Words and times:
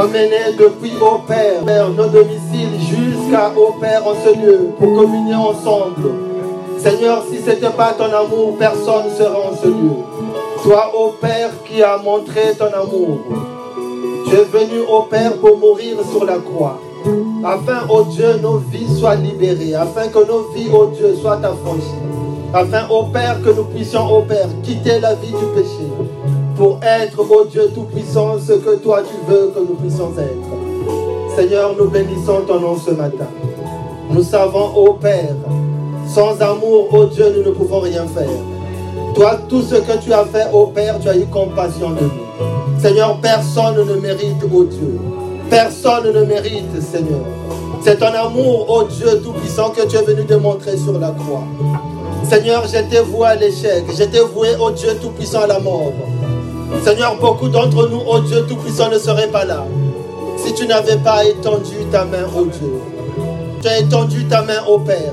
a 0.00 0.04
emmenés 0.04 0.56
depuis, 0.58 0.92
ô 1.00 1.18
Père, 1.26 1.90
nos 1.90 2.06
domiciles 2.06 2.78
jusqu'à, 2.80 3.50
ô 3.56 3.72
Père, 3.80 4.06
en 4.06 4.14
ce 4.14 4.34
lieu, 4.34 4.70
pour 4.78 4.94
communier 4.94 5.34
ensemble. 5.34 6.10
Seigneur, 6.78 7.22
si 7.30 7.40
ce 7.40 7.50
n'était 7.50 7.68
pas 7.70 7.92
ton 7.92 8.04
amour, 8.04 8.56
personne 8.58 9.06
ne 9.06 9.10
serait 9.10 9.28
en 9.28 9.54
ce 9.54 9.66
lieu. 9.66 9.96
Toi, 10.62 10.90
ô 10.94 11.10
Père, 11.20 11.50
qui 11.66 11.82
as 11.82 11.98
montré 11.98 12.54
ton 12.58 12.66
amour. 12.66 13.20
Tu 14.26 14.36
es 14.36 14.44
venu, 14.44 14.80
ô 14.88 15.02
Père, 15.02 15.36
pour 15.36 15.58
mourir 15.58 15.98
sur 16.10 16.24
la 16.24 16.38
croix. 16.38 16.78
Afin, 17.44 17.86
ô 17.88 18.04
Dieu, 18.04 18.38
nos 18.40 18.56
vies 18.56 18.98
soient 18.98 19.16
libérées. 19.16 19.74
Afin 19.74 20.08
que 20.08 20.18
nos 20.26 20.50
vies, 20.54 20.70
ô 20.72 20.86
Dieu, 20.86 21.14
soient 21.20 21.40
affranchies. 21.42 22.00
Afin, 22.54 22.88
ô 22.88 23.04
Père, 23.04 23.42
que 23.42 23.50
nous 23.50 23.64
puissions, 23.64 24.10
ô 24.10 24.22
Père, 24.22 24.48
quitter 24.62 24.98
la 25.00 25.14
vie 25.14 25.28
du 25.28 25.46
péché. 25.54 25.89
Pour 26.60 26.78
être, 26.82 27.18
ô 27.18 27.44
Dieu 27.46 27.70
Tout-Puissant, 27.74 28.36
ce 28.38 28.52
que 28.52 28.74
toi 28.74 29.00
tu 29.00 29.14
veux 29.26 29.46
que 29.46 29.60
nous 29.60 29.76
puissions 29.76 30.12
être. 30.18 31.34
Seigneur, 31.34 31.74
nous 31.74 31.88
bénissons 31.88 32.42
ton 32.46 32.60
nom 32.60 32.76
ce 32.76 32.90
matin. 32.90 33.28
Nous 34.10 34.22
savons, 34.22 34.66
ô 34.76 34.92
Père, 34.92 35.36
sans 36.06 36.38
amour, 36.42 36.92
ô 36.92 37.06
Dieu, 37.06 37.32
nous 37.34 37.48
ne 37.48 37.54
pouvons 37.54 37.80
rien 37.80 38.06
faire. 38.08 38.28
Toi, 39.14 39.38
tout 39.48 39.62
ce 39.62 39.76
que 39.76 39.96
tu 40.04 40.12
as 40.12 40.26
fait, 40.26 40.48
ô 40.52 40.66
Père, 40.66 41.00
tu 41.00 41.08
as 41.08 41.16
eu 41.16 41.24
compassion 41.24 41.92
de 41.92 42.00
nous. 42.02 42.78
Seigneur, 42.78 43.18
personne 43.22 43.76
ne 43.76 43.94
mérite, 43.94 44.44
ô 44.52 44.64
Dieu. 44.64 45.00
Personne 45.48 46.12
ne 46.12 46.24
mérite, 46.24 46.78
Seigneur. 46.82 47.24
C'est 47.82 47.98
ton 48.00 48.12
amour, 48.12 48.68
ô 48.68 48.82
Dieu 48.82 49.22
Tout-Puissant, 49.24 49.70
que 49.70 49.86
tu 49.86 49.96
es 49.96 50.02
venu 50.02 50.24
démontrer 50.24 50.76
sur 50.76 50.98
la 50.98 51.08
croix. 51.12 51.44
Seigneur, 52.28 52.64
j'étais 52.70 53.00
voué 53.00 53.28
à 53.28 53.34
l'échec. 53.34 53.82
J'étais 53.96 54.20
voué, 54.20 54.56
ô 54.60 54.70
Dieu 54.70 54.90
Tout-Puissant, 55.00 55.40
à 55.40 55.46
la 55.46 55.58
mort. 55.58 55.94
Seigneur, 56.84 57.16
beaucoup 57.16 57.48
d'entre 57.48 57.88
nous, 57.88 58.00
ô 58.00 58.20
Dieu 58.20 58.44
Tout-Puissant, 58.48 58.90
ne 58.90 58.98
seraient 58.98 59.28
pas 59.28 59.44
là. 59.44 59.64
Si 60.36 60.54
tu 60.54 60.66
n'avais 60.66 60.96
pas 60.96 61.24
étendu 61.24 61.76
ta 61.92 62.04
main, 62.04 62.24
ô 62.34 62.44
Dieu. 62.46 62.80
Tu 63.60 63.68
as 63.68 63.78
étendu 63.80 64.24
ta 64.24 64.42
main 64.42 64.64
au 64.66 64.78
Père. 64.78 65.12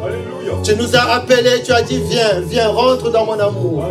Tu 0.64 0.76
nous 0.76 0.96
as 0.96 1.16
appelés, 1.16 1.62
tu 1.64 1.74
as 1.74 1.82
dit, 1.82 2.00
viens, 2.10 2.40
viens, 2.48 2.70
rentre 2.70 3.12
dans 3.12 3.26
mon 3.26 3.40
amour. 3.40 3.84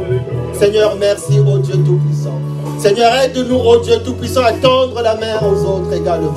Seigneur, 0.55 0.97
merci, 0.99 1.39
ô 1.41 1.59
Dieu 1.59 1.75
Tout-Puissant. 1.75 2.41
Seigneur, 2.79 3.15
aide-nous, 3.15 3.59
ô 3.59 3.79
Dieu 3.81 3.97
Tout-Puissant, 4.03 4.45
à 4.45 4.53
tendre 4.53 5.03
la 5.03 5.15
main 5.17 5.39
aux 5.43 5.65
autres 5.65 5.93
également. 5.93 6.35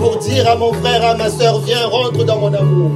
Pour 0.00 0.16
dire 0.16 0.48
à 0.48 0.56
mon 0.56 0.72
frère, 0.72 1.04
à 1.04 1.14
ma 1.14 1.28
soeur, 1.28 1.60
viens, 1.60 1.86
rentre 1.86 2.24
dans 2.24 2.38
mon 2.38 2.54
amour. 2.54 2.90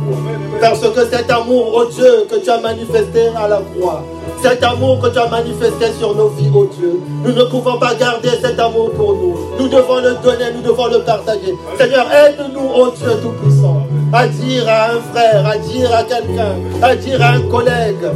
Parce 0.59 0.81
que 0.81 1.05
cet 1.11 1.31
amour, 1.31 1.75
ô 1.75 1.85
Dieu, 1.85 2.27
que 2.31 2.37
tu 2.37 2.49
as 2.49 2.61
manifesté 2.61 3.29
à 3.37 3.47
la 3.47 3.61
croix, 3.61 4.03
cet 4.43 4.65
amour 4.65 5.01
que 5.01 5.09
tu 5.09 5.19
as 5.19 5.29
manifesté 5.29 5.93
sur 5.99 6.17
nos 6.17 6.29
vies, 6.29 6.49
ô 6.55 6.65
Dieu, 6.65 7.03
nous 7.23 7.33
ne 7.33 7.43
pouvons 7.45 7.77
pas 7.79 7.95
garder 7.95 8.31
cet 8.41 8.59
amour 8.59 8.91
pour 8.93 9.13
nous. 9.17 9.37
Nous 9.59 9.69
devons 9.69 9.97
le 9.97 10.15
donner, 10.23 10.47
nous 10.55 10.63
devons 10.63 10.87
le 10.87 11.01
partager. 11.01 11.55
Seigneur, 11.79 12.07
aide-nous, 12.11 12.71
ô 12.75 12.91
Dieu 12.91 13.11
Tout-Puissant, 13.23 13.83
à 14.11 14.27
dire 14.27 14.67
à 14.67 14.93
un 14.93 15.01
frère, 15.13 15.47
à 15.47 15.59
dire 15.59 15.95
à 15.95 16.03
quelqu'un, 16.05 16.55
à 16.81 16.97
dire 16.97 17.21
à 17.21 17.33
un 17.33 17.41
collègue 17.43 18.09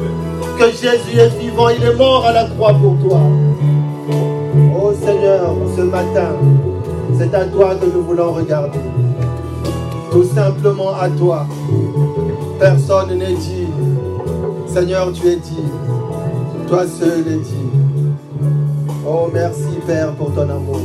que 0.59 0.65
Jésus 0.71 1.19
est 1.19 1.39
vivant, 1.39 1.69
il 1.69 1.85
est 1.85 1.95
mort 1.95 2.25
à 2.25 2.33
la 2.33 2.45
croix 2.45 2.73
pour 2.73 2.97
toi. 3.07 3.21
Oh 4.81 4.93
Seigneur, 5.05 5.55
ce 5.77 5.83
matin, 5.83 6.31
c'est 7.19 7.35
à 7.35 7.45
toi 7.47 7.75
que 7.75 7.87
nous 7.87 8.03
voulons 8.03 8.33
regarder. 8.33 8.79
Tout 10.13 10.25
simplement 10.25 10.95
à 10.95 11.09
toi. 11.09 11.47
Personne 12.61 13.19
n'est 13.19 13.35
dit. 13.35 13.67
Seigneur, 14.67 15.13
tu 15.13 15.27
es 15.27 15.37
dit. 15.37 15.65
Toi 16.69 16.87
seul 16.87 17.27
es 17.27 17.39
dit. 17.39 17.71
Oh, 19.07 19.29
merci 19.33 19.79
Père 19.87 20.13
pour 20.13 20.33
ton 20.33 20.43
amour. 20.43 20.81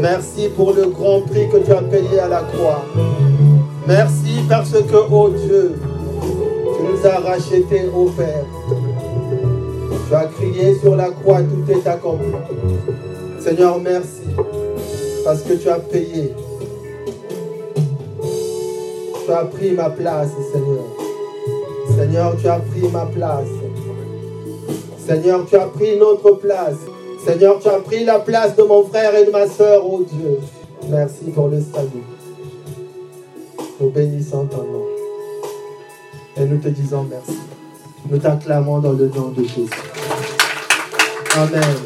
Merci 0.00 0.48
pour 0.56 0.72
le 0.72 0.86
grand 0.86 1.20
prix 1.22 1.48
que 1.48 1.58
tu 1.58 1.72
as 1.72 1.82
payé 1.82 2.20
à 2.20 2.28
la 2.28 2.42
croix. 2.42 2.84
Merci 3.86 4.44
parce 4.48 4.70
que, 4.70 4.96
oh 5.10 5.28
Dieu, 5.28 5.74
tu 6.22 6.82
nous 6.84 7.06
as 7.06 7.18
rachetés, 7.18 7.90
oh 7.94 8.10
Père. 8.16 8.44
Tu 10.08 10.14
as 10.14 10.24
crié 10.24 10.74
sur 10.78 10.96
la 10.96 11.10
croix, 11.10 11.40
tout 11.42 11.70
est 11.70 11.86
accompli. 11.86 12.32
Seigneur, 13.40 13.78
merci 13.80 14.22
parce 15.28 15.42
que 15.42 15.52
tu 15.52 15.68
as 15.68 15.78
payé. 15.78 16.34
Tu 19.26 19.30
as 19.30 19.44
pris 19.44 19.72
ma 19.72 19.90
place, 19.90 20.30
Seigneur. 20.50 20.84
Seigneur, 21.98 22.34
tu 22.40 22.48
as 22.48 22.60
pris 22.60 22.88
ma 22.90 23.04
place. 23.04 23.48
Seigneur, 25.06 25.44
tu 25.44 25.56
as 25.56 25.66
pris 25.66 25.98
notre 25.98 26.30
place. 26.30 26.78
Seigneur, 27.26 27.60
tu 27.60 27.68
as 27.68 27.80
pris 27.80 28.06
la 28.06 28.20
place 28.20 28.56
de 28.56 28.62
mon 28.62 28.84
frère 28.84 29.14
et 29.16 29.26
de 29.26 29.30
ma 29.30 29.46
soeur, 29.46 29.84
oh 29.84 30.02
Dieu. 30.10 30.38
Merci 30.88 31.24
pour 31.34 31.48
le 31.48 31.60
salut. 31.60 32.06
Nous 33.78 33.90
bénissons 33.90 34.46
ton 34.46 34.62
nom. 34.62 34.86
Et 36.38 36.46
nous 36.46 36.56
te 36.56 36.68
disons 36.68 37.02
merci. 37.02 37.38
Nous 38.08 38.16
t'acclamons 38.16 38.78
dans 38.78 38.92
le 38.92 39.08
nom 39.08 39.28
de 39.36 39.42
Jésus. 39.42 39.68
Amen. 41.36 41.76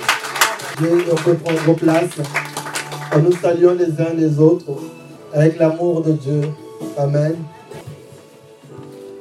Dieu, 0.78 1.04
on 1.10 1.16
peut 1.16 1.34
prendre 1.34 1.74
place. 1.74 2.41
Nous 3.20 3.32
saluons 3.32 3.74
les 3.74 4.00
uns 4.00 4.14
les 4.16 4.38
autres 4.38 4.72
avec 5.34 5.58
l'amour 5.58 6.00
de 6.00 6.12
Dieu. 6.12 6.40
Amen. 6.96 7.36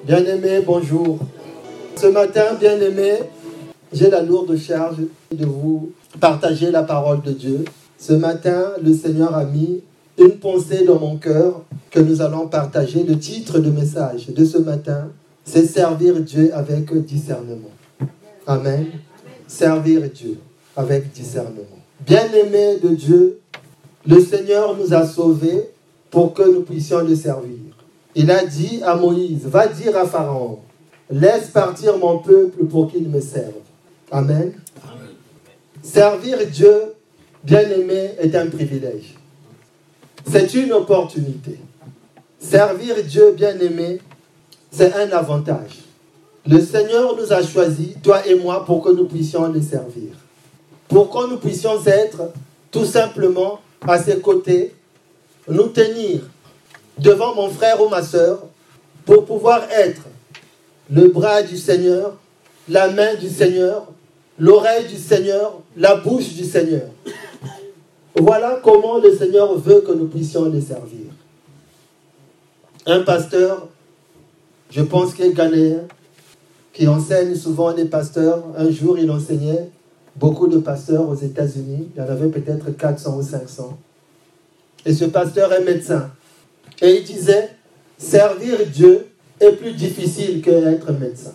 Bien-aimés, 0.05 0.61
bonjour. 0.65 1.19
Ce 1.97 2.07
matin, 2.07 2.53
bien-aimés, 2.57 3.19
j'ai 3.91 4.09
la 4.09 4.21
lourde 4.21 4.55
charge 4.55 4.95
de 5.33 5.45
vous 5.45 5.91
partager 6.21 6.71
la 6.71 6.83
parole 6.83 7.21
de 7.21 7.31
Dieu. 7.31 7.65
Ce 7.97 8.13
matin, 8.13 8.71
le 8.81 8.93
Seigneur 8.93 9.35
a 9.35 9.43
mis 9.43 9.81
une 10.17 10.37
pensée 10.37 10.85
dans 10.85 10.97
mon 10.97 11.17
cœur 11.17 11.61
que 11.89 11.99
nous 11.99 12.21
allons 12.21 12.47
partager. 12.47 13.03
Le 13.03 13.19
titre 13.19 13.59
de 13.59 13.69
message 13.69 14.27
de 14.27 14.45
ce 14.45 14.57
matin, 14.57 15.09
c'est 15.43 15.65
Servir 15.65 16.21
Dieu 16.21 16.51
avec 16.53 16.93
discernement. 17.05 17.71
Amen. 18.47 18.87
Servir 19.47 20.03
Dieu 20.13 20.37
avec 20.77 21.11
discernement. 21.11 21.59
Bien-aimés 22.05 22.77
de 22.81 22.89
Dieu, 22.95 23.41
le 24.05 24.19
Seigneur 24.19 24.75
nous 24.77 24.93
a 24.93 25.05
sauvés 25.05 25.69
pour 26.09 26.33
que 26.33 26.43
nous 26.43 26.61
puissions 26.61 27.01
le 27.01 27.15
servir. 27.15 27.57
Il 28.15 28.29
a 28.31 28.43
dit 28.45 28.81
à 28.83 28.95
Moïse, 28.95 29.45
va 29.45 29.67
dire 29.67 29.95
à 29.97 30.05
Pharaon, 30.05 30.59
laisse 31.09 31.47
partir 31.47 31.97
mon 31.97 32.19
peuple 32.19 32.65
pour 32.65 32.91
qu'il 32.91 33.07
me 33.07 33.21
serve. 33.21 33.53
Amen. 34.11 34.53
Servir 35.81 36.37
Dieu, 36.47 36.93
bien-aimé, 37.43 38.11
est 38.19 38.35
un 38.35 38.47
privilège. 38.47 39.15
C'est 40.29 40.53
une 40.53 40.73
opportunité. 40.73 41.57
Servir 42.39 42.95
Dieu, 43.03 43.33
bien-aimé, 43.35 43.99
c'est 44.71 44.93
un 44.93 45.09
avantage. 45.11 45.79
Le 46.45 46.59
Seigneur 46.59 47.15
nous 47.15 47.31
a 47.31 47.43
choisis, 47.43 47.95
toi 48.01 48.25
et 48.27 48.35
moi, 48.35 48.65
pour 48.65 48.83
que 48.83 48.89
nous 48.89 49.05
puissions 49.05 49.47
le 49.47 49.61
servir. 49.61 50.09
Pour 50.87 51.09
que 51.09 51.29
nous 51.29 51.37
puissions 51.37 51.79
être 51.85 52.31
tout 52.71 52.85
simplement 52.85 53.59
à 53.87 54.01
ses 54.01 54.19
côtés, 54.19 54.73
nous 55.47 55.67
tenir 55.67 56.21
devant 56.97 57.33
mon 57.33 57.49
frère 57.49 57.81
ou 57.81 57.89
ma 57.89 58.03
soeur 58.03 58.43
pour 59.05 59.25
pouvoir 59.25 59.63
être 59.71 60.03
le 60.91 61.07
bras 61.07 61.41
du 61.41 61.57
Seigneur, 61.57 62.17
la 62.69 62.89
main 62.89 63.15
du 63.15 63.29
Seigneur, 63.29 63.87
l'oreille 64.37 64.87
du 64.87 64.97
Seigneur, 64.97 65.61
la 65.75 65.95
bouche 65.95 66.33
du 66.33 66.43
Seigneur. 66.43 66.87
Voilà 68.15 68.59
comment 68.63 68.99
le 68.99 69.15
Seigneur 69.15 69.57
veut 69.57 69.81
que 69.81 69.93
nous 69.93 70.07
puissions 70.07 70.45
le 70.45 70.61
servir. 70.61 71.07
Un 72.85 73.01
pasteur, 73.01 73.67
je 74.69 74.81
pense 74.81 75.13
qu'il 75.13 75.25
est 75.25 75.33
ghanéen, 75.33 75.87
qui 76.73 76.87
enseigne 76.87 77.35
souvent 77.35 77.71
les 77.71 77.85
pasteurs. 77.85 78.43
Un 78.57 78.69
jour, 78.69 78.97
il 78.97 79.09
enseignait 79.09 79.69
beaucoup 80.15 80.47
de 80.47 80.57
pasteurs 80.57 81.07
aux 81.07 81.15
États-Unis. 81.15 81.89
Il 81.95 82.01
y 82.01 82.03
en 82.03 82.09
avait 82.09 82.29
peut-être 82.29 82.71
400 82.71 83.17
ou 83.17 83.23
500. 83.23 83.77
Et 84.85 84.93
ce 84.93 85.05
pasteur 85.05 85.53
est 85.53 85.63
médecin. 85.63 86.11
Et 86.81 86.97
il 86.97 87.03
disait, 87.03 87.49
Servir 87.97 88.57
Dieu 88.73 89.07
est 89.39 89.51
plus 89.51 89.73
difficile 89.73 90.41
que 90.41 90.49
être 90.49 90.91
médecin. 90.91 91.33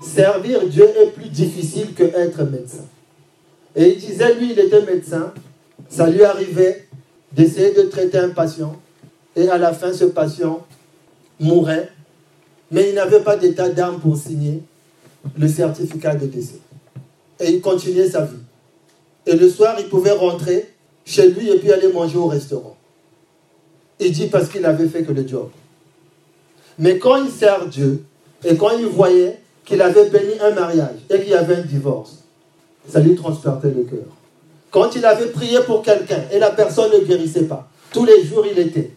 Servir 0.00 0.66
Dieu 0.66 0.88
est 1.02 1.10
plus 1.10 1.28
difficile 1.28 1.92
que 1.92 2.04
être 2.04 2.44
médecin. 2.44 2.86
Et 3.76 3.92
il 3.92 3.98
disait, 3.98 4.34
lui, 4.34 4.52
il 4.52 4.58
était 4.58 4.82
médecin. 4.82 5.32
Ça 5.88 6.08
lui 6.08 6.24
arrivait 6.24 6.88
d'essayer 7.32 7.72
de 7.72 7.82
traiter 7.82 8.18
un 8.18 8.30
patient. 8.30 8.76
Et 9.36 9.48
à 9.48 9.58
la 9.58 9.72
fin, 9.72 9.92
ce 9.92 10.06
patient 10.06 10.66
mourait. 11.38 11.90
Mais 12.70 12.88
il 12.88 12.94
n'avait 12.94 13.20
pas 13.20 13.36
d'état 13.36 13.68
d'âme 13.68 14.00
pour 14.00 14.16
signer 14.16 14.62
le 15.38 15.48
certificat 15.48 16.14
de 16.14 16.26
décès. 16.26 16.60
Et 17.40 17.50
il 17.52 17.60
continuait 17.60 18.08
sa 18.08 18.22
vie. 18.22 18.36
Et 19.26 19.34
le 19.34 19.48
soir, 19.48 19.76
il 19.78 19.88
pouvait 19.88 20.12
rentrer 20.12 20.68
chez 21.04 21.30
lui 21.30 21.50
et 21.50 21.58
puis 21.58 21.72
aller 21.72 21.88
manger 21.88 22.18
au 22.18 22.26
restaurant. 22.26 22.76
Il 23.98 24.12
dit 24.12 24.26
parce 24.26 24.48
qu'il 24.48 24.64
avait 24.64 24.88
fait 24.88 25.02
que 25.02 25.12
le 25.12 25.26
job. 25.26 25.48
Mais 26.78 26.98
quand 26.98 27.16
il 27.16 27.30
sert 27.30 27.66
Dieu, 27.66 28.04
et 28.44 28.56
quand 28.56 28.70
il 28.78 28.86
voyait 28.86 29.38
qu'il 29.64 29.82
avait 29.82 30.08
béni 30.08 30.38
un 30.40 30.52
mariage 30.52 30.96
et 31.10 31.20
qu'il 31.20 31.28
y 31.28 31.34
avait 31.34 31.56
un 31.56 31.62
divorce, 31.62 32.24
ça 32.88 33.00
lui 33.00 33.14
transportait 33.14 33.70
le 33.70 33.82
cœur. 33.82 34.06
Quand 34.70 34.94
il 34.96 35.04
avait 35.04 35.26
prié 35.26 35.58
pour 35.66 35.82
quelqu'un 35.82 36.22
et 36.32 36.38
la 36.38 36.50
personne 36.50 36.90
ne 36.92 37.04
guérissait 37.04 37.44
pas, 37.44 37.68
tous 37.92 38.04
les 38.04 38.24
jours 38.24 38.46
il 38.50 38.58
était 38.58 38.92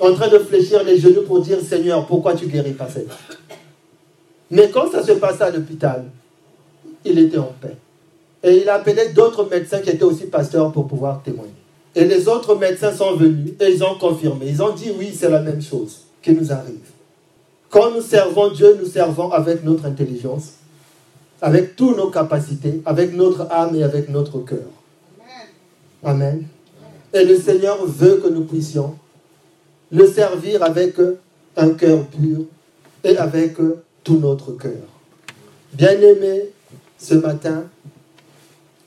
en 0.00 0.12
train 0.14 0.28
de 0.28 0.38
fléchir 0.38 0.84
les 0.84 0.98
genoux 0.98 1.22
pour 1.22 1.40
dire 1.40 1.60
Seigneur, 1.60 2.06
pourquoi 2.06 2.34
tu 2.34 2.46
guéris 2.46 2.72
pas 2.72 2.88
cette 2.88 3.08
Mais 4.50 4.70
quand 4.70 4.90
ça 4.90 5.02
se 5.02 5.12
passait 5.12 5.44
à 5.44 5.50
l'hôpital, 5.50 6.04
il 7.04 7.18
était 7.18 7.38
en 7.38 7.52
paix. 7.60 7.76
Et 8.44 8.58
il 8.60 8.68
appelait 8.68 9.08
d'autres 9.08 9.48
médecins 9.50 9.80
qui 9.80 9.88
étaient 9.88 10.04
aussi 10.04 10.26
pasteurs 10.26 10.70
pour 10.70 10.86
pouvoir 10.86 11.22
témoigner. 11.22 11.50
Et 11.94 12.04
les 12.04 12.28
autres 12.28 12.54
médecins 12.56 12.92
sont 12.92 13.16
venus 13.16 13.54
et 13.58 13.70
ils 13.70 13.82
ont 13.82 13.94
confirmé. 13.98 14.46
Ils 14.48 14.62
ont 14.62 14.74
dit 14.74 14.92
oui, 14.98 15.12
c'est 15.18 15.30
la 15.30 15.40
même 15.40 15.62
chose 15.62 16.02
qui 16.22 16.32
nous 16.32 16.52
arrive. 16.52 16.90
Quand 17.70 17.90
nous 17.90 18.02
servons 18.02 18.50
Dieu, 18.50 18.76
nous 18.78 18.86
servons 18.86 19.30
avec 19.32 19.64
notre 19.64 19.86
intelligence, 19.86 20.52
avec 21.40 21.74
toutes 21.74 21.96
nos 21.96 22.10
capacités, 22.10 22.82
avec 22.84 23.14
notre 23.14 23.50
âme 23.50 23.74
et 23.76 23.82
avec 23.82 24.10
notre 24.10 24.38
cœur. 24.40 24.68
Amen. 26.04 26.44
Et 27.14 27.24
le 27.24 27.38
Seigneur 27.38 27.84
veut 27.86 28.16
que 28.16 28.28
nous 28.28 28.44
puissions 28.44 28.94
le 29.90 30.06
servir 30.06 30.62
avec 30.62 30.96
un 31.56 31.70
cœur 31.70 32.04
pur 32.08 32.40
et 33.04 33.16
avec 33.16 33.56
tout 34.02 34.18
notre 34.18 34.52
cœur. 34.52 34.82
Bien-aimés, 35.72 36.50
ce 36.98 37.14
matin, 37.14 37.64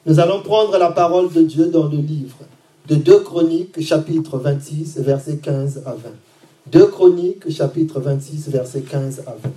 nous 0.08 0.22
allons 0.22 0.42
prendre 0.42 0.78
la 0.78 0.92
parole 0.92 1.32
de 1.34 1.42
Dieu 1.42 1.66
dans 1.66 1.88
le 1.88 1.98
livre 1.98 2.38
de 2.88 2.96
2 2.96 3.20
Chroniques, 3.20 3.82
chapitre 3.82 4.38
26, 4.38 5.00
versets 5.00 5.36
15 5.36 5.84
à 5.86 5.92
20. 5.92 5.98
2 6.68 6.88
Chroniques, 6.88 7.52
chapitre 7.52 8.00
26, 8.00 8.48
versets 8.48 8.84
15 8.84 9.24
à 9.28 9.32
20. 9.32 9.52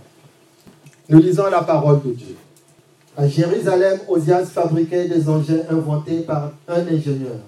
Nous 1.10 1.20
lisons 1.20 1.48
la 1.48 1.62
parole 1.62 2.00
de 2.04 2.10
Dieu. 2.10 2.34
À 3.16 3.28
Jérusalem, 3.28 4.00
Osias 4.08 4.46
fabriquait 4.46 5.06
des 5.06 5.28
engins 5.28 5.62
inventés 5.70 6.22
par 6.22 6.50
un 6.66 6.80
ingénieur. 6.80 7.38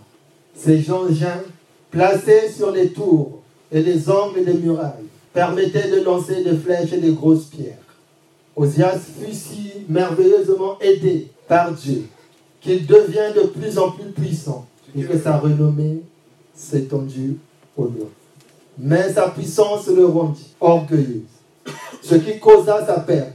Ces 0.54 0.88
engins, 0.92 1.42
placés 1.90 2.50
sur 2.56 2.70
les 2.70 2.90
tours 2.90 3.42
et 3.72 3.82
les 3.82 4.08
angles 4.08 4.44
des 4.44 4.54
murailles, 4.54 5.08
permettaient 5.32 5.90
de 5.90 6.04
lancer 6.04 6.44
des 6.44 6.56
flèches 6.56 6.92
et 6.92 7.00
des 7.00 7.12
grosses 7.12 7.46
pierres. 7.46 7.78
Osias 8.54 9.00
fut 9.18 9.34
si 9.34 9.72
merveilleusement 9.88 10.78
aidé 10.80 11.32
par 11.48 11.72
Dieu 11.72 12.04
qu'il 12.62 12.86
devient 12.86 13.32
de 13.34 13.48
plus 13.48 13.78
en 13.78 13.90
plus 13.90 14.10
puissant 14.10 14.66
et 14.96 15.02
que 15.02 15.18
sa 15.18 15.38
renommée 15.38 16.02
s'étendit 16.54 17.36
au 17.76 17.84
loin. 17.84 18.08
Mais 18.78 19.12
sa 19.12 19.28
puissance 19.28 19.88
le 19.88 20.06
rendit 20.06 20.54
orgueilleux, 20.60 21.24
ce 22.02 22.14
qui 22.14 22.38
causa 22.38 22.84
sa 22.86 23.00
perte, 23.00 23.34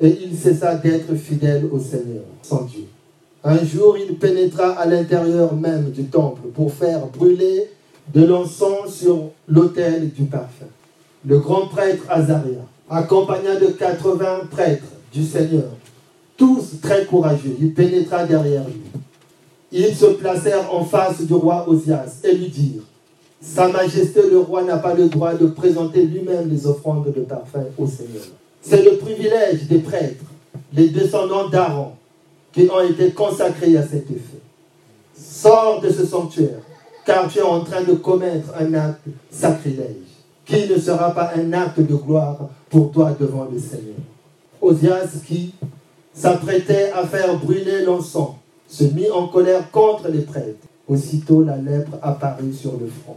et 0.00 0.18
il 0.22 0.36
cessa 0.36 0.74
d'être 0.74 1.14
fidèle 1.14 1.68
au 1.70 1.78
Seigneur, 1.78 2.24
son 2.42 2.62
Dieu. 2.64 2.86
Un 3.44 3.64
jour, 3.64 3.96
il 3.98 4.16
pénétra 4.16 4.70
à 4.70 4.86
l'intérieur 4.86 5.54
même 5.54 5.90
du 5.90 6.04
temple 6.04 6.48
pour 6.54 6.72
faire 6.72 7.06
brûler 7.06 7.70
de 8.12 8.24
l'encens 8.24 8.92
sur 8.92 9.30
l'autel 9.48 10.10
du 10.10 10.24
parfum. 10.24 10.66
Le 11.26 11.38
grand 11.38 11.66
prêtre 11.66 12.04
Azaria, 12.08 12.60
accompagné 12.90 13.58
de 13.60 13.66
80 13.66 14.48
prêtres 14.50 14.84
du 15.12 15.24
Seigneur, 15.24 15.70
tous 16.36 16.80
très 16.82 17.04
courageux, 17.04 17.56
il 17.60 17.72
pénétra 17.72 18.24
derrière 18.24 18.66
lui. 18.66 18.82
Ils 19.72 19.94
se 19.94 20.06
placèrent 20.06 20.72
en 20.72 20.84
face 20.84 21.22
du 21.22 21.34
roi 21.34 21.68
Osias 21.68 22.20
et 22.22 22.34
lui 22.34 22.48
dirent 22.48 22.82
Sa 23.40 23.68
Majesté 23.68 24.20
le 24.30 24.38
roi 24.38 24.62
n'a 24.62 24.78
pas 24.78 24.94
le 24.94 25.08
droit 25.08 25.34
de 25.34 25.46
présenter 25.46 26.04
lui-même 26.04 26.48
les 26.48 26.66
offrandes 26.66 27.12
de 27.12 27.20
parfum 27.22 27.64
au 27.78 27.86
Seigneur. 27.86 28.22
C'est 28.62 28.82
le 28.82 28.96
privilège 28.96 29.66
des 29.68 29.78
prêtres, 29.78 30.24
les 30.72 30.88
descendants 30.88 31.48
d'Aaron, 31.48 31.92
qui 32.52 32.68
ont 32.70 32.80
été 32.80 33.10
consacrés 33.10 33.76
à 33.76 33.82
cet 33.82 34.10
effet. 34.10 34.40
Sors 35.16 35.80
de 35.80 35.90
ce 35.90 36.06
sanctuaire, 36.06 36.60
car 37.04 37.28
tu 37.28 37.38
es 37.38 37.42
en 37.42 37.60
train 37.60 37.82
de 37.82 37.94
commettre 37.94 38.52
un 38.58 38.72
acte 38.74 39.06
sacrilège, 39.30 39.96
qui 40.46 40.68
ne 40.68 40.78
sera 40.78 41.12
pas 41.12 41.32
un 41.36 41.52
acte 41.52 41.80
de 41.80 41.94
gloire 41.94 42.38
pour 42.70 42.92
toi 42.92 43.14
devant 43.18 43.48
le 43.52 43.58
Seigneur. 43.58 43.96
Osias 44.60 45.20
qui 45.26 45.52
s'apprêtait 46.14 46.90
à 46.92 47.06
faire 47.06 47.36
brûler 47.38 47.84
l'encens, 47.84 48.36
se 48.68 48.84
mit 48.84 49.10
en 49.10 49.26
colère 49.26 49.70
contre 49.70 50.08
les 50.08 50.22
prêtres. 50.22 50.66
Aussitôt 50.86 51.42
la 51.42 51.56
lèpre 51.56 51.96
apparut 52.02 52.52
sur 52.52 52.72
le 52.72 52.86
front. 52.86 53.16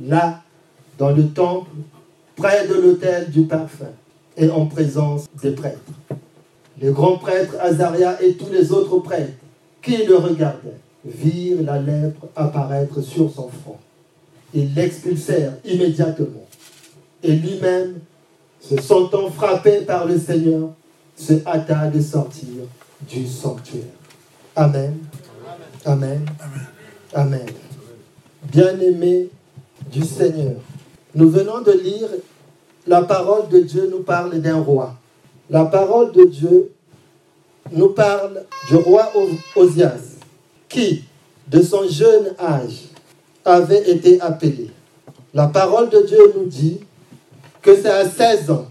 Là, 0.00 0.42
dans 0.96 1.10
le 1.10 1.28
temple, 1.28 1.70
près 2.36 2.68
de 2.68 2.74
l'autel 2.74 3.30
du 3.30 3.42
parfum, 3.42 3.90
et 4.36 4.48
en 4.50 4.66
présence 4.66 5.26
des 5.42 5.50
prêtres. 5.50 5.80
Les 6.80 6.90
grands 6.90 7.18
prêtres, 7.18 7.56
Azaria 7.60 8.22
et 8.22 8.34
tous 8.34 8.50
les 8.50 8.72
autres 8.72 8.98
prêtres 8.98 9.32
qui 9.82 9.98
le 9.98 10.16
regardaient, 10.16 10.78
virent 11.04 11.62
la 11.62 11.80
lèpre 11.80 12.26
apparaître 12.36 13.02
sur 13.02 13.30
son 13.30 13.48
front. 13.48 13.76
Ils 14.54 14.74
l'expulsèrent 14.74 15.54
immédiatement. 15.64 16.46
Et 17.22 17.32
lui-même, 17.32 18.00
se 18.60 18.80
sentant 18.80 19.30
frappé 19.30 19.80
par 19.82 20.06
le 20.06 20.18
Seigneur, 20.18 20.70
se 21.20 21.34
hâta 21.44 21.90
de 21.90 22.00
sortir 22.00 22.48
du 23.02 23.26
sanctuaire. 23.26 23.84
Amen. 24.56 24.98
Amen. 25.84 26.24
Amen. 27.14 27.46
Bien-aimés 28.50 29.28
du 29.90 30.02
Seigneur, 30.02 30.56
nous 31.14 31.30
venons 31.30 31.60
de 31.60 31.72
lire 31.72 32.08
la 32.86 33.02
parole 33.02 33.48
de 33.48 33.60
Dieu 33.60 33.88
nous 33.90 34.02
parle 34.02 34.40
d'un 34.40 34.60
roi. 34.60 34.94
La 35.50 35.66
parole 35.66 36.12
de 36.12 36.24
Dieu 36.24 36.72
nous 37.72 37.90
parle 37.90 38.44
du 38.68 38.76
roi 38.76 39.12
Osias, 39.56 40.16
qui, 40.68 41.04
de 41.48 41.60
son 41.60 41.86
jeune 41.86 42.34
âge, 42.38 42.84
avait 43.44 43.90
été 43.90 44.20
appelé. 44.20 44.70
La 45.34 45.48
parole 45.48 45.90
de 45.90 46.00
Dieu 46.02 46.32
nous 46.36 46.46
dit 46.46 46.80
que 47.60 47.76
c'est 47.76 47.90
à 47.90 48.08
16 48.08 48.50
ans 48.50 48.66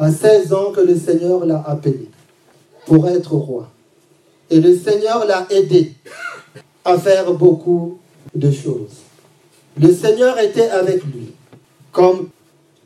à 0.00 0.10
16 0.10 0.54
ans 0.54 0.72
que 0.72 0.80
le 0.80 0.96
Seigneur 0.96 1.44
l'a 1.44 1.62
appelé 1.66 2.08
pour 2.86 3.06
être 3.06 3.34
roi. 3.34 3.68
Et 4.48 4.58
le 4.58 4.76
Seigneur 4.76 5.26
l'a 5.26 5.46
aidé 5.50 5.92
à 6.86 6.98
faire 6.98 7.30
beaucoup 7.34 7.98
de 8.34 8.50
choses. 8.50 9.02
Le 9.78 9.92
Seigneur 9.92 10.38
était 10.38 10.70
avec 10.70 11.04
lui. 11.04 11.32
Comme 11.92 12.30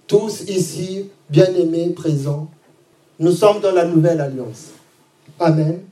tous 0.09 0.43
ici, 0.49 1.09
bien-aimés, 1.31 1.91
présents, 1.91 2.49
nous 3.21 3.33
sommes 3.33 3.61
dans 3.61 3.73
la 3.73 3.85
nouvelle 3.85 4.21
alliance. 4.21 4.71
Amen. 5.39 5.83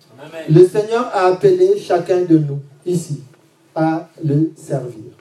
Le 0.48 0.66
Seigneur 0.66 1.04
a 1.14 1.26
appelé 1.26 1.78
chacun 1.78 2.22
de 2.22 2.38
nous 2.38 2.58
ici 2.84 3.20
à 3.76 4.08
le 4.24 4.50
servir. 4.56 5.12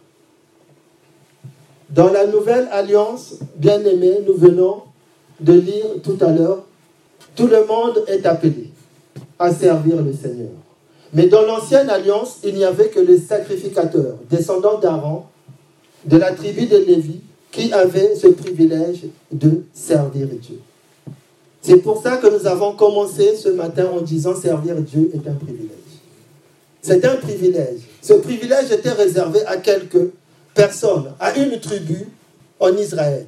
Dans 1.91 2.11
la 2.11 2.25
nouvelle 2.25 2.67
alliance, 2.71 3.35
bien-aimés, 3.55 4.19
nous 4.25 4.35
venons 4.35 4.81
de 5.41 5.53
lire 5.53 5.85
tout 6.03 6.17
à 6.21 6.31
l'heure, 6.31 6.63
tout 7.35 7.47
le 7.47 7.65
monde 7.65 8.03
est 8.07 8.25
appelé 8.25 8.69
à 9.39 9.51
servir 9.53 10.01
le 10.01 10.13
Seigneur. 10.13 10.51
Mais 11.13 11.27
dans 11.27 11.41
l'ancienne 11.41 11.89
alliance, 11.89 12.37
il 12.43 12.55
n'y 12.55 12.63
avait 12.63 12.89
que 12.89 12.99
les 12.99 13.17
sacrificateurs, 13.17 14.15
descendants 14.29 14.79
d'Aaron, 14.79 15.23
de 16.05 16.17
la 16.17 16.31
tribu 16.31 16.67
de 16.67 16.77
Lévi, 16.77 17.19
qui 17.51 17.73
avaient 17.73 18.15
ce 18.15 18.27
privilège 18.27 19.01
de 19.31 19.63
servir 19.73 20.27
Dieu. 20.27 20.59
C'est 21.61 21.77
pour 21.77 22.01
ça 22.01 22.17
que 22.17 22.27
nous 22.27 22.47
avons 22.47 22.73
commencé 22.73 23.35
ce 23.35 23.49
matin 23.49 23.87
en 23.93 24.01
disant 24.01 24.35
servir 24.35 24.75
Dieu 24.75 25.11
est 25.13 25.27
un 25.27 25.33
privilège. 25.33 25.69
C'est 26.81 27.05
un 27.05 27.17
privilège. 27.17 27.81
Ce 28.01 28.13
privilège 28.13 28.71
était 28.71 28.91
réservé 28.91 29.45
à 29.45 29.57
quelques 29.57 30.11
personnes, 30.55 31.13
à 31.19 31.37
une 31.37 31.59
tribu 31.59 32.07
en 32.59 32.75
Israël 32.77 33.27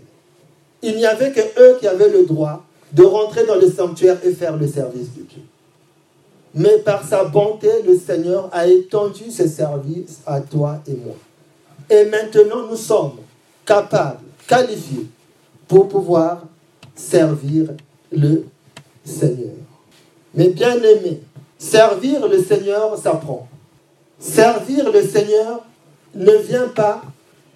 il 0.84 0.98
n'y 0.98 1.06
avait 1.06 1.32
que 1.32 1.40
eux 1.40 1.78
qui 1.80 1.88
avaient 1.88 2.10
le 2.10 2.26
droit 2.26 2.64
de 2.92 3.04
rentrer 3.04 3.46
dans 3.46 3.56
le 3.56 3.72
sanctuaire 3.72 4.18
et 4.24 4.34
faire 4.34 4.56
le 4.56 4.68
service 4.68 5.14
de 5.16 5.24
Dieu. 5.24 5.42
Mais 6.54 6.78
par 6.80 7.08
sa 7.08 7.24
bonté, 7.24 7.70
le 7.88 7.98
Seigneur 7.98 8.50
a 8.52 8.68
étendu 8.68 9.32
ce 9.32 9.48
service 9.48 10.20
à 10.28 10.40
toi 10.42 10.80
et 10.88 10.94
moi. 10.94 11.16
Et 11.90 12.06
maintenant, 12.06 12.68
nous 12.70 12.76
sommes 12.76 13.16
capables, 13.66 14.20
qualifiés 14.48 15.08
pour 15.68 15.88
pouvoir 15.88 16.44
servir 16.96 17.70
le 18.12 18.46
Seigneur. 19.04 19.56
Mais 20.36 20.50
bien 20.50 20.76
aimé, 20.76 21.22
servir 21.58 22.28
le 22.28 22.44
Seigneur 22.44 22.96
s'apprend. 22.98 23.48
Servir 24.20 24.92
le 24.92 25.02
Seigneur 25.02 25.66
ne 26.14 26.34
vient 26.34 26.68
pas 26.68 27.02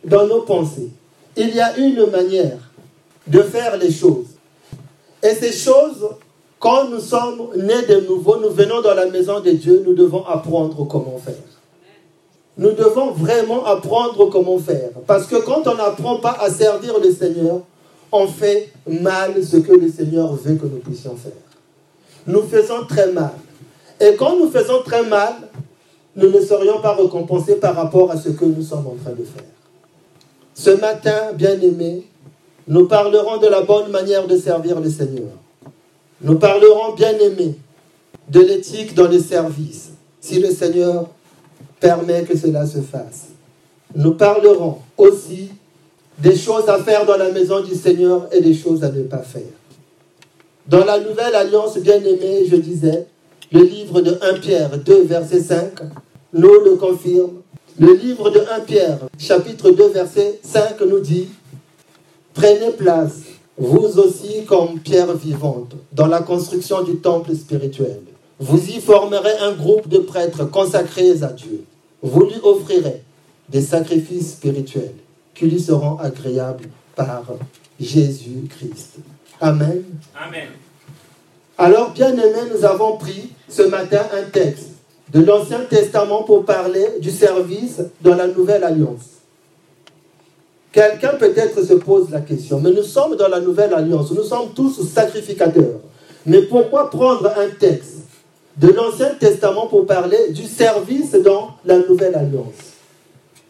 dans 0.03 0.25
nos 0.25 0.41
pensées. 0.41 0.89
Il 1.35 1.53
y 1.53 1.59
a 1.59 1.77
une 1.77 2.09
manière 2.09 2.66
de 3.27 3.41
faire 3.41 3.77
les 3.77 3.91
choses. 3.91 4.27
Et 5.23 5.33
ces 5.35 5.51
choses, 5.51 6.07
quand 6.59 6.89
nous 6.89 6.99
sommes 6.99 7.49
nés 7.55 7.85
de 7.87 8.07
nouveau, 8.07 8.39
nous 8.39 8.49
venons 8.49 8.81
dans 8.81 8.93
la 8.93 9.07
maison 9.07 9.39
de 9.39 9.51
Dieu, 9.51 9.83
nous 9.85 9.93
devons 9.93 10.25
apprendre 10.25 10.87
comment 10.87 11.17
faire. 11.17 11.35
Nous 12.57 12.71
devons 12.71 13.11
vraiment 13.11 13.65
apprendre 13.65 14.29
comment 14.29 14.57
faire. 14.57 14.89
Parce 15.05 15.27
que 15.27 15.35
quand 15.35 15.67
on 15.67 15.75
n'apprend 15.75 16.17
pas 16.17 16.37
à 16.39 16.49
servir 16.49 16.99
le 16.99 17.11
Seigneur, 17.11 17.61
on 18.11 18.27
fait 18.27 18.71
mal 18.87 19.43
ce 19.43 19.57
que 19.57 19.73
le 19.73 19.89
Seigneur 19.91 20.33
veut 20.33 20.55
que 20.55 20.65
nous 20.65 20.79
puissions 20.79 21.15
faire. 21.15 21.31
Nous 22.25 22.41
faisons 22.43 22.85
très 22.87 23.11
mal. 23.11 23.33
Et 23.99 24.15
quand 24.15 24.37
nous 24.37 24.49
faisons 24.49 24.81
très 24.83 25.03
mal, 25.03 25.33
nous 26.15 26.29
ne 26.29 26.41
serions 26.41 26.81
pas 26.81 26.95
récompensés 26.95 27.55
par 27.55 27.75
rapport 27.75 28.09
à 28.11 28.17
ce 28.17 28.29
que 28.29 28.45
nous 28.45 28.63
sommes 28.63 28.87
en 28.87 28.95
train 29.03 29.11
de 29.13 29.23
faire. 29.23 29.43
Ce 30.55 30.71
matin, 30.71 31.33
bien-aimés, 31.35 32.07
nous 32.67 32.87
parlerons 32.87 33.37
de 33.37 33.47
la 33.47 33.61
bonne 33.61 33.91
manière 33.91 34.27
de 34.27 34.37
servir 34.37 34.79
le 34.79 34.89
Seigneur. 34.89 35.29
Nous 36.21 36.37
parlerons, 36.37 36.93
bien-aimés, 36.95 37.55
de 38.29 38.41
l'éthique 38.41 38.93
dans 38.93 39.07
le 39.07 39.19
service, 39.19 39.91
si 40.19 40.39
le 40.39 40.51
Seigneur 40.51 41.07
permet 41.79 42.23
que 42.23 42.37
cela 42.37 42.65
se 42.65 42.79
fasse. 42.79 43.27
Nous 43.95 44.15
parlerons 44.15 44.79
aussi 44.97 45.49
des 46.19 46.35
choses 46.35 46.67
à 46.67 46.79
faire 46.79 47.05
dans 47.05 47.17
la 47.17 47.31
maison 47.31 47.61
du 47.61 47.75
Seigneur 47.75 48.27
et 48.31 48.41
des 48.41 48.53
choses 48.53 48.83
à 48.83 48.91
ne 48.91 49.03
pas 49.03 49.19
faire. 49.19 49.43
Dans 50.67 50.83
la 50.83 50.99
nouvelle 50.99 51.35
alliance 51.35 51.77
bien-aimée, 51.77 52.45
je 52.49 52.57
disais, 52.57 53.05
le 53.51 53.61
livre 53.61 54.01
de 54.01 54.17
1 54.21 54.39
Pierre 54.39 54.77
2, 54.77 55.03
verset 55.03 55.39
5, 55.39 55.71
nous 56.33 56.59
le 56.65 56.75
confirme. 56.75 57.41
Le 57.79 57.93
livre 57.93 58.29
de 58.31 58.39
1 58.39 58.59
Pierre, 58.61 58.97
chapitre 59.17 59.69
2, 59.69 59.89
verset 59.89 60.39
5, 60.43 60.81
nous 60.81 60.99
dit, 60.99 61.29
prenez 62.37 62.71
place, 62.71 63.23
vous 63.57 63.97
aussi 63.99 64.45
comme 64.45 64.79
pierre 64.79 65.13
vivante, 65.13 65.73
dans 65.91 66.05
la 66.05 66.21
construction 66.21 66.83
du 66.83 66.97
temple 66.97 67.35
spirituel. 67.35 68.01
Vous 68.39 68.63
y 68.69 68.79
formerez 68.79 69.35
un 69.41 69.53
groupe 69.53 69.87
de 69.87 69.97
prêtres 69.97 70.45
consacrés 70.45 71.23
à 71.23 71.27
Dieu. 71.27 71.63
Vous 72.03 72.25
lui 72.25 72.35
offrirez 72.43 73.01
des 73.49 73.61
sacrifices 73.61 74.33
spirituels 74.33 74.93
qui 75.33 75.45
lui 75.45 75.59
seront 75.59 75.97
agréables 75.97 76.69
par 76.95 77.23
Jésus-Christ. 77.79 78.97
Amen. 79.41 79.83
Amen. 80.15 80.49
Alors, 81.57 81.91
bien 81.91 82.11
aimé, 82.13 82.51
nous 82.53 82.63
avons 82.63 82.97
pris 82.97 83.29
ce 83.49 83.63
matin 83.63 84.01
un 84.13 84.29
texte 84.29 84.69
de 85.11 85.21
l'Ancien 85.21 85.61
Testament 85.61 86.21
pour 86.21 86.45
parler 86.45 86.85
du 87.01 87.09
service 87.09 87.81
dans 88.01 88.15
la 88.15 88.27
Nouvelle 88.27 88.63
Alliance. 88.63 89.16
Quelqu'un 90.77 91.15
peut-être 91.17 91.65
se 91.65 91.73
pose 91.73 92.11
la 92.11 92.21
question, 92.21 92.59
mais 92.59 92.69
nous 92.69 92.83
sommes 92.83 93.15
dans 93.15 93.29
la 93.29 93.39
Nouvelle 93.39 93.73
Alliance, 93.73 94.11
nous 94.11 94.21
sommes 94.21 94.49
tous 94.53 94.87
sacrificateurs. 94.87 95.79
Mais 96.23 96.43
pourquoi 96.43 96.91
prendre 96.91 97.25
un 97.35 97.47
texte 97.59 97.95
de 98.57 98.67
l'Ancien 98.67 99.09
Testament 99.19 99.65
pour 99.65 99.87
parler 99.87 100.29
du 100.29 100.43
service 100.43 101.13
dans 101.13 101.55
la 101.65 101.79
Nouvelle 101.79 102.13
Alliance? 102.13 102.75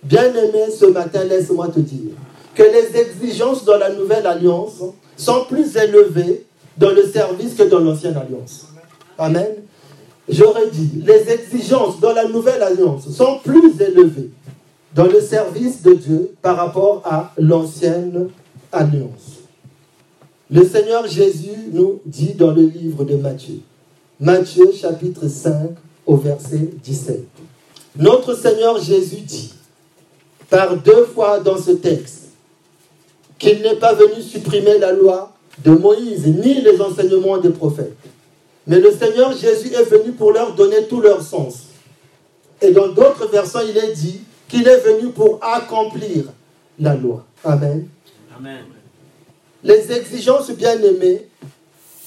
Bien-aimé, 0.03 0.71
ce 0.73 0.85
matin, 0.85 1.25
laisse-moi 1.25 1.67
te 1.67 1.81
dire 1.81 2.13
que 2.55 2.63
les 2.63 2.97
exigences 2.97 3.65
dans 3.65 3.77
la 3.77 3.89
Nouvelle 3.89 4.25
Alliance 4.25 4.81
sont 5.17 5.43
plus 5.49 5.75
élevées 5.75 6.45
dans 6.77 6.91
le 6.91 7.05
service 7.07 7.55
que 7.55 7.63
dans 7.63 7.79
l'Ancienne 7.79 8.15
Alliance. 8.15 8.67
Amen. 9.17 9.49
J'aurais 10.29 10.69
dit, 10.69 11.03
les 11.05 11.29
exigences 11.29 11.99
dans 11.99 12.13
la 12.13 12.29
Nouvelle 12.29 12.63
Alliance 12.63 13.09
sont 13.09 13.39
plus 13.43 13.73
élevées 13.81 14.29
dans 14.95 15.05
le 15.05 15.21
service 15.21 15.81
de 15.81 15.93
Dieu 15.93 16.31
par 16.41 16.57
rapport 16.57 17.01
à 17.05 17.33
l'Ancienne 17.37 18.29
Alliance. 18.71 19.37
Le 20.49 20.65
Seigneur 20.65 21.07
Jésus 21.07 21.69
nous 21.71 21.99
dit 22.05 22.33
dans 22.33 22.51
le 22.51 22.63
livre 22.63 23.03
de 23.03 23.15
Matthieu, 23.15 23.59
Matthieu 24.19 24.71
chapitre 24.71 25.27
5 25.27 25.71
au 26.05 26.15
verset 26.15 26.69
17. 26.83 27.21
Notre 27.97 28.33
Seigneur 28.33 28.81
Jésus 28.81 29.21
dit, 29.21 29.53
par 30.49 30.77
deux 30.77 31.05
fois 31.05 31.39
dans 31.39 31.57
ce 31.57 31.71
texte, 31.71 32.29
qu'il 33.37 33.61
n'est 33.61 33.75
pas 33.75 33.93
venu 33.93 34.21
supprimer 34.21 34.77
la 34.77 34.93
loi 34.93 35.33
de 35.63 35.71
Moïse 35.71 36.25
ni 36.25 36.61
les 36.61 36.79
enseignements 36.81 37.37
des 37.37 37.49
prophètes. 37.49 37.95
Mais 38.65 38.79
le 38.79 38.91
Seigneur 38.91 39.35
Jésus 39.35 39.73
est 39.73 39.83
venu 39.83 40.11
pour 40.11 40.31
leur 40.31 40.53
donner 40.55 40.87
tout 40.89 41.01
leur 41.01 41.21
sens. 41.21 41.63
Et 42.61 42.71
dans 42.71 42.87
d'autres 42.87 43.27
versets, 43.27 43.69
il 43.69 43.77
est 43.77 43.93
dit 43.93 44.21
qu'il 44.47 44.67
est 44.67 44.79
venu 44.79 45.09
pour 45.09 45.39
accomplir 45.41 46.25
la 46.79 46.95
loi. 46.95 47.25
Amen. 47.43 47.87
Amen. 48.37 48.65
Les 49.63 49.91
exigences 49.91 50.51
bien-aimées 50.51 51.27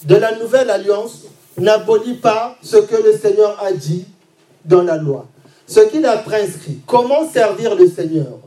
de 0.05 0.17
la 0.17 0.39
nouvelle 0.39 0.71
alliance 0.71 1.25
n'abolissent 1.59 2.21
pas 2.21 2.57
ce 2.63 2.77
que 2.77 2.97
le 2.97 3.17
Seigneur 3.17 3.59
a 3.63 3.73
dit 3.73 4.07
dans 4.65 4.83
la 4.83 4.97
loi. 4.97 5.27
Ce 5.67 5.81
qu'il 5.81 6.05
a 6.07 6.17
prescrit. 6.19 6.79
Comment 6.87 7.29
servir 7.29 7.75
le 7.75 7.89
Seigneur? 7.89 8.39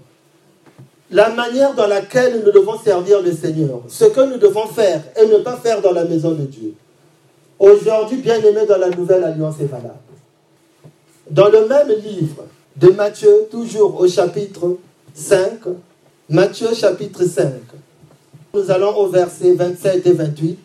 La 1.12 1.30
manière 1.30 1.76
dans 1.76 1.88
laquelle 1.88 2.42
nous 2.44 2.52
devons 2.52 2.80
servir 2.80 3.22
le 3.22 3.32
Seigneur, 3.32 3.82
ce 3.88 4.06
que 4.06 4.22
nous 4.22 4.38
devons 4.38 4.66
faire 4.66 5.04
et 5.16 5.28
ne 5.28 5.38
pas 5.38 5.58
faire 5.58 5.80
dans 5.82 5.92
la 5.92 6.06
maison 6.06 6.32
de 6.32 6.44
Dieu. 6.46 6.74
Aujourd'hui, 7.60 8.18
bien 8.18 8.40
aimé 8.40 8.66
dans 8.68 8.80
la 8.80 8.90
nouvelle 8.90 9.24
alliance 9.24 9.56
est 9.62 9.66
valable. 9.66 9.94
Dans 11.30 11.50
le 11.50 11.68
même 11.68 11.90
livre 12.04 12.46
de 12.76 12.90
Matthieu, 12.90 13.48
toujours 13.52 14.00
au 14.00 14.08
chapitre 14.08 14.78
5, 15.14 15.60
Matthieu 16.30 16.74
chapitre 16.74 17.24
5, 17.24 17.52
nous 18.54 18.72
allons 18.72 18.96
au 18.98 19.08
verset 19.08 19.54
27 19.54 20.08
et 20.08 20.12
28. 20.12 20.60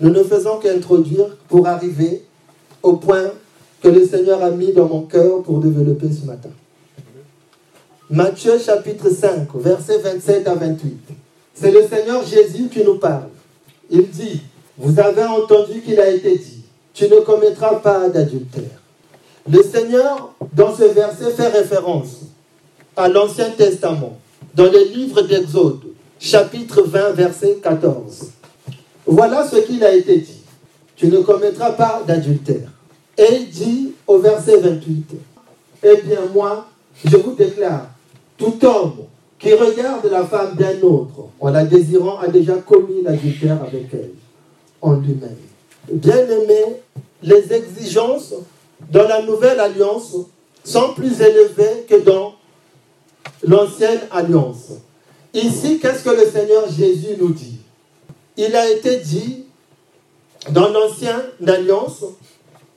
Nous 0.00 0.10
ne 0.10 0.22
faisons 0.22 0.58
qu'introduire 0.58 1.36
pour 1.48 1.66
arriver 1.66 2.24
au 2.82 2.94
point 2.94 3.32
que 3.82 3.88
le 3.88 4.06
Seigneur 4.06 4.42
a 4.42 4.50
mis 4.50 4.72
dans 4.72 4.86
mon 4.86 5.02
cœur 5.02 5.42
pour 5.42 5.60
développer 5.60 6.10
ce 6.10 6.24
matin. 6.24 6.50
Matthieu 8.08 8.58
chapitre 8.58 9.10
5, 9.10 9.48
versets 9.56 9.98
27 9.98 10.48
à 10.48 10.54
28. 10.54 10.98
C'est 11.54 11.70
le 11.70 11.86
Seigneur 11.86 12.24
Jésus 12.24 12.68
qui 12.68 12.82
nous 12.82 12.98
parle. 12.98 13.28
Il 13.90 14.08
dit, 14.08 14.40
vous 14.78 14.98
avez 14.98 15.24
entendu 15.24 15.82
qu'il 15.82 16.00
a 16.00 16.08
été 16.08 16.36
dit, 16.38 16.62
tu 16.94 17.04
ne 17.08 17.20
commettras 17.20 17.76
pas 17.76 18.08
d'adultère. 18.08 18.79
Le 19.48 19.62
Seigneur, 19.62 20.34
dans 20.52 20.74
ce 20.74 20.84
verset, 20.84 21.30
fait 21.30 21.48
référence 21.48 22.20
à 22.96 23.08
l'Ancien 23.08 23.50
Testament, 23.50 24.18
dans 24.54 24.70
le 24.70 24.84
livre 24.92 25.22
d'Exode, 25.22 25.80
chapitre 26.18 26.82
20, 26.82 27.12
verset 27.12 27.58
14. 27.62 28.30
Voilà 29.06 29.48
ce 29.48 29.56
qu'il 29.56 29.82
a 29.84 29.94
été 29.94 30.18
dit. 30.18 30.42
Tu 30.96 31.06
ne 31.06 31.20
commettras 31.20 31.72
pas 31.72 32.02
d'adultère. 32.06 32.68
Et 33.16 33.36
il 33.36 33.50
dit 33.50 33.92
au 34.06 34.18
verset 34.18 34.58
28, 34.58 35.14
Eh 35.82 35.96
bien 36.02 36.20
moi, 36.34 36.66
je 37.04 37.16
vous 37.16 37.34
déclare 37.34 37.86
tout 38.36 38.58
homme 38.64 38.96
qui 39.38 39.54
regarde 39.54 40.06
la 40.10 40.26
femme 40.26 40.54
d'un 40.54 40.80
autre 40.82 41.28
en 41.40 41.50
la 41.50 41.64
désirant 41.64 42.18
a 42.18 42.28
déjà 42.28 42.56
commis 42.56 43.02
l'adultère 43.02 43.62
avec 43.62 43.86
elle, 43.92 44.10
en 44.82 44.92
lui-même. 44.94 45.36
Bien 45.90 46.28
aimé, 46.28 46.76
les 47.22 47.52
exigences 47.52 48.34
dans 48.90 49.06
la 49.06 49.22
nouvelle 49.22 49.60
alliance 49.60 50.16
sont 50.64 50.94
plus 50.94 51.20
élevées 51.20 51.86
que 51.88 52.00
dans 52.00 52.34
l'ancienne 53.42 54.00
alliance. 54.10 54.70
Ici, 55.32 55.78
qu'est-ce 55.78 56.02
que 56.02 56.10
le 56.10 56.28
Seigneur 56.28 56.70
Jésus 56.70 57.16
nous 57.18 57.32
dit? 57.32 57.58
Il 58.36 58.54
a 58.56 58.68
été 58.68 58.96
dit 58.96 59.44
dans 60.50 60.68
l'ancienne 60.68 61.22
alliance, 61.46 62.04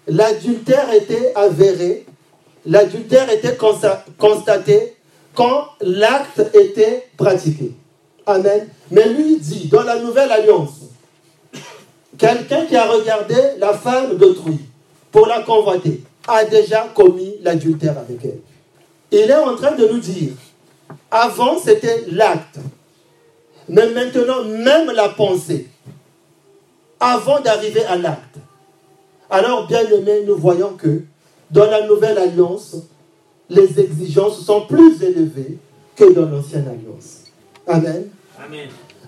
l'adultère 0.07 0.93
était 0.93 1.33
avéré, 1.35 2.05
l'adultère 2.65 3.29
était 3.31 3.57
constaté 4.17 4.95
quand 5.33 5.67
l'acte 5.81 6.43
était 6.53 7.07
pratiqué. 7.17 7.71
Amen. 8.25 8.67
Mais 8.91 9.07
lui 9.09 9.37
dit, 9.37 9.67
dans 9.67 9.83
la 9.83 9.99
nouvelle 9.99 10.31
alliance, 10.31 10.81
quelqu'un 12.17 12.65
qui 12.65 12.75
a 12.75 12.85
regardé 12.85 13.35
la 13.57 13.73
femme 13.73 14.17
d'autrui 14.17 14.59
pour 15.13 15.27
la 15.27 15.43
convoiter 15.43 16.03
a 16.27 16.43
déjà 16.43 16.89
commis 16.93 17.35
l'adultère 17.41 17.97
avec 17.97 18.25
elle. 18.25 18.39
Il 19.11 19.29
est 19.29 19.35
en 19.35 19.55
train 19.55 19.75
de 19.75 19.87
nous 19.87 19.99
dire, 19.99 20.33
avant 21.11 21.57
c'était 21.59 22.05
l'acte, 22.11 22.57
mais 23.69 23.89
maintenant 23.91 24.43
même 24.43 24.91
la 24.91 25.09
pensée, 25.09 25.67
avant 26.99 27.39
d'arriver 27.41 27.85
à 27.85 27.95
l'acte. 27.95 28.37
Alors, 29.29 29.67
bien 29.67 29.87
aimé, 29.87 30.23
nous 30.25 30.35
voyons 30.35 30.73
que 30.73 31.03
dans 31.51 31.69
la 31.69 31.85
nouvelle 31.85 32.17
alliance, 32.17 32.75
les 33.49 33.79
exigences 33.79 34.43
sont 34.43 34.61
plus 34.61 35.01
élevées 35.03 35.59
que 35.95 36.11
dans 36.11 36.25
l'ancienne 36.25 36.67
alliance. 36.67 37.25
Amen. 37.67 38.09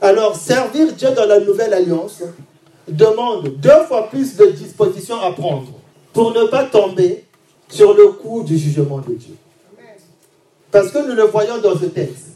Alors, 0.02 0.36
servir 0.36 0.94
Dieu 0.94 1.10
dans 1.12 1.26
la 1.26 1.39
nouvelle 1.39 1.74
alliance 1.74 2.22
demande 2.88 3.56
deux 3.58 3.84
fois 3.88 4.08
plus 4.10 4.36
de 4.36 4.46
disposition 4.48 5.20
à 5.20 5.32
prendre 5.32 5.72
pour 6.15 6.34
ne 6.34 6.45
pas 6.45 6.63
tomber 6.63 7.25
sur 7.67 7.93
le 7.93 8.08
coup 8.08 8.41
du 8.43 8.58
jugement 8.58 8.99
de 8.99 9.13
Dieu. 9.15 9.36
Parce 10.71 10.89
que 10.89 11.06
nous 11.06 11.13
le 11.13 11.23
voyons 11.23 11.58
dans 11.58 11.78
ce 11.78 11.86
texte. 11.86 12.28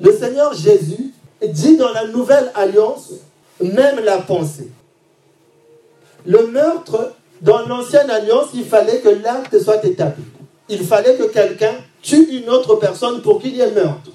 Le 0.00 0.10
Seigneur 0.10 0.54
Jésus 0.54 1.12
dit 1.46 1.76
dans 1.76 1.92
la 1.92 2.06
nouvelle 2.06 2.50
alliance, 2.54 3.12
même 3.60 4.00
la 4.02 4.18
pensée. 4.18 4.70
Le 6.24 6.46
meurtre, 6.46 7.12
dans 7.42 7.66
l'ancienne 7.66 8.08
alliance, 8.08 8.48
il 8.54 8.64
fallait 8.64 9.00
que 9.00 9.10
l'acte 9.10 9.62
soit 9.62 9.84
établi. 9.84 10.24
Il 10.70 10.82
fallait 10.82 11.16
que 11.16 11.24
quelqu'un 11.24 11.74
tue 12.00 12.38
une 12.38 12.48
autre 12.48 12.76
personne 12.76 13.20
pour 13.20 13.38
qu'il 13.42 13.54
y 13.54 13.60
ait 13.60 13.70
meurtre. 13.70 14.12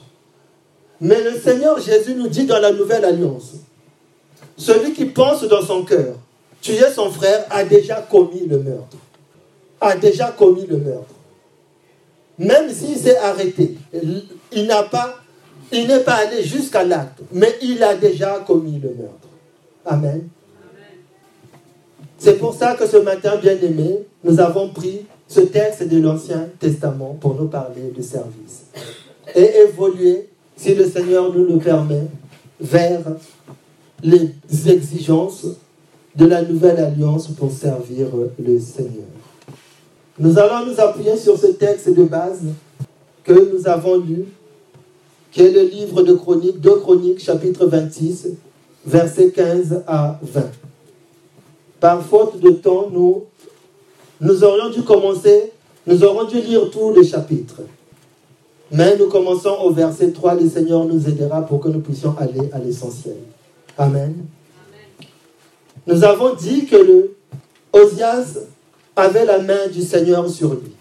Mais 1.00 1.22
le 1.22 1.40
Seigneur 1.40 1.80
Jésus 1.80 2.16
nous 2.16 2.28
dit 2.28 2.46
dans 2.46 2.60
la 2.60 2.72
nouvelle 2.72 3.06
alliance, 3.06 3.52
celui 4.58 4.94
qui 4.94 5.06
pense 5.06 5.44
dans 5.44 5.62
son 5.62 5.84
cœur, 5.84 6.16
tuer 6.62 6.92
son 6.94 7.10
frère 7.10 7.46
a 7.50 7.64
déjà 7.64 8.02
commis 8.02 8.46
le 8.48 8.60
meurtre. 8.60 8.98
A 9.82 9.96
déjà 9.96 10.32
commis 10.32 10.66
le 10.66 10.78
meurtre. 10.78 11.14
Même 12.38 12.70
s'il 12.72 12.98
s'est 12.98 13.18
arrêté, 13.18 13.76
il 14.52 14.66
n'a 14.66 14.84
pas, 14.84 15.16
il 15.72 15.88
n'est 15.88 16.00
pas 16.00 16.16
allé 16.16 16.44
jusqu'à 16.44 16.84
l'acte, 16.84 17.20
mais 17.32 17.54
il 17.62 17.84
a 17.84 17.96
déjà 17.96 18.40
commis 18.46 18.80
le 18.80 18.90
meurtre. 18.90 19.28
Amen. 19.86 20.28
C'est 22.18 22.38
pour 22.38 22.54
ça 22.54 22.76
que 22.76 22.86
ce 22.86 22.98
matin, 22.98 23.38
bien 23.38 23.58
aimé, 23.62 24.00
nous 24.24 24.40
avons 24.40 24.70
pris 24.70 25.06
ce 25.28 25.42
texte 25.42 25.88
de 25.88 26.02
l'Ancien 26.02 26.50
Testament 26.60 27.18
pour 27.20 27.36
nous 27.36 27.48
parler 27.48 27.94
de 27.96 28.02
service 28.02 28.64
et 29.36 29.62
évoluer, 29.68 30.28
si 30.58 30.76
le 30.76 30.90
Seigneur 30.90 31.34
nous 31.34 31.46
le 31.46 31.58
permet, 31.58 32.04
vers 32.60 33.02
les 34.04 34.32
exigences 34.68 35.46
de 36.20 36.26
la 36.26 36.42
nouvelle 36.42 36.78
alliance 36.80 37.28
pour 37.30 37.50
servir 37.50 38.08
le 38.38 38.60
Seigneur. 38.60 39.08
Nous 40.20 40.38
allons 40.38 40.66
nous 40.66 40.80
appuyer 40.80 41.16
sur 41.16 41.38
ce 41.38 41.48
texte 41.48 41.90
de 41.90 42.04
base 42.04 42.42
que 43.24 43.32
nous 43.32 43.66
avons 43.66 43.98
lu, 43.98 44.26
qui 45.32 45.44
est 45.44 45.52
le 45.52 45.62
livre 45.62 46.04
de 46.04 46.14
Chroniques, 46.14 46.60
2 46.60 46.80
Chroniques, 46.80 47.24
chapitre 47.24 47.66
26, 47.68 48.32
versets 48.86 49.32
15 49.32 49.84
à 49.88 50.20
20. 50.22 50.44
Par 51.80 52.04
faute 52.04 52.42
de 52.42 52.50
temps, 52.50 52.90
nous, 52.92 53.24
nous 54.20 54.44
aurions 54.44 54.70
dû 54.72 54.82
commencer, 54.82 55.54
nous 55.88 56.04
aurions 56.04 56.28
dû 56.28 56.42
lire 56.42 56.70
tous 56.70 56.94
les 56.94 57.06
chapitres. 57.06 57.62
Mais 58.74 58.98
nous 58.98 59.08
commençons 59.08 59.56
au 59.64 59.72
verset 59.72 60.12
3, 60.12 60.36
le 60.36 60.50
Seigneur 60.50 60.84
nous 60.84 61.08
aidera 61.08 61.44
pour 61.44 61.62
que 61.62 61.70
nous 61.70 61.80
puissions 61.80 62.14
aller 62.20 62.50
à 62.52 62.60
l'essentiel. 62.60 63.16
Amen. 63.78 64.26
Nous 65.90 66.04
avons 66.04 66.36
dit 66.36 66.68
que 66.68 66.76
le 66.76 67.18
Osias 67.74 68.38
avait 68.96 69.26
la 69.26 69.40
main 69.40 69.68
du 69.74 69.82
Seigneur 69.82 70.30
sur 70.30 70.50
lui. 70.50 70.72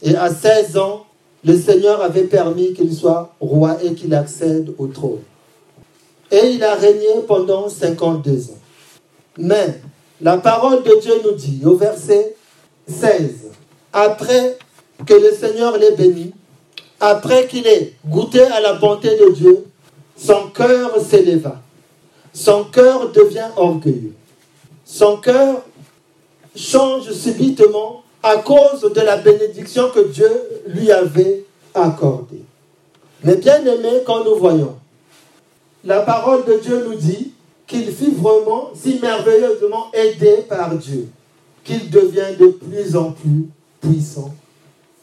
Et 0.00 0.14
à 0.14 0.32
16 0.32 0.76
ans, 0.76 1.06
le 1.42 1.58
Seigneur 1.58 2.00
avait 2.00 2.22
permis 2.22 2.72
qu'il 2.72 2.94
soit 2.94 3.34
roi 3.40 3.78
et 3.82 3.94
qu'il 3.94 4.14
accède 4.14 4.72
au 4.78 4.86
trône. 4.86 5.22
Et 6.30 6.50
il 6.52 6.62
a 6.62 6.76
régné 6.76 7.08
pendant 7.26 7.68
52 7.68 8.50
ans. 8.50 8.58
Mais 9.38 9.80
la 10.20 10.38
parole 10.38 10.84
de 10.84 11.00
Dieu 11.00 11.14
nous 11.24 11.32
dit 11.32 11.62
au 11.64 11.74
verset 11.74 12.36
16, 12.86 13.50
après 13.92 14.56
que 15.04 15.14
le 15.14 15.32
Seigneur 15.32 15.76
l'ait 15.78 15.96
béni, 15.96 16.32
après 17.00 17.48
qu'il 17.48 17.66
ait 17.66 17.94
goûté 18.06 18.42
à 18.42 18.60
la 18.60 18.74
bonté 18.74 19.16
de 19.16 19.32
Dieu, 19.32 19.64
son 20.16 20.46
cœur 20.54 21.00
s'éleva. 21.00 21.60
Son 22.32 22.62
cœur 22.62 23.10
devient 23.10 23.48
orgueilleux. 23.56 24.14
Son 24.84 25.16
cœur 25.16 25.62
change 26.54 27.10
subitement 27.12 28.02
à 28.22 28.36
cause 28.38 28.80
de 28.92 29.00
la 29.00 29.16
bénédiction 29.16 29.90
que 29.90 30.08
Dieu 30.08 30.30
lui 30.68 30.90
avait 30.90 31.44
accordée. 31.74 32.42
Mais 33.22 33.36
bien 33.36 33.64
aimé, 33.64 34.02
quand 34.06 34.24
nous 34.24 34.36
voyons, 34.36 34.76
la 35.84 36.00
parole 36.00 36.44
de 36.44 36.58
Dieu 36.58 36.86
nous 36.88 36.94
dit 36.94 37.32
qu'il 37.66 37.90
fut 37.92 38.12
vraiment 38.12 38.70
si 38.74 38.98
merveilleusement 39.00 39.90
aidé 39.92 40.44
par 40.48 40.74
Dieu, 40.76 41.08
qu'il 41.64 41.90
devient 41.90 42.36
de 42.38 42.48
plus 42.48 42.96
en 42.96 43.12
plus 43.12 43.48
puissant 43.80 44.34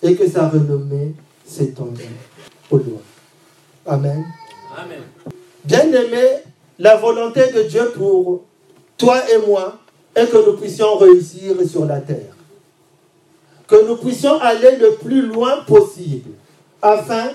et 0.02 0.15
que 0.15 0.28
sa 0.28 0.50
renommée 0.50 1.13
s'étendit 1.46 2.04
au 2.70 2.78
loin. 2.78 3.02
Amen. 3.86 4.24
Amen. 4.78 5.02
Bien 5.65 5.91
aimé, 5.91 6.24
la 6.80 6.98
volonté 6.98 7.52
de 7.52 7.63
Dieu 7.63 7.91
pour 7.96 8.44
toi 9.02 9.20
et 9.34 9.48
moi 9.48 9.80
est 10.16 10.28
que 10.28 10.38
nous 10.46 10.58
puissions 10.58 10.96
réussir 10.98 11.56
sur 11.68 11.86
la 11.86 12.00
terre. 12.00 12.36
Que 13.68 13.88
nous 13.88 13.96
puissions 13.96 14.40
aller 14.40 14.78
le 14.78 14.94
plus 14.94 15.24
loin 15.24 15.64
possible 15.66 16.30
afin 16.82 17.30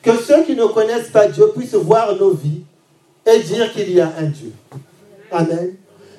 que 0.00 0.16
ceux 0.16 0.42
qui 0.44 0.56
ne 0.56 0.64
connaissent 0.66 1.10
pas 1.10 1.28
Dieu 1.28 1.48
puissent 1.54 1.74
voir 1.74 2.16
nos 2.16 2.30
vies 2.30 2.62
et 3.26 3.40
dire 3.40 3.70
qu'il 3.72 3.92
y 3.92 4.00
a 4.00 4.10
un 4.18 4.24
Dieu. 4.24 4.52
Amen. 5.30 5.74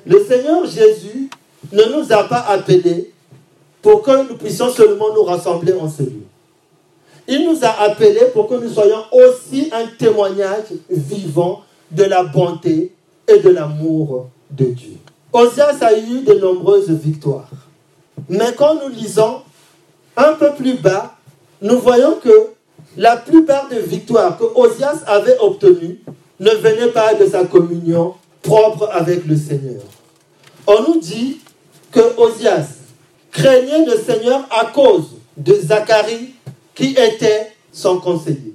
Le 0.05 0.23
Seigneur 0.23 0.63
Jésus 0.65 1.29
ne 1.71 1.83
nous 1.95 2.13
a 2.13 2.25
pas 2.25 2.45
appelés 2.47 3.11
pour 3.81 4.03
que 4.03 4.29
nous 4.29 4.37
puissions 4.37 4.69
seulement 4.69 5.11
nous 5.13 5.23
rassembler 5.23 5.73
en 5.73 5.89
ce 5.89 6.03
lieu. 6.03 6.25
Il 7.27 7.49
nous 7.49 7.65
a 7.65 7.81
appelés 7.81 8.27
pour 8.31 8.47
que 8.47 8.55
nous 8.55 8.69
soyons 8.69 9.03
aussi 9.11 9.69
un 9.71 9.87
témoignage 9.97 10.65
vivant 10.89 11.63
de 11.89 12.03
la 12.03 12.23
bonté 12.23 12.93
et 13.27 13.39
de 13.39 13.49
l'amour 13.49 14.29
de. 14.51 14.75
Osias 15.33 15.81
a 15.81 15.97
eu 15.97 16.21
de 16.21 16.33
nombreuses 16.33 16.89
victoires. 16.89 17.49
Mais 18.29 18.53
quand 18.57 18.75
nous 18.75 18.89
lisons 18.89 19.41
un 20.15 20.33
peu 20.33 20.53
plus 20.57 20.75
bas, 20.75 21.15
nous 21.61 21.79
voyons 21.79 22.15
que 22.15 22.49
la 22.95 23.17
plupart 23.17 23.67
des 23.69 23.81
victoires 23.81 24.37
que 24.37 24.43
Osias 24.43 25.03
avait 25.05 25.37
obtenues 25.39 25.99
ne 26.39 26.49
venaient 26.51 26.91
pas 26.91 27.13
de 27.13 27.25
sa 27.27 27.45
communion 27.45 28.15
propre 28.41 28.89
avec 28.91 29.25
le 29.25 29.35
Seigneur. 29.35 29.83
On 30.65 30.81
nous 30.83 30.99
dit 30.99 31.39
que 31.91 31.99
Osias 32.17 32.67
craignait 33.31 33.85
le 33.85 33.97
Seigneur 33.97 34.47
à 34.49 34.65
cause 34.65 35.15
de 35.35 35.53
Zacharie 35.53 36.33
qui 36.73 36.91
était 36.91 37.53
son 37.71 37.99
conseiller. 37.99 38.53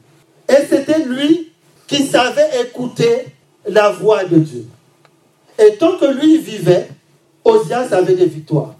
Et 0.48 0.66
c'était 0.68 1.04
lui 1.04 1.52
qui 1.86 2.04
savait 2.04 2.62
écouter 2.62 3.26
la 3.66 3.90
voix 3.90 4.24
de 4.24 4.36
Dieu. 4.36 4.66
Et 5.62 5.76
tant 5.76 5.96
que 5.96 6.06
lui 6.06 6.38
vivait, 6.38 6.88
Osias 7.44 7.92
avait 7.92 8.16
des 8.16 8.26
victoires. 8.26 8.74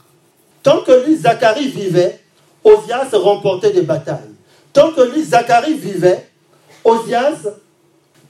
Tant 0.63 0.83
que 0.83 1.07
lui, 1.07 1.17
Zacharie, 1.17 1.69
vivait, 1.69 2.19
Osias 2.65 3.09
remportait 3.13 3.73
des 3.73 3.83
batailles. 3.83 4.19
Tant 4.73 4.91
que 4.93 5.03
lui, 5.03 5.23
Zacharie, 5.23 5.75
vivait, 5.75 6.27
Osias 6.85 7.51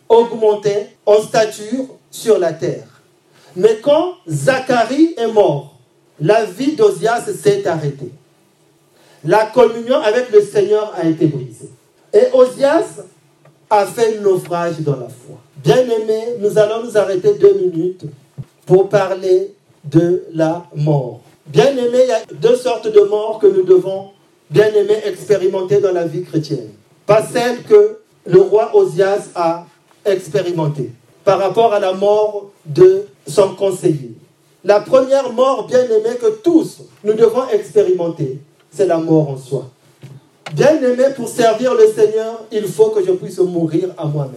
augmentait 0.08 0.90
en 1.06 1.22
stature 1.22 1.86
sur 2.10 2.38
la 2.38 2.52
terre. 2.52 2.86
Mais 3.56 3.78
quand 3.82 4.14
Zacharie 4.28 5.14
est 5.16 5.32
mort, 5.32 5.78
la 6.20 6.44
vie 6.44 6.76
d'Osias 6.76 7.24
s'est 7.42 7.66
arrêtée. 7.66 8.12
La 9.24 9.46
communion 9.46 10.00
avec 10.00 10.30
le 10.30 10.42
Seigneur 10.42 10.92
a 10.96 11.06
été 11.06 11.26
brisée. 11.26 11.70
Et 12.12 12.26
Osias 12.34 13.02
a 13.70 13.86
fait 13.86 14.20
naufrage 14.20 14.80
dans 14.80 14.96
la 14.96 15.08
foi. 15.08 15.38
Bien 15.56 15.78
aimé, 15.78 16.36
nous 16.40 16.58
allons 16.58 16.84
nous 16.84 16.98
arrêter 16.98 17.34
deux 17.34 17.54
minutes 17.54 18.04
pour 18.66 18.88
parler 18.88 19.54
de 19.84 20.24
la 20.32 20.66
mort. 20.74 21.20
Bien 21.46 21.76
aimé, 21.76 21.98
il 22.04 22.08
y 22.08 22.12
a 22.12 22.22
deux 22.34 22.56
sortes 22.56 22.92
de 22.92 23.00
morts 23.00 23.38
que 23.40 23.46
nous 23.46 23.64
devons, 23.64 24.10
bien 24.50 24.68
aimé, 24.74 24.94
expérimenter 25.04 25.80
dans 25.80 25.92
la 25.92 26.04
vie 26.04 26.22
chrétienne. 26.22 26.70
Pas 27.04 27.22
celle 27.22 27.62
que 27.64 27.98
le 28.26 28.40
roi 28.40 28.70
Osias 28.74 29.30
a 29.34 29.66
expérimentée 30.04 30.90
par 31.24 31.38
rapport 31.38 31.72
à 31.72 31.80
la 31.80 31.92
mort 31.92 32.50
de 32.64 33.06
son 33.26 33.54
conseiller. 33.54 34.12
La 34.64 34.80
première 34.80 35.32
mort, 35.32 35.66
bien 35.66 35.84
aimée, 35.84 36.16
que 36.20 36.38
tous 36.42 36.82
nous 37.02 37.14
devons 37.14 37.48
expérimenter, 37.48 38.38
c'est 38.70 38.86
la 38.86 38.98
mort 38.98 39.30
en 39.30 39.36
soi. 39.36 39.68
Bien 40.54 40.80
aimé, 40.82 41.04
pour 41.16 41.28
servir 41.28 41.74
le 41.74 41.86
Seigneur, 41.92 42.44
il 42.52 42.66
faut 42.66 42.90
que 42.90 43.04
je 43.04 43.12
puisse 43.12 43.38
mourir 43.38 43.88
à 43.96 44.06
moi-même. 44.06 44.34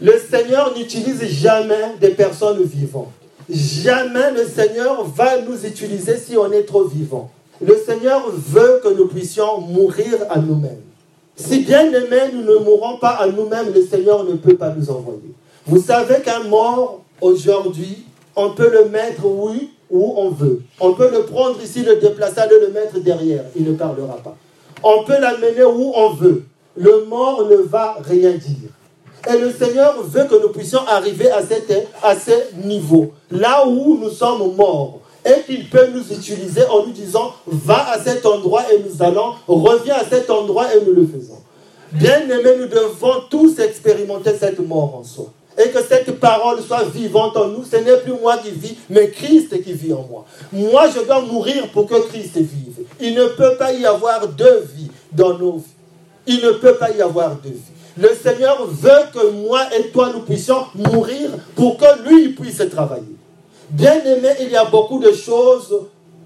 Le 0.00 0.18
Seigneur 0.18 0.76
n'utilise 0.76 1.24
jamais 1.24 1.94
des 2.00 2.10
personnes 2.10 2.62
vivantes. 2.62 3.08
Jamais 3.48 4.32
le 4.32 4.44
Seigneur 4.44 5.04
va 5.04 5.40
nous 5.42 5.64
utiliser 5.64 6.16
si 6.16 6.36
on 6.36 6.50
est 6.50 6.64
trop 6.64 6.84
vivant. 6.84 7.30
Le 7.60 7.76
Seigneur 7.76 8.24
veut 8.30 8.80
que 8.82 8.88
nous 8.88 9.06
puissions 9.06 9.60
mourir 9.60 10.14
à 10.30 10.38
nous-mêmes. 10.38 10.82
Si 11.36 11.60
bien 11.60 11.86
aimé, 11.86 12.32
nous 12.32 12.42
ne 12.42 12.64
mourrons 12.64 12.98
pas 12.98 13.10
à 13.10 13.28
nous-mêmes, 13.28 13.72
le 13.74 13.86
Seigneur 13.86 14.24
ne 14.24 14.34
peut 14.34 14.56
pas 14.56 14.70
nous 14.70 14.90
envoyer. 14.90 15.34
Vous 15.66 15.80
savez 15.80 16.22
qu'un 16.22 16.44
mort, 16.44 17.02
aujourd'hui, 17.20 18.04
on 18.34 18.50
peut 18.50 18.70
le 18.70 18.88
mettre, 18.90 19.24
où 19.24 20.14
on 20.16 20.30
veut. 20.30 20.62
On 20.80 20.94
peut 20.94 21.10
le 21.10 21.22
prendre 21.22 21.62
ici, 21.62 21.82
le 21.82 21.96
déplacer, 21.96 22.42
le 22.50 22.72
mettre 22.72 22.98
derrière. 22.98 23.44
Il 23.54 23.64
ne 23.64 23.72
parlera 23.74 24.16
pas. 24.16 24.36
On 24.82 25.04
peut 25.04 25.20
l'amener 25.20 25.64
où 25.64 25.92
on 25.94 26.10
veut. 26.10 26.44
Le 26.76 27.04
mort 27.04 27.46
ne 27.48 27.56
va 27.56 27.96
rien 28.02 28.32
dire. 28.32 28.70
Et 29.28 29.38
le 29.38 29.52
Seigneur 29.52 30.00
veut 30.02 30.24
que 30.24 30.40
nous 30.40 30.50
puissions 30.50 30.80
arriver 30.86 31.30
à, 31.30 31.38
à 32.02 32.14
ce 32.16 32.66
niveau, 32.66 33.12
là 33.30 33.66
où 33.66 33.98
nous 34.00 34.10
sommes 34.10 34.54
morts. 34.54 35.00
Et 35.24 35.42
qu'il 35.42 35.68
peut 35.68 35.88
nous 35.92 36.12
utiliser 36.12 36.64
en 36.66 36.86
nous 36.86 36.92
disant, 36.92 37.32
va 37.46 37.90
à 37.90 37.98
cet 37.98 38.24
endroit 38.24 38.62
et 38.72 38.78
nous 38.78 39.02
allons, 39.02 39.34
reviens 39.48 39.96
à 39.96 40.04
cet 40.04 40.30
endroit 40.30 40.72
et 40.72 40.84
nous 40.86 40.92
le 40.92 41.06
faisons. 41.06 41.38
Bien 41.92 42.20
aimé, 42.28 42.50
nous 42.60 42.68
devons 42.68 43.22
tous 43.28 43.58
expérimenter 43.58 44.34
cette 44.38 44.60
mort 44.60 44.96
en 44.96 45.04
soi. 45.04 45.32
Et 45.58 45.70
que 45.70 45.82
cette 45.82 46.20
parole 46.20 46.60
soit 46.60 46.84
vivante 46.84 47.36
en 47.36 47.48
nous. 47.48 47.64
Ce 47.64 47.76
n'est 47.76 47.96
plus 47.98 48.12
moi 48.12 48.36
qui 48.36 48.50
vis, 48.50 48.76
mais 48.90 49.08
Christ 49.10 49.62
qui 49.64 49.72
vit 49.72 49.92
en 49.92 50.06
moi. 50.08 50.26
Moi, 50.52 50.84
je 50.94 51.00
dois 51.00 51.22
mourir 51.22 51.68
pour 51.72 51.86
que 51.86 51.98
Christ 52.08 52.36
vive. 52.36 52.84
Il 53.00 53.14
ne 53.14 53.26
peut 53.26 53.56
pas 53.58 53.72
y 53.72 53.86
avoir 53.86 54.28
deux 54.28 54.66
vies 54.74 54.90
dans 55.12 55.36
nos 55.38 55.52
vies. 55.52 55.64
Il 56.26 56.42
ne 56.42 56.50
peut 56.52 56.74
pas 56.74 56.90
y 56.90 57.00
avoir 57.00 57.36
deux 57.36 57.50
vies. 57.50 57.75
Le 57.98 58.10
Seigneur 58.14 58.66
veut 58.66 58.90
que 59.12 59.30
moi 59.30 59.62
et 59.74 59.88
toi, 59.88 60.10
nous 60.12 60.20
puissions 60.20 60.66
mourir 60.74 61.30
pour 61.54 61.78
que 61.78 62.08
lui 62.08 62.30
puisse 62.30 62.62
travailler. 62.70 63.16
Bien 63.70 64.04
aimé, 64.04 64.30
il 64.40 64.50
y 64.50 64.56
a 64.56 64.66
beaucoup 64.66 64.98
de 64.98 65.12
choses 65.12 65.74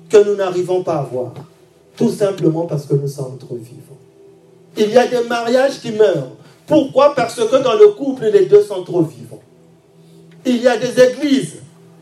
que 0.08 0.16
nous 0.24 0.34
n'arrivons 0.34 0.82
pas 0.82 0.96
à 0.96 1.02
voir. 1.02 1.32
Tout 1.96 2.10
simplement 2.10 2.66
parce 2.66 2.86
que 2.86 2.94
nous 2.94 3.08
sommes 3.08 3.38
trop 3.38 3.56
vivants. 3.56 3.98
Il 4.76 4.90
y 4.90 4.98
a 4.98 5.06
des 5.06 5.28
mariages 5.28 5.80
qui 5.80 5.92
meurent. 5.92 6.32
Pourquoi? 6.66 7.14
Parce 7.14 7.36
que 7.36 7.62
dans 7.62 7.74
le 7.74 7.88
couple, 7.88 8.26
les 8.26 8.46
deux 8.46 8.62
sont 8.62 8.82
trop 8.82 9.02
vivants. 9.02 9.42
Il 10.44 10.62
y 10.62 10.68
a 10.68 10.76
des 10.76 11.00
églises 11.00 11.56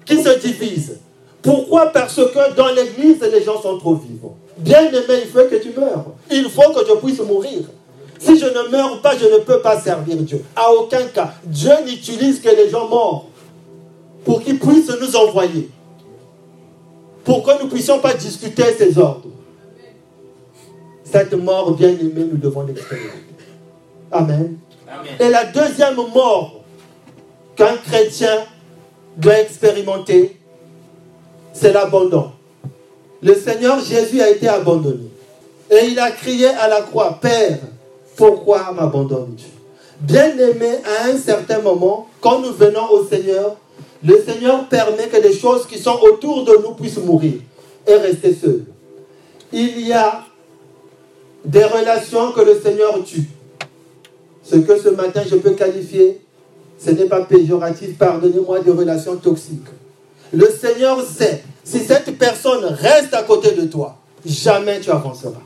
qui 0.04 0.22
se 0.22 0.38
divisent. 0.38 0.98
Pourquoi? 1.42 1.86
Parce 1.86 2.16
que 2.16 2.54
dans 2.54 2.68
l'église, 2.68 3.20
les 3.20 3.42
gens 3.42 3.60
sont 3.60 3.78
trop 3.78 3.94
vivants. 3.94 4.36
Bien 4.56 4.88
aimé, 4.88 5.22
il 5.22 5.28
faut 5.28 5.44
que 5.44 5.56
tu 5.56 5.70
meurs. 5.78 6.06
Il 6.30 6.48
faut 6.48 6.72
que 6.72 6.86
je 6.86 6.94
puisse 6.96 7.20
mourir. 7.20 7.60
Si 8.18 8.38
je 8.38 8.46
ne 8.46 8.68
meurs 8.70 9.00
pas, 9.00 9.16
je 9.16 9.26
ne 9.26 9.38
peux 9.38 9.60
pas 9.60 9.80
servir 9.80 10.16
Dieu. 10.16 10.44
À 10.56 10.72
aucun 10.72 11.06
cas. 11.06 11.34
Dieu 11.44 11.72
n'utilise 11.86 12.40
que 12.40 12.48
les 12.48 12.68
gens 12.68 12.88
morts 12.88 13.26
pour 14.24 14.42
qu'ils 14.42 14.58
puissent 14.58 14.90
nous 15.00 15.16
envoyer. 15.16 15.70
Pour 17.24 17.42
que 17.42 17.58
nous 17.58 17.66
ne 17.66 17.70
puissions 17.70 18.00
pas 18.00 18.14
discuter 18.14 18.64
ces 18.76 18.98
ordres. 18.98 19.28
Cette 21.04 21.32
mort 21.34 21.72
bien 21.72 21.90
aimée, 21.90 22.26
nous 22.30 22.36
devons 22.36 22.62
l'expérimenter. 22.62 23.18
Amen. 24.10 24.58
Et 25.20 25.28
la 25.28 25.44
deuxième 25.44 25.96
mort 25.96 26.64
qu'un 27.56 27.76
chrétien 27.76 28.44
doit 29.16 29.38
expérimenter, 29.40 30.38
c'est 31.52 31.72
l'abandon. 31.72 32.32
Le 33.22 33.34
Seigneur 33.34 33.80
Jésus 33.80 34.20
a 34.20 34.30
été 34.30 34.48
abandonné. 34.48 35.10
Et 35.70 35.86
il 35.86 35.98
a 35.98 36.10
crié 36.10 36.48
à 36.48 36.68
la 36.68 36.82
croix, 36.82 37.18
Père, 37.20 37.58
pourquoi 38.18 38.72
m'abandonnes-tu? 38.72 39.46
Bien 40.00 40.36
aimé, 40.36 40.72
à 40.84 41.08
un 41.08 41.16
certain 41.16 41.60
moment, 41.60 42.08
quand 42.20 42.40
nous 42.40 42.52
venons 42.52 42.90
au 42.90 43.06
Seigneur, 43.06 43.56
le 44.04 44.20
Seigneur 44.22 44.68
permet 44.68 45.06
que 45.06 45.16
les 45.16 45.32
choses 45.32 45.66
qui 45.66 45.78
sont 45.78 45.98
autour 46.02 46.44
de 46.44 46.52
nous 46.62 46.74
puissent 46.74 46.98
mourir 46.98 47.34
et 47.86 47.94
rester 47.94 48.34
seuls. 48.34 48.64
Il 49.52 49.86
y 49.86 49.92
a 49.92 50.24
des 51.44 51.64
relations 51.64 52.32
que 52.32 52.40
le 52.40 52.60
Seigneur 52.60 53.02
tue. 53.04 53.28
Ce 54.42 54.56
que 54.56 54.78
ce 54.78 54.88
matin 54.88 55.22
je 55.28 55.36
peux 55.36 55.52
qualifier, 55.52 56.20
ce 56.78 56.90
n'est 56.90 57.06
pas 57.06 57.22
péjoratif, 57.22 57.96
pardonnez-moi, 57.98 58.60
des 58.60 58.72
relations 58.72 59.16
toxiques. 59.16 59.68
Le 60.32 60.48
Seigneur 60.50 61.00
sait, 61.02 61.42
si 61.62 61.78
cette 61.78 62.18
personne 62.18 62.64
reste 62.64 63.14
à 63.14 63.22
côté 63.22 63.52
de 63.52 63.66
toi, 63.66 63.96
jamais 64.26 64.80
tu 64.80 64.90
avanceras. 64.90 65.42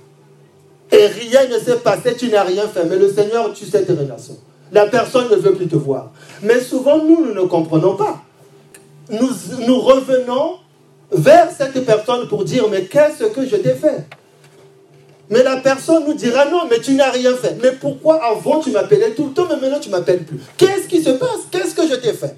Et 0.92 1.06
rien 1.06 1.48
ne 1.48 1.58
s'est 1.58 1.78
passé, 1.78 2.14
tu 2.16 2.28
n'as 2.28 2.44
rien 2.44 2.68
fait. 2.68 2.84
Mais 2.84 2.96
le 2.96 3.10
Seigneur 3.10 3.52
tue 3.54 3.64
cette 3.64 3.88
relation. 3.88 4.36
La 4.70 4.86
personne 4.86 5.30
ne 5.30 5.36
veut 5.36 5.54
plus 5.54 5.66
te 5.66 5.76
voir. 5.76 6.12
Mais 6.42 6.60
souvent, 6.60 6.98
nous, 6.98 7.24
nous 7.24 7.34
ne 7.34 7.46
comprenons 7.46 7.96
pas. 7.96 8.22
Nous, 9.10 9.30
nous 9.66 9.80
revenons 9.80 10.58
vers 11.10 11.50
cette 11.50 11.84
personne 11.84 12.28
pour 12.28 12.44
dire, 12.44 12.68
mais 12.70 12.84
qu'est-ce 12.84 13.24
que 13.24 13.46
je 13.46 13.56
t'ai 13.56 13.74
fait? 13.74 14.06
Mais 15.30 15.42
la 15.42 15.56
personne 15.56 16.04
nous 16.06 16.14
dira, 16.14 16.44
non, 16.50 16.66
mais 16.70 16.78
tu 16.78 16.92
n'as 16.92 17.10
rien 17.10 17.34
fait. 17.34 17.56
Mais 17.62 17.72
pourquoi 17.72 18.22
avant 18.22 18.60
tu 18.60 18.70
m'appelais 18.70 19.12
tout 19.12 19.26
le 19.26 19.32
temps, 19.32 19.46
mais 19.48 19.56
maintenant 19.56 19.80
tu 19.80 19.88
m'appelles 19.88 20.24
plus? 20.24 20.40
Qu'est-ce 20.58 20.88
qui 20.88 21.02
se 21.02 21.10
passe? 21.10 21.40
Qu'est-ce 21.50 21.74
que 21.74 21.88
je 21.88 21.94
t'ai 21.94 22.12
fait? 22.12 22.36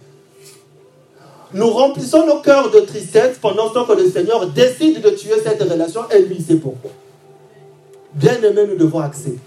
Nous 1.53 1.71
remplissons 1.71 2.27
nos 2.27 2.38
cœurs 2.38 2.71
de 2.71 2.81
tristesse 2.81 3.38
pendant 3.40 3.69
ce 3.69 3.75
temps 3.75 3.85
que 3.85 3.93
le 3.93 4.09
Seigneur 4.09 4.47
décide 4.49 5.01
de 5.01 5.11
tuer 5.11 5.40
cette 5.43 5.62
relation 5.62 6.03
et 6.11 6.23
lui 6.23 6.40
sait 6.40 6.57
pourquoi. 6.57 6.90
Bien 8.14 8.40
aimé, 8.42 8.62
nous 8.68 8.77
devons 8.77 9.00
accepter. 9.00 9.40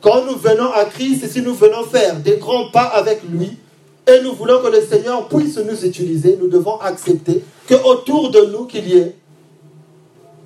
Quand 0.00 0.24
nous 0.26 0.36
venons 0.36 0.72
à 0.72 0.84
Christ, 0.84 1.28
si 1.28 1.42
nous 1.42 1.54
venons 1.54 1.84
faire 1.84 2.18
des 2.18 2.36
grands 2.36 2.70
pas 2.70 2.86
avec 2.86 3.22
lui, 3.22 3.56
et 4.06 4.20
nous 4.24 4.34
voulons 4.34 4.60
que 4.60 4.68
le 4.68 4.80
Seigneur 4.80 5.28
puisse 5.28 5.56
nous 5.58 5.84
utiliser, 5.84 6.36
nous 6.40 6.48
devons 6.48 6.78
accepter 6.80 7.44
qu'autour 7.68 8.32
de 8.32 8.46
nous, 8.46 8.64
qu'il 8.64 8.88
y 8.88 8.98
ait 8.98 9.14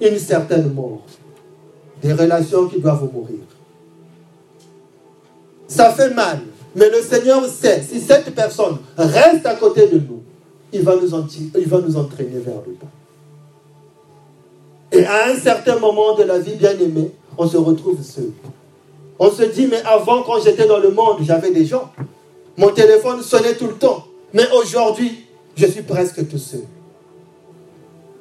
une 0.03 0.19
certaine 0.19 0.73
mort. 0.75 1.07
Des 2.03 2.13
relations 2.13 2.67
qui 2.69 2.79
doivent 2.79 3.09
mourir. 3.11 3.39
Ça 5.67 5.91
fait 5.91 6.13
mal, 6.13 6.41
mais 6.75 6.91
le 6.91 7.01
Seigneur 7.01 7.47
sait, 7.47 7.83
si 7.83 7.99
cette 8.01 8.35
personne 8.35 8.77
reste 8.99 9.47
à 9.47 9.55
côté 9.55 9.87
de 9.87 9.99
nous, 9.99 10.23
il 10.71 10.83
va 10.83 10.95
nous 10.97 11.15
entraîner 11.15 12.39
vers 12.39 12.61
le 12.67 12.75
bas. 12.75 12.87
Et 14.93 15.05
à 15.05 15.29
un 15.29 15.37
certain 15.37 15.79
moment 15.79 16.15
de 16.15 16.23
la 16.23 16.39
vie, 16.39 16.55
bien 16.55 16.79
aimé, 16.79 17.11
on 17.37 17.49
se 17.49 17.57
retrouve 17.57 18.03
seul. 18.03 18.31
On 19.19 19.31
se 19.31 19.43
dit, 19.45 19.67
mais 19.67 19.83
avant, 19.85 20.23
quand 20.23 20.41
j'étais 20.43 20.67
dans 20.67 20.79
le 20.79 20.91
monde, 20.91 21.19
j'avais 21.23 21.51
des 21.51 21.65
gens. 21.65 21.91
Mon 22.57 22.71
téléphone 22.71 23.23
sonnait 23.23 23.55
tout 23.55 23.67
le 23.67 23.75
temps. 23.75 24.05
Mais 24.33 24.45
aujourd'hui, 24.53 25.27
je 25.57 25.67
suis 25.67 25.83
presque 25.83 26.29
tout 26.29 26.39
seul. 26.39 26.65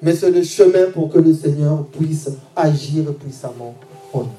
Mais 0.02 0.16
c'est 0.16 0.32
le 0.32 0.44
chemin 0.44 0.92
pour 0.94 1.12
que 1.12 1.20
le 1.20 1.34
Seigneur 1.34 1.86
puisse 1.86 2.30
agir 2.56 3.14
puissamment 3.20 3.76
en 4.14 4.20
nous. 4.20 4.30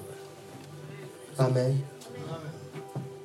Amen. 1.39 1.75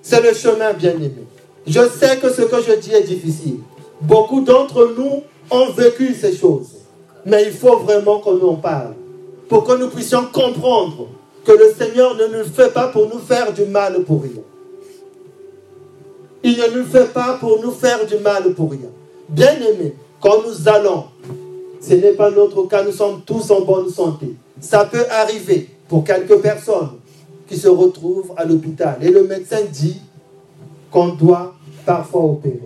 C'est 0.02 0.22
le 0.22 0.34
chemin, 0.34 0.74
bien 0.74 0.94
aimé. 0.94 1.26
Je 1.68 1.88
sais 1.90 2.18
que 2.18 2.30
ce 2.32 2.42
que 2.42 2.62
je 2.62 2.80
dis 2.80 2.92
est 2.92 3.04
difficile. 3.04 3.60
Beaucoup 4.02 4.42
d'entre 4.42 4.94
nous 4.98 5.24
ont 5.52 5.72
vécu 5.72 6.16
ces 6.16 6.36
choses. 6.36 6.81
Mais 7.26 7.44
il 7.44 7.52
faut 7.52 7.78
vraiment 7.78 8.20
qu'on 8.20 8.40
en 8.42 8.56
parle. 8.56 8.94
Pour 9.48 9.64
que 9.64 9.78
nous 9.78 9.90
puissions 9.90 10.26
comprendre 10.32 11.08
que 11.44 11.52
le 11.52 11.74
Seigneur 11.78 12.16
ne 12.16 12.38
nous 12.38 12.46
fait 12.46 12.74
pas 12.74 12.88
pour 12.88 13.08
nous 13.08 13.20
faire 13.20 13.52
du 13.52 13.66
mal 13.66 14.02
pour 14.04 14.22
rien. 14.22 14.42
Il 16.44 16.58
ne 16.58 16.80
nous 16.80 16.86
fait 16.86 17.12
pas 17.14 17.38
pour 17.40 17.62
nous 17.62 17.72
faire 17.72 18.06
du 18.06 18.18
mal 18.18 18.54
pour 18.54 18.72
rien. 18.72 18.90
Bien 19.30 19.54
aimé, 19.56 19.94
quand 20.20 20.44
nous 20.48 20.68
allons, 20.68 21.06
ce 21.80 21.94
n'est 21.94 22.14
pas 22.14 22.32
notre 22.32 22.64
cas, 22.64 22.84
nous 22.84 22.92
sommes 22.92 23.22
tous 23.26 23.52
en 23.52 23.62
bonne 23.62 23.90
santé. 23.90 24.34
Ça 24.60 24.86
peut 24.86 25.06
arriver 25.10 25.70
pour 25.88 26.04
quelques 26.04 26.40
personnes 26.42 26.92
qui 27.48 27.58
se 27.58 27.68
retrouvent 27.68 28.34
à 28.38 28.46
l'hôpital. 28.46 28.98
Et 29.02 29.10
le 29.10 29.24
médecin 29.24 29.62
dit 29.72 30.00
qu'on 30.90 31.10
doit 31.10 31.54
parfois 31.86 32.24
opérer. 32.24 32.62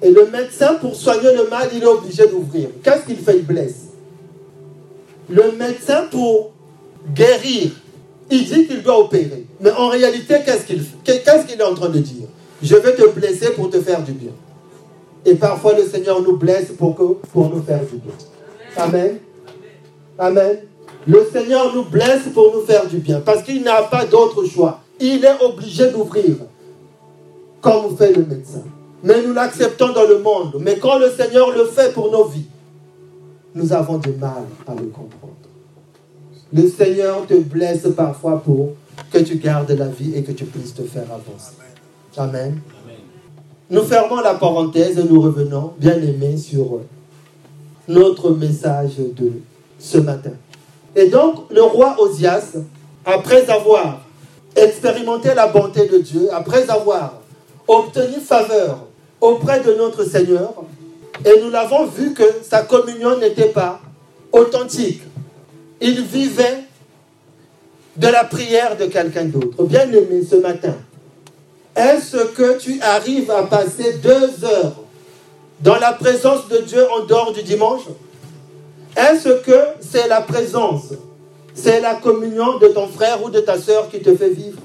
Et 0.00 0.10
le 0.10 0.26
médecin, 0.26 0.74
pour 0.74 0.94
soigner 0.94 1.34
le 1.34 1.48
mal, 1.48 1.68
il 1.74 1.82
est 1.82 1.86
obligé 1.86 2.26
d'ouvrir. 2.28 2.68
Qu'est-ce 2.82 3.04
qu'il 3.04 3.16
fait? 3.16 3.38
Il 3.38 3.46
blesse. 3.46 3.86
Le 5.28 5.52
médecin, 5.52 6.04
pour 6.10 6.52
guérir, 7.14 7.72
il 8.30 8.44
dit 8.44 8.66
qu'il 8.66 8.82
doit 8.82 8.98
opérer. 8.98 9.44
Mais 9.60 9.72
en 9.72 9.88
réalité, 9.88 10.36
qu'est-ce 10.44 10.64
qu'il 10.66 11.60
est 11.60 11.64
en 11.64 11.74
train 11.74 11.88
de 11.88 11.98
dire? 11.98 12.28
Je 12.62 12.76
vais 12.76 12.94
te 12.94 13.08
blesser 13.08 13.50
pour 13.50 13.70
te 13.70 13.80
faire 13.80 14.02
du 14.02 14.12
bien. 14.12 14.32
Et 15.24 15.34
parfois, 15.34 15.74
le 15.74 15.84
Seigneur 15.84 16.22
nous 16.22 16.36
blesse 16.36 16.68
pour, 16.78 16.94
que, 16.94 17.26
pour 17.32 17.50
nous 17.50 17.62
faire 17.62 17.80
du 17.80 17.96
bien. 17.96 18.14
Amen. 18.76 19.18
Amen. 20.18 20.58
Le 21.06 21.26
Seigneur 21.32 21.74
nous 21.74 21.84
blesse 21.84 22.22
pour 22.32 22.54
nous 22.54 22.62
faire 22.62 22.86
du 22.86 22.98
bien. 22.98 23.20
Parce 23.20 23.42
qu'il 23.42 23.62
n'a 23.62 23.82
pas 23.82 24.04
d'autre 24.04 24.44
choix. 24.44 24.80
Il 25.00 25.24
est 25.24 25.44
obligé 25.44 25.90
d'ouvrir. 25.90 26.36
Comme 27.60 27.96
fait 27.96 28.12
le 28.12 28.24
médecin 28.24 28.62
mais 29.02 29.22
nous 29.22 29.32
l'acceptons 29.32 29.92
dans 29.92 30.06
le 30.06 30.18
monde. 30.18 30.56
Mais 30.60 30.78
quand 30.78 30.98
le 30.98 31.10
Seigneur 31.10 31.50
le 31.50 31.66
fait 31.66 31.92
pour 31.92 32.10
nos 32.10 32.24
vies, 32.24 32.46
nous 33.54 33.72
avons 33.72 33.98
du 33.98 34.10
mal 34.10 34.44
à 34.66 34.74
le 34.74 34.86
comprendre. 34.86 35.34
Le 36.52 36.68
Seigneur 36.68 37.26
te 37.26 37.34
blesse 37.34 37.86
parfois 37.96 38.42
pour 38.42 38.74
que 39.12 39.18
tu 39.18 39.36
gardes 39.36 39.70
la 39.70 39.88
vie 39.88 40.14
et 40.14 40.22
que 40.22 40.32
tu 40.32 40.44
puisses 40.44 40.74
te 40.74 40.82
faire 40.82 41.04
avancer. 41.04 41.52
Amen. 42.16 42.60
Nous 43.70 43.82
fermons 43.82 44.20
la 44.20 44.34
parenthèse 44.34 44.98
et 44.98 45.04
nous 45.04 45.20
revenons, 45.20 45.74
bien 45.78 45.96
aimés, 45.96 46.38
sur 46.38 46.80
notre 47.86 48.30
message 48.30 48.96
de 48.96 49.32
ce 49.78 49.98
matin. 49.98 50.32
Et 50.96 51.08
donc, 51.08 51.50
le 51.50 51.62
roi 51.62 51.96
Osias, 51.98 52.56
après 53.04 53.48
avoir 53.50 54.00
expérimenté 54.56 55.34
la 55.34 55.48
bonté 55.48 55.86
de 55.86 55.98
Dieu, 55.98 56.28
après 56.32 56.68
avoir 56.70 57.20
obtenu 57.66 58.20
faveur 58.20 58.87
auprès 59.20 59.60
de 59.60 59.74
notre 59.74 60.04
Seigneur 60.04 60.54
et 61.24 61.40
nous 61.42 61.50
l'avons 61.50 61.86
vu 61.86 62.14
que 62.14 62.24
sa 62.48 62.62
communion 62.62 63.18
n'était 63.18 63.48
pas 63.48 63.80
authentique. 64.32 65.02
Il 65.80 66.02
vivait 66.02 66.64
de 67.96 68.06
la 68.08 68.24
prière 68.24 68.76
de 68.76 68.86
quelqu'un 68.86 69.24
d'autre. 69.24 69.64
Bien 69.64 69.90
aimé 69.90 70.22
ce 70.28 70.36
matin, 70.36 70.76
Est-ce 71.78 72.16
que 72.34 72.58
tu 72.58 72.80
arrives 72.80 73.30
à 73.30 73.44
passer 73.44 73.94
deux 74.02 74.44
heures 74.44 74.74
dans 75.60 75.76
la 75.76 75.92
présence 75.92 76.48
de 76.48 76.58
Dieu 76.58 76.84
en 76.90 77.04
dehors 77.04 77.32
du 77.32 77.44
dimanche? 77.44 77.82
Est-ce 78.96 79.40
que 79.42 79.58
c'est 79.80 80.08
la 80.08 80.20
présence, 80.20 80.92
c'est 81.54 81.80
la 81.80 81.94
communion 81.94 82.58
de 82.58 82.66
ton 82.68 82.88
frère 82.88 83.22
ou 83.22 83.30
de 83.30 83.38
ta 83.38 83.58
soeur 83.60 83.88
qui 83.90 84.00
te 84.00 84.16
fait 84.16 84.30
vivre? 84.30 84.58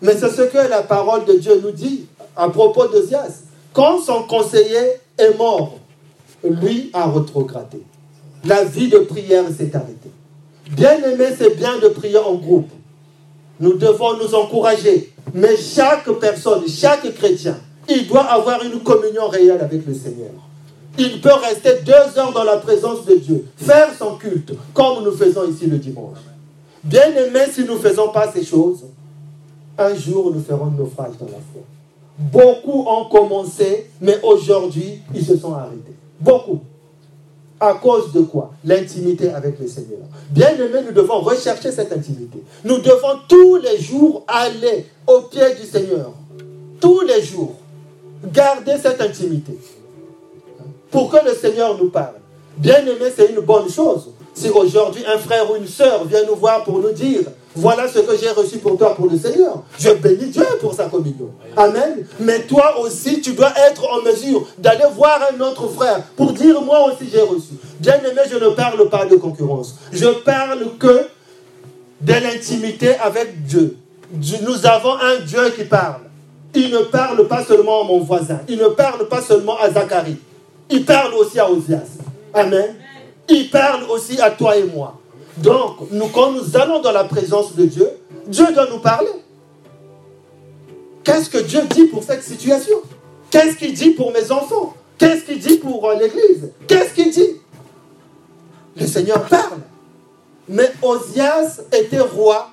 Mais 0.00 0.16
c'est 0.16 0.30
ce 0.30 0.42
que 0.42 0.58
la 0.58 0.82
parole 0.82 1.24
de 1.24 1.34
Dieu 1.34 1.60
nous 1.62 1.70
dit 1.70 2.06
à 2.36 2.48
propos 2.48 2.88
de 2.88 3.02
Zias. 3.02 3.42
Quand 3.72 4.00
son 4.00 4.24
conseiller 4.24 4.98
est 5.18 5.36
mort, 5.38 5.78
lui 6.44 6.90
a 6.92 7.06
retrogradé. 7.06 7.82
La 8.44 8.64
vie 8.64 8.88
de 8.88 8.98
prière 8.98 9.44
s'est 9.56 9.74
arrêtée. 9.74 10.10
Bien 10.70 11.02
aimé, 11.04 11.26
c'est 11.36 11.56
bien 11.56 11.78
de 11.78 11.88
prier 11.88 12.18
en 12.18 12.34
groupe. 12.34 12.70
Nous 13.60 13.74
devons 13.74 14.16
nous 14.16 14.34
encourager. 14.34 15.12
Mais 15.34 15.56
chaque 15.56 16.10
personne, 16.18 16.66
chaque 16.66 17.14
chrétien, 17.14 17.56
il 17.88 18.06
doit 18.08 18.24
avoir 18.24 18.62
une 18.64 18.80
communion 18.80 19.28
réelle 19.28 19.60
avec 19.60 19.86
le 19.86 19.94
Seigneur. 19.94 20.30
Il 20.98 21.20
peut 21.20 21.32
rester 21.32 21.80
deux 21.84 22.18
heures 22.18 22.32
dans 22.32 22.44
la 22.44 22.58
présence 22.58 23.04
de 23.06 23.14
Dieu, 23.14 23.46
faire 23.56 23.88
son 23.98 24.16
culte, 24.16 24.52
comme 24.74 25.02
nous 25.04 25.12
faisons 25.12 25.48
ici 25.48 25.66
le 25.66 25.78
dimanche. 25.78 26.18
Bien 26.84 27.14
aimé, 27.16 27.40
si 27.50 27.64
nous 27.64 27.74
ne 27.74 27.78
faisons 27.78 28.08
pas 28.08 28.30
ces 28.30 28.44
choses, 28.44 28.84
un 29.78 29.94
jour 29.94 30.32
nous 30.34 30.42
ferons 30.42 30.66
naufrage 30.66 31.12
dans 31.18 31.26
la 31.26 31.32
foi. 31.32 31.62
Beaucoup 32.30 32.84
ont 32.86 33.06
commencé, 33.06 33.86
mais 34.00 34.18
aujourd'hui, 34.22 35.00
ils 35.14 35.24
se 35.24 35.36
sont 35.36 35.54
arrêtés. 35.54 35.96
Beaucoup. 36.20 36.60
À 37.58 37.74
cause 37.74 38.12
de 38.12 38.20
quoi? 38.20 38.52
L'intimité 38.64 39.30
avec 39.30 39.58
le 39.58 39.66
Seigneur. 39.66 40.00
Bien 40.30 40.50
aimé, 40.50 40.80
nous 40.86 40.92
devons 40.92 41.20
rechercher 41.20 41.72
cette 41.72 41.92
intimité. 41.92 42.42
Nous 42.64 42.78
devons 42.78 43.18
tous 43.28 43.56
les 43.56 43.78
jours 43.78 44.24
aller 44.28 44.86
au 45.06 45.22
pied 45.22 45.54
du 45.60 45.66
Seigneur. 45.66 46.12
Tous 46.80 47.00
les 47.00 47.22
jours. 47.22 47.54
Garder 48.32 48.76
cette 48.80 49.00
intimité. 49.00 49.58
Pour 50.90 51.10
que 51.10 51.24
le 51.24 51.34
Seigneur 51.34 51.76
nous 51.76 51.90
parle. 51.90 52.14
Bien 52.56 52.80
aimé, 52.82 53.10
c'est 53.14 53.30
une 53.30 53.40
bonne 53.40 53.68
chose. 53.68 54.10
Si 54.34 54.48
aujourd'hui 54.48 55.02
un 55.06 55.18
frère 55.18 55.50
ou 55.50 55.56
une 55.56 55.66
sœur 55.66 56.04
vient 56.04 56.24
nous 56.26 56.36
voir 56.36 56.62
pour 56.64 56.78
nous 56.78 56.92
dire 56.92 57.22
voilà 57.54 57.86
ce 57.86 57.98
que 57.98 58.16
j'ai 58.16 58.30
reçu 58.30 58.58
pour 58.58 58.78
toi 58.78 58.94
pour 58.94 59.08
le 59.08 59.18
Seigneur. 59.18 59.62
Je 59.78 59.90
bénis 59.90 60.30
Dieu 60.30 60.46
pour 60.60 60.72
sa 60.72 60.86
communion. 60.86 61.30
Amen. 61.56 62.06
Mais 62.20 62.40
toi 62.42 62.80
aussi, 62.80 63.20
tu 63.20 63.32
dois 63.32 63.52
être 63.68 63.82
en 63.92 64.02
mesure 64.02 64.46
d'aller 64.58 64.84
voir 64.94 65.20
un 65.32 65.40
autre 65.40 65.68
frère 65.68 66.02
pour 66.16 66.32
dire 66.32 66.60
moi 66.62 66.86
aussi 66.86 67.10
j'ai 67.10 67.20
reçu. 67.20 67.54
Bien 67.80 67.98
aimé, 67.98 68.22
je 68.30 68.36
ne 68.36 68.48
parle 68.50 68.88
pas 68.88 69.04
de 69.04 69.16
concurrence. 69.16 69.76
Je 69.92 70.06
parle 70.08 70.64
que 70.78 71.06
de 72.00 72.12
l'intimité 72.14 72.96
avec 72.96 73.44
Dieu. 73.44 73.76
Nous 74.12 74.66
avons 74.66 74.94
un 74.94 75.20
Dieu 75.20 75.50
qui 75.56 75.64
parle. 75.64 76.02
Il 76.54 76.70
ne 76.70 76.80
parle 76.80 77.26
pas 77.28 77.44
seulement 77.44 77.82
à 77.82 77.84
mon 77.84 78.00
voisin. 78.00 78.40
Il 78.48 78.58
ne 78.58 78.68
parle 78.68 79.08
pas 79.08 79.22
seulement 79.22 79.58
à 79.58 79.70
Zacharie. 79.70 80.18
Il 80.70 80.84
parle 80.84 81.14
aussi 81.14 81.38
à 81.38 81.50
Osias. 81.50 81.98
Amen. 82.34 82.76
Il 83.28 83.50
parle 83.50 83.84
aussi 83.90 84.20
à 84.20 84.30
toi 84.30 84.56
et 84.56 84.64
moi. 84.64 84.98
Donc, 85.38 85.88
quand 86.12 86.32
nous 86.32 86.56
allons 86.56 86.80
dans 86.80 86.92
la 86.92 87.04
présence 87.04 87.54
de 87.56 87.64
Dieu, 87.64 87.88
Dieu 88.26 88.46
doit 88.52 88.68
nous 88.70 88.80
parler. 88.80 89.10
Qu'est-ce 91.04 91.30
que 91.30 91.38
Dieu 91.38 91.62
dit 91.70 91.86
pour 91.86 92.02
cette 92.02 92.22
situation? 92.22 92.76
Qu'est-ce 93.30 93.56
qu'il 93.56 93.72
dit 93.72 93.90
pour 93.90 94.12
mes 94.12 94.30
enfants? 94.30 94.74
Qu'est-ce 94.98 95.24
qu'il 95.24 95.38
dit 95.40 95.56
pour 95.56 95.88
euh, 95.88 95.96
l'Église? 95.96 96.50
Qu'est-ce 96.68 96.94
qu'il 96.94 97.10
dit? 97.10 97.40
Le 98.76 98.86
Seigneur 98.86 99.22
parle. 99.24 99.58
Mais 100.48 100.70
Osias 100.82 101.62
était 101.72 102.00
roi 102.00 102.50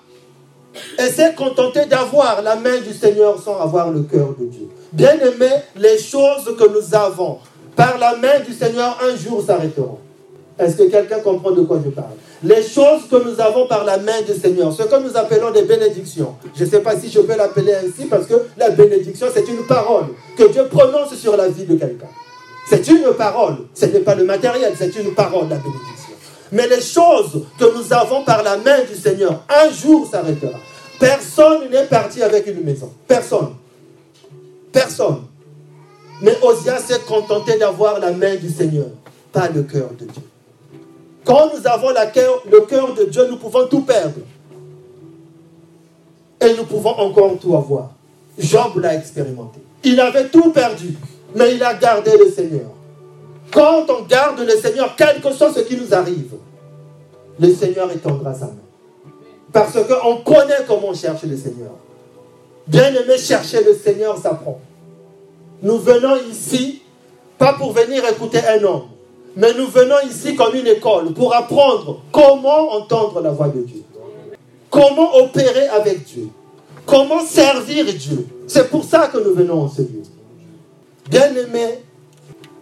et 0.97 1.09
s'est 1.09 1.33
contenté 1.35 1.85
d'avoir 1.85 2.41
la 2.41 2.55
main 2.55 2.79
du 2.79 2.93
Seigneur 2.93 3.41
sans 3.41 3.59
avoir 3.59 3.91
le 3.91 4.03
cœur 4.03 4.35
de 4.39 4.45
Dieu. 4.45 4.69
Bien 4.93 5.19
aimé, 5.19 5.49
les 5.75 5.97
choses 5.97 6.55
que 6.57 6.67
nous 6.69 6.95
avons 6.95 7.39
par 7.75 7.97
la 7.97 8.15
main 8.15 8.39
du 8.45 8.53
Seigneur 8.53 8.97
un 9.03 9.15
jour 9.15 9.43
s'arrêteront. 9.45 9.99
Est-ce 10.57 10.75
que 10.75 10.89
quelqu'un 10.89 11.19
comprend 11.19 11.51
de 11.51 11.61
quoi 11.61 11.79
je 11.83 11.89
parle? 11.89 12.15
Les 12.41 12.63
choses 12.63 13.01
que 13.11 13.17
nous 13.17 13.39
avons 13.41 13.67
par 13.67 13.83
la 13.83 13.97
main 13.97 14.21
du 14.21 14.33
Seigneur, 14.33 14.71
ce 14.71 14.83
que 14.83 14.95
nous 14.95 15.15
appelons 15.17 15.51
des 15.51 15.63
bénédictions. 15.63 16.35
Je 16.55 16.63
ne 16.63 16.69
sais 16.69 16.79
pas 16.79 16.97
si 16.97 17.09
je 17.09 17.19
peux 17.19 17.35
l'appeler 17.35 17.73
ainsi 17.73 18.05
parce 18.05 18.25
que 18.27 18.35
la 18.57 18.69
bénédiction, 18.69 19.27
c'est 19.33 19.47
une 19.47 19.65
parole 19.67 20.05
que 20.37 20.47
Dieu 20.47 20.65
prononce 20.67 21.13
sur 21.15 21.35
la 21.35 21.49
vie 21.49 21.65
de 21.65 21.75
quelqu'un. 21.75 22.07
C'est 22.69 22.87
une 22.87 23.11
parole. 23.17 23.57
Ce 23.73 23.85
n'est 23.87 23.99
pas 23.99 24.15
le 24.15 24.23
matériel, 24.23 24.73
c'est 24.77 24.95
une 24.95 25.13
parole, 25.13 25.49
la 25.49 25.57
bénédiction. 25.57 26.13
Mais 26.51 26.67
les 26.67 26.81
choses 26.81 27.43
que 27.59 27.65
nous 27.75 27.93
avons 27.93 28.23
par 28.23 28.41
la 28.41 28.57
main 28.57 28.83
du 28.89 28.95
Seigneur, 28.95 29.43
un 29.49 29.69
jour 29.71 30.07
s'arrêtera. 30.09 30.59
Personne 30.99 31.69
n'est 31.69 31.85
parti 31.85 32.23
avec 32.23 32.47
une 32.47 32.63
maison. 32.63 32.91
Personne. 33.07 33.55
Personne. 34.71 35.23
Mais 36.21 36.37
Osia 36.41 36.77
s'est 36.79 36.99
contenté 37.07 37.57
d'avoir 37.57 37.99
la 37.99 38.11
main 38.11 38.35
du 38.35 38.49
Seigneur, 38.49 38.87
pas 39.31 39.49
le 39.49 39.63
cœur 39.63 39.89
de 39.97 40.05
Dieu. 40.05 40.28
Quand 41.29 41.51
nous 41.55 41.67
avons 41.67 41.89
le 41.89 42.61
cœur 42.61 42.95
de 42.95 43.03
Dieu, 43.03 43.27
nous 43.29 43.37
pouvons 43.37 43.67
tout 43.67 43.81
perdre. 43.81 44.21
Et 46.41 46.55
nous 46.55 46.63
pouvons 46.63 46.89
encore 46.89 47.37
tout 47.39 47.55
avoir. 47.55 47.91
Job 48.39 48.77
l'a 48.77 48.95
expérimenté. 48.95 49.59
Il 49.83 49.99
avait 49.99 50.29
tout 50.29 50.51
perdu, 50.51 50.97
mais 51.35 51.53
il 51.53 51.63
a 51.63 51.75
gardé 51.75 52.17
le 52.17 52.31
Seigneur. 52.31 52.71
Quand 53.53 53.85
on 53.89 54.05
garde 54.05 54.39
le 54.39 54.57
Seigneur, 54.57 54.95
quel 54.97 55.21
que 55.21 55.31
soit 55.31 55.53
ce 55.53 55.59
qui 55.59 55.77
nous 55.77 55.93
arrive, 55.93 56.33
le 57.39 57.53
Seigneur 57.53 57.91
étendra 57.91 58.33
sa 58.33 58.45
main. 58.45 58.55
Parce 59.53 59.73
qu'on 59.73 60.17
connaît 60.23 60.65
comment 60.67 60.87
on 60.87 60.93
cherche 60.95 61.21
le 61.25 61.37
Seigneur. 61.37 61.73
Bien 62.65 62.87
aimé, 62.87 63.19
chercher 63.19 63.63
le 63.63 63.75
Seigneur 63.75 64.17
s'apprend. 64.17 64.59
Nous 65.61 65.77
venons 65.77 66.15
ici, 66.31 66.81
pas 67.37 67.53
pour 67.53 67.71
venir 67.73 68.03
écouter 68.09 68.39
un 68.47 68.63
homme, 68.63 68.87
mais 69.35 69.53
nous 69.53 69.67
venons 69.67 69.99
ici 70.09 70.35
comme 70.35 70.55
une 70.55 70.67
école 70.67 71.13
pour 71.13 71.33
apprendre 71.33 72.01
comment 72.11 72.73
entendre 72.73 73.21
la 73.21 73.31
voix 73.31 73.49
de 73.49 73.61
Dieu. 73.61 73.83
Comment 74.69 75.15
opérer 75.17 75.67
avec 75.67 76.03
Dieu. 76.03 76.27
Comment 76.85 77.23
servir 77.23 77.85
Dieu. 77.85 78.27
C'est 78.47 78.69
pour 78.69 78.83
ça 78.83 79.07
que 79.07 79.17
nous 79.17 79.33
venons 79.33 79.61
en 79.61 79.69
ce 79.69 79.81
lieu. 79.81 80.03
Bien 81.09 81.35
aimé, 81.35 81.79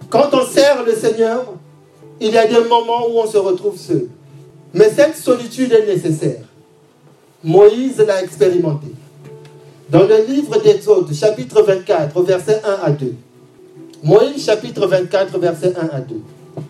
quand 0.09 0.29
on 0.33 0.45
sert 0.45 0.83
le 0.83 0.93
Seigneur, 0.93 1.45
il 2.19 2.31
y 2.31 2.37
a 2.37 2.47
des 2.47 2.67
moments 2.67 3.07
où 3.09 3.19
on 3.19 3.27
se 3.27 3.37
retrouve 3.37 3.77
seul. 3.77 4.07
Mais 4.73 4.89
cette 4.89 5.15
solitude 5.17 5.71
est 5.71 5.85
nécessaire. 5.85 6.41
Moïse 7.43 7.97
l'a 7.97 8.23
expérimenté. 8.23 8.87
Dans 9.89 10.03
le 10.03 10.25
livre 10.27 10.61
d'Exode, 10.61 11.13
chapitre 11.13 11.61
24, 11.61 12.21
versets 12.23 12.61
1 12.63 12.85
à 12.85 12.89
2. 12.91 13.13
Moïse, 14.03 14.45
chapitre 14.45 14.85
24, 14.87 15.37
versets 15.39 15.73
1 15.77 15.95
à 15.95 15.99
2. 16.01 16.15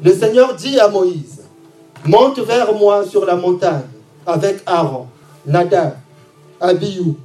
Le 0.03 0.13
Seigneur 0.13 0.55
dit 0.55 0.79
à 0.79 0.89
Moïse, 0.89 1.43
monte 2.05 2.39
vers 2.39 2.73
moi 2.73 3.05
sur 3.05 3.25
la 3.25 3.35
montagne 3.35 3.87
avec 4.25 4.61
Aaron, 4.65 5.07
Nadab, 5.45 5.97
Abiou 6.59 7.15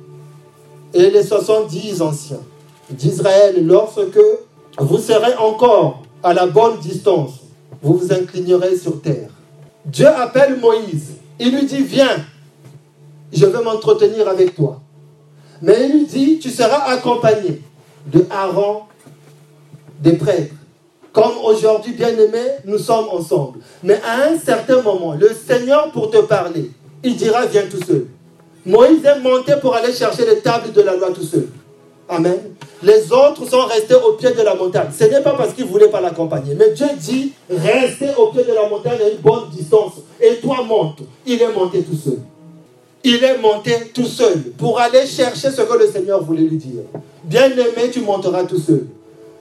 et 0.94 1.10
les 1.10 1.22
70 1.22 2.02
anciens 2.02 2.40
d'Israël 2.90 3.66
lorsque 3.66 4.20
vous 4.78 4.98
serez 4.98 5.34
encore 5.36 6.02
à 6.22 6.32
la 6.32 6.46
bonne 6.46 6.78
distance, 6.78 7.40
vous 7.82 7.96
vous 7.96 8.12
inclinerez 8.12 8.76
sur 8.76 9.00
terre. 9.00 9.30
Dieu 9.84 10.06
appelle 10.06 10.58
Moïse. 10.60 11.14
Il 11.40 11.56
lui 11.56 11.66
dit, 11.66 11.82
viens, 11.82 12.24
je 13.32 13.46
veux 13.46 13.62
m'entretenir 13.62 14.28
avec 14.28 14.54
toi. 14.54 14.80
Mais 15.60 15.86
il 15.86 15.92
lui 15.92 16.06
dit, 16.06 16.38
tu 16.38 16.50
seras 16.50 16.90
accompagné 16.92 17.60
de 18.06 18.24
Aaron, 18.30 18.82
des 20.00 20.12
prêtres, 20.12 20.54
comme 21.12 21.32
aujourd'hui, 21.44 21.92
bien-aimés, 21.92 22.56
nous 22.64 22.78
sommes 22.78 23.08
ensemble. 23.10 23.58
Mais 23.82 24.00
à 24.06 24.28
un 24.28 24.38
certain 24.38 24.80
moment, 24.80 25.14
le 25.14 25.30
Seigneur, 25.34 25.90
pour 25.92 26.10
te 26.10 26.18
parler, 26.18 26.70
il 27.04 27.16
dira, 27.16 27.44
viens 27.46 27.66
tout 27.70 27.84
seul. 27.84 28.06
Moïse 28.64 29.04
est 29.04 29.20
monté 29.20 29.54
pour 29.60 29.74
aller 29.74 29.92
chercher 29.92 30.24
les 30.24 30.38
tables 30.38 30.72
de 30.72 30.80
la 30.80 30.96
loi 30.96 31.10
tout 31.10 31.24
seul. 31.24 31.48
Amen. 32.08 32.38
Les 32.82 33.12
autres 33.12 33.48
sont 33.48 33.64
restés 33.66 33.94
au 33.94 34.12
pied 34.12 34.32
de 34.32 34.42
la 34.42 34.54
montagne. 34.54 34.88
Ce 34.96 35.04
n'est 35.04 35.20
pas 35.20 35.34
parce 35.34 35.52
qu'ils 35.52 35.66
ne 35.66 35.70
voulaient 35.70 35.88
pas 35.88 36.00
l'accompagner. 36.00 36.54
Mais 36.54 36.70
Dieu 36.70 36.86
dit, 36.98 37.32
restez 37.50 38.08
au 38.16 38.28
pied 38.28 38.44
de 38.44 38.52
la 38.52 38.68
montagne 38.68 38.98
à 39.04 39.08
une 39.08 39.18
bonne 39.18 39.50
distance. 39.50 39.94
Et 40.20 40.36
toi, 40.36 40.62
monte. 40.62 41.00
Il 41.26 41.40
est 41.40 41.52
monté 41.52 41.82
tout 41.82 41.96
seul. 41.96 42.18
Il 43.04 43.22
est 43.22 43.38
monté 43.38 43.72
tout 43.92 44.06
seul 44.06 44.38
pour 44.56 44.78
aller 44.78 45.06
chercher 45.06 45.50
ce 45.50 45.62
que 45.62 45.78
le 45.78 45.86
Seigneur 45.88 46.22
voulait 46.22 46.42
lui 46.42 46.56
dire. 46.56 46.82
Bien-aimé, 47.24 47.90
tu 47.92 48.00
monteras 48.00 48.44
tout 48.44 48.60
seul. 48.60 48.86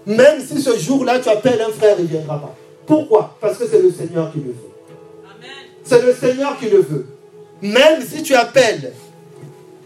Même 0.05 0.41
si 0.41 0.61
ce 0.61 0.77
jour-là, 0.77 1.19
tu 1.19 1.29
appelles 1.29 1.61
un 1.61 1.71
frère, 1.71 1.95
il 1.99 2.05
ne 2.05 2.09
viendra 2.09 2.39
pas. 2.39 2.55
Pourquoi? 2.85 3.35
Parce 3.39 3.57
que 3.57 3.67
c'est 3.67 3.81
le 3.81 3.91
Seigneur 3.91 4.31
qui 4.31 4.39
le 4.39 4.51
veut. 4.51 4.71
C'est 5.83 6.01
le 6.05 6.13
Seigneur 6.13 6.57
qui 6.57 6.69
le 6.69 6.79
veut. 6.79 7.05
Même 7.61 8.01
si 8.01 8.23
tu 8.23 8.33
appelles 8.33 8.93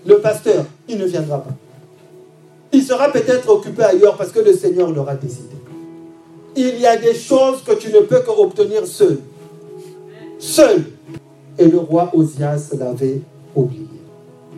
le 0.06 0.20
pasteur, 0.20 0.66
il 0.88 0.98
ne 0.98 1.06
viendra 1.06 1.44
pas. 1.44 1.54
Il 2.72 2.84
sera 2.84 3.12
peut-être 3.12 3.50
occupé 3.50 3.84
ailleurs 3.84 4.18
parce 4.18 4.32
que 4.32 4.40
le 4.40 4.54
Seigneur 4.54 4.92
l'aura 4.92 5.16
décidé. 5.16 5.56
Il 6.56 6.80
y 6.80 6.86
a 6.86 6.96
des 6.96 7.14
choses 7.14 7.64
que 7.64 7.74
tu 7.74 7.92
ne 7.92 8.00
peux 8.00 8.22
qu'obtenir 8.22 8.86
seul. 8.88 9.20
Seul. 10.40 10.84
Et 11.58 11.66
le 11.66 11.80
roi 11.80 12.12
Osias 12.14 12.70
l'avait 12.78 13.22
oublié. 13.56 13.88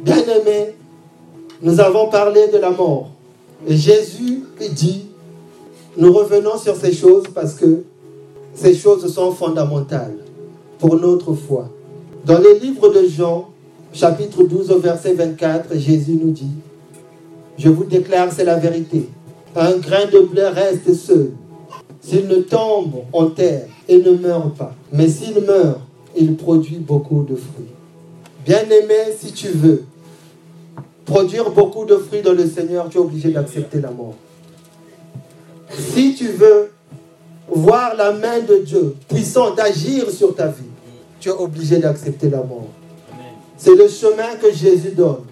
Bien-aimé, 0.03 0.75
Nous 1.61 1.79
avons 1.79 2.09
parlé 2.09 2.47
de 2.49 2.57
la 2.57 2.69
mort. 2.69 3.09
Et 3.67 3.75
Jésus 3.75 4.43
dit, 4.71 5.06
nous 5.97 6.13
revenons 6.13 6.57
sur 6.57 6.75
ces 6.75 6.93
choses 6.93 7.25
parce 7.33 7.55
que 7.55 7.83
ces 8.53 8.75
choses 8.75 9.12
sont 9.12 9.31
fondamentales 9.31 10.17
pour 10.79 10.95
notre 10.95 11.33
foi. 11.33 11.69
Dans 12.23 12.38
le 12.38 12.60
livre 12.62 12.89
de 12.89 13.07
Jean, 13.07 13.49
chapitre 13.93 14.43
12, 14.43 14.71
verset 14.79 15.13
24, 15.13 15.75
Jésus 15.75 16.19
nous 16.21 16.31
dit, 16.31 16.51
je 17.57 17.69
vous 17.69 17.83
déclare, 17.83 18.31
c'est 18.31 18.43
la 18.43 18.57
vérité. 18.57 19.10
Un 19.55 19.77
grain 19.77 20.05
de 20.05 20.19
blé 20.19 20.47
reste 20.47 20.93
seul. 20.93 21.31
S'il 22.01 22.27
ne 22.27 22.38
tombe 22.38 23.03
en 23.12 23.27
terre 23.27 23.67
et 23.89 23.97
ne 23.97 24.12
meurt 24.12 24.55
pas, 24.55 24.75
mais 24.93 25.10
s'il 25.10 25.41
meurt, 25.41 25.79
il 26.15 26.36
produit 26.36 26.77
beaucoup 26.77 27.23
de 27.23 27.36
fruits. 27.36 27.65
Bien-aimé, 28.45 29.13
si 29.17 29.31
tu 29.31 29.47
veux 29.47 29.83
produire 31.05 31.49
beaucoup 31.49 31.86
de 31.86 31.95
fruits 31.95 32.21
dans 32.21 32.33
le 32.33 32.45
Seigneur, 32.47 32.88
tu 32.89 32.97
es 32.97 33.01
obligé 33.01 33.31
d'accepter 33.31 33.81
la 33.81 33.89
mort. 33.89 34.13
Si 35.69 36.15
tu 36.15 36.27
veux 36.30 36.71
voir 37.49 37.95
la 37.95 38.12
main 38.13 38.39
de 38.39 38.58
Dieu 38.58 38.95
puissante 39.08 39.60
agir 39.60 40.10
sur 40.10 40.36
ta 40.36 40.47
vie, 40.47 40.63
tu 41.19 41.30
es 41.30 41.34
obligé 41.34 41.77
d'accepter 41.77 42.30
la 42.30 42.43
mort. 42.43 42.67
C'est 43.58 43.75
le 43.75 43.88
chemin 43.88 44.36
que 44.41 44.51
Jésus 44.53 44.91
donne. 44.91 45.25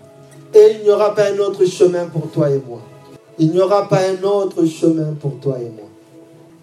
Et 0.53 0.77
il 0.77 0.83
n'y 0.83 0.89
aura 0.89 1.13
pas 1.13 1.31
un 1.31 1.37
autre 1.39 1.65
chemin 1.65 2.05
pour 2.05 2.29
toi 2.31 2.49
et 2.49 2.61
moi. 2.67 2.81
Il 3.37 3.51
n'y 3.51 3.59
aura 3.59 3.87
pas 3.87 3.99
un 4.07 4.23
autre 4.23 4.65
chemin 4.65 5.13
pour 5.19 5.39
toi 5.39 5.57
et 5.59 5.69
moi. 5.69 5.89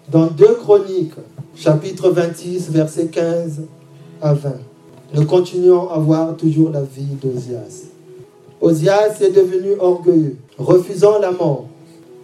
Dans 0.09 0.25
2 0.25 0.55
Chroniques, 0.55 1.13
chapitre 1.55 2.09
26, 2.09 2.69
versets 2.71 3.07
15 3.07 3.61
à 4.21 4.33
20, 4.33 4.51
nous 5.13 5.25
continuons 5.25 5.89
à 5.89 5.99
voir 5.99 6.35
toujours 6.35 6.71
la 6.71 6.81
vie 6.81 7.15
d'Ozias. 7.21 7.83
Osias 8.59 9.21
est 9.21 9.31
devenu 9.31 9.75
orgueilleux, 9.79 10.37
refusant 10.57 11.19
la 11.19 11.31
mort. 11.31 11.67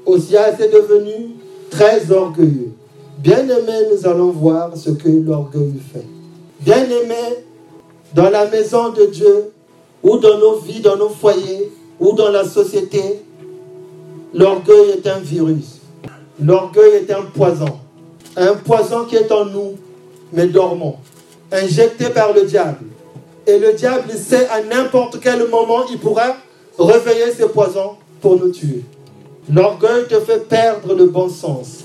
Osias 0.09 0.59
est 0.59 0.73
devenu 0.73 1.35
très 1.69 2.11
orgueilleux. 2.11 2.71
Bien-aimé, 3.19 3.87
nous 3.91 4.07
allons 4.07 4.31
voir 4.31 4.75
ce 4.75 4.89
que 4.89 5.07
l'orgueil 5.07 5.73
fait. 5.93 6.05
Bien-aimé, 6.61 7.43
dans 8.15 8.29
la 8.29 8.47
maison 8.47 8.89
de 8.89 9.05
Dieu, 9.05 9.51
ou 10.01 10.17
dans 10.17 10.39
nos 10.39 10.55
vies, 10.59 10.79
dans 10.79 10.95
nos 10.95 11.09
foyers, 11.09 11.71
ou 11.99 12.13
dans 12.13 12.29
la 12.29 12.43
société, 12.43 13.21
l'orgueil 14.33 14.91
est 14.97 15.07
un 15.07 15.19
virus. 15.19 15.79
L'orgueil 16.41 16.95
est 16.95 17.11
un 17.11 17.23
poison. 17.23 17.77
Un 18.35 18.53
poison 18.53 19.05
qui 19.05 19.15
est 19.15 19.31
en 19.31 19.45
nous, 19.45 19.73
mais 20.33 20.47
dormant. 20.47 20.99
Injecté 21.51 22.05
par 22.09 22.33
le 22.33 22.45
diable. 22.45 22.85
Et 23.45 23.59
le 23.59 23.73
diable 23.73 24.11
sait 24.13 24.47
à 24.47 24.63
n'importe 24.63 25.19
quel 25.19 25.47
moment, 25.49 25.85
il 25.91 25.99
pourra 25.99 26.35
réveiller 26.79 27.31
ce 27.37 27.45
poison 27.45 27.91
pour 28.21 28.39
nous 28.39 28.49
tuer. 28.49 28.83
L'orgueil 29.51 30.07
te 30.07 30.19
fait 30.19 30.47
perdre 30.47 30.93
le 30.93 31.07
bon 31.07 31.27
sens 31.27 31.79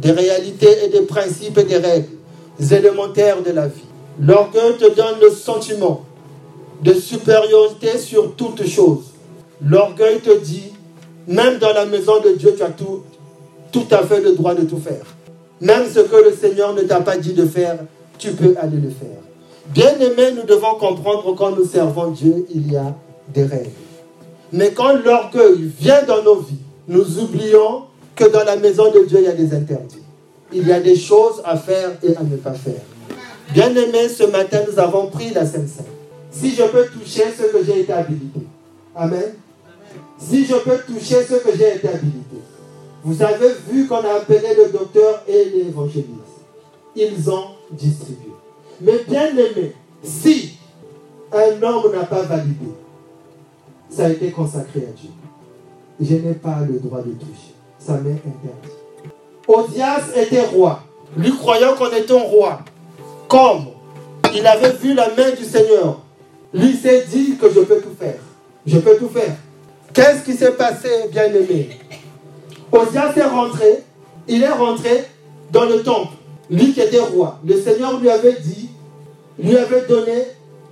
des 0.00 0.12
réalités 0.12 0.84
et 0.84 0.88
des 0.88 1.00
principes 1.00 1.58
et 1.58 1.64
des 1.64 1.78
règles 1.78 2.06
élémentaires 2.70 3.42
de 3.42 3.50
la 3.50 3.66
vie. 3.66 3.82
L'orgueil 4.20 4.76
te 4.78 4.94
donne 4.94 5.20
le 5.20 5.30
sentiment 5.30 6.04
de 6.82 6.92
supériorité 6.92 7.98
sur 7.98 8.34
toute 8.36 8.64
chose. 8.66 9.06
L'orgueil 9.60 10.20
te 10.20 10.38
dit, 10.38 10.72
même 11.26 11.58
dans 11.58 11.72
la 11.72 11.86
maison 11.86 12.20
de 12.20 12.30
Dieu, 12.30 12.54
tu 12.56 12.62
as 12.62 12.70
tout, 12.70 13.02
tout 13.72 13.86
à 13.90 13.98
fait 13.98 14.20
le 14.20 14.34
droit 14.34 14.54
de 14.54 14.62
tout 14.62 14.78
faire. 14.78 15.04
Même 15.60 15.90
ce 15.92 16.00
que 16.00 16.16
le 16.16 16.32
Seigneur 16.32 16.72
ne 16.74 16.82
t'a 16.82 17.00
pas 17.00 17.16
dit 17.16 17.32
de 17.32 17.46
faire, 17.46 17.78
tu 18.18 18.30
peux 18.30 18.54
aller 18.60 18.76
le 18.76 18.90
faire. 18.90 19.18
Bien 19.74 19.98
aimé, 19.98 20.32
nous 20.36 20.44
devons 20.44 20.76
comprendre 20.76 21.34
quand 21.34 21.50
nous 21.50 21.66
servons 21.66 22.12
Dieu, 22.12 22.46
il 22.54 22.72
y 22.72 22.76
a 22.76 22.94
des 23.34 23.42
règles. 23.42 23.70
Mais 24.52 24.70
quand 24.70 24.94
l'orgueil 25.04 25.70
vient 25.78 26.02
dans 26.04 26.22
nos 26.22 26.36
vies, 26.36 26.56
nous 26.88 27.18
oublions 27.18 27.84
que 28.16 28.24
dans 28.24 28.44
la 28.44 28.56
maison 28.56 28.90
de 28.90 29.04
Dieu, 29.04 29.18
il 29.20 29.24
y 29.24 29.28
a 29.28 29.32
des 29.32 29.54
interdits. 29.54 30.02
Il 30.52 30.66
y 30.66 30.72
a 30.72 30.80
des 30.80 30.96
choses 30.96 31.42
à 31.44 31.56
faire 31.56 31.90
et 32.02 32.16
à 32.16 32.22
ne 32.22 32.36
pas 32.36 32.54
faire. 32.54 32.80
Bien 33.52 33.70
aimé, 33.70 34.08
ce 34.08 34.24
matin, 34.24 34.60
nous 34.70 34.78
avons 34.78 35.08
pris 35.08 35.30
la 35.30 35.44
Sainte 35.44 35.68
Sainte. 35.68 35.86
Si 36.30 36.54
je 36.54 36.62
peux 36.64 36.86
toucher 36.86 37.24
ce 37.36 37.44
que 37.44 37.64
j'ai 37.64 37.80
été 37.80 37.92
habilité. 37.92 38.40
Amen. 38.96 39.34
Si 40.18 40.44
je 40.44 40.54
peux 40.54 40.78
toucher 40.86 41.22
ce 41.22 41.34
que 41.34 41.56
j'ai 41.56 41.76
été 41.76 41.88
habilité. 41.88 42.36
Vous 43.04 43.22
avez 43.22 43.50
vu 43.70 43.86
qu'on 43.86 43.96
a 44.00 44.14
appelé 44.14 44.54
le 44.56 44.70
docteur 44.70 45.22
et 45.28 45.44
l'évangéliste. 45.44 46.08
Ils 46.96 47.30
ont 47.30 47.48
distribué. 47.70 48.32
Mais 48.80 49.04
bien 49.06 49.30
aimé, 49.30 49.74
si 50.02 50.54
un 51.32 51.62
homme 51.62 51.92
n'a 51.92 52.04
pas 52.04 52.22
validé, 52.22 52.72
ça 53.90 54.06
a 54.06 54.08
été 54.08 54.30
consacré 54.30 54.80
à 54.80 54.92
Dieu. 55.00 55.10
Je 56.00 56.14
n'ai 56.14 56.34
pas 56.34 56.60
le 56.68 56.78
droit 56.78 57.00
de 57.00 57.12
toucher. 57.12 57.54
Ça 57.78 57.94
m'est 57.94 58.10
interdit. 58.10 58.74
Odias 59.46 60.12
était 60.16 60.44
roi. 60.46 60.80
Lui 61.16 61.32
croyant 61.36 61.74
qu'on 61.74 61.90
était 61.90 62.12
un 62.12 62.20
roi. 62.20 62.60
Comme 63.28 63.66
il 64.34 64.46
avait 64.46 64.72
vu 64.72 64.94
la 64.94 65.08
main 65.08 65.30
du 65.36 65.44
Seigneur, 65.44 66.00
lui 66.52 66.74
s'est 66.74 67.04
dit 67.10 67.36
que 67.36 67.50
je 67.50 67.60
peux 67.60 67.80
tout 67.80 67.94
faire. 67.98 68.18
Je 68.66 68.78
peux 68.78 68.96
tout 68.96 69.08
faire. 69.08 69.36
Qu'est-ce 69.92 70.24
qui 70.24 70.34
s'est 70.34 70.52
passé, 70.52 70.88
bien-aimé? 71.10 71.70
Osias 72.70 73.14
est 73.16 73.24
rentré, 73.24 73.82
il 74.28 74.42
est 74.42 74.52
rentré 74.52 75.04
dans 75.50 75.64
le 75.64 75.82
temple, 75.82 76.12
lui 76.50 76.72
qui 76.72 76.80
était 76.80 77.00
roi. 77.00 77.40
Le 77.44 77.60
Seigneur 77.60 77.98
lui 77.98 78.10
avait 78.10 78.38
dit, 78.40 78.68
lui 79.38 79.56
avait 79.56 79.86
donné 79.86 80.24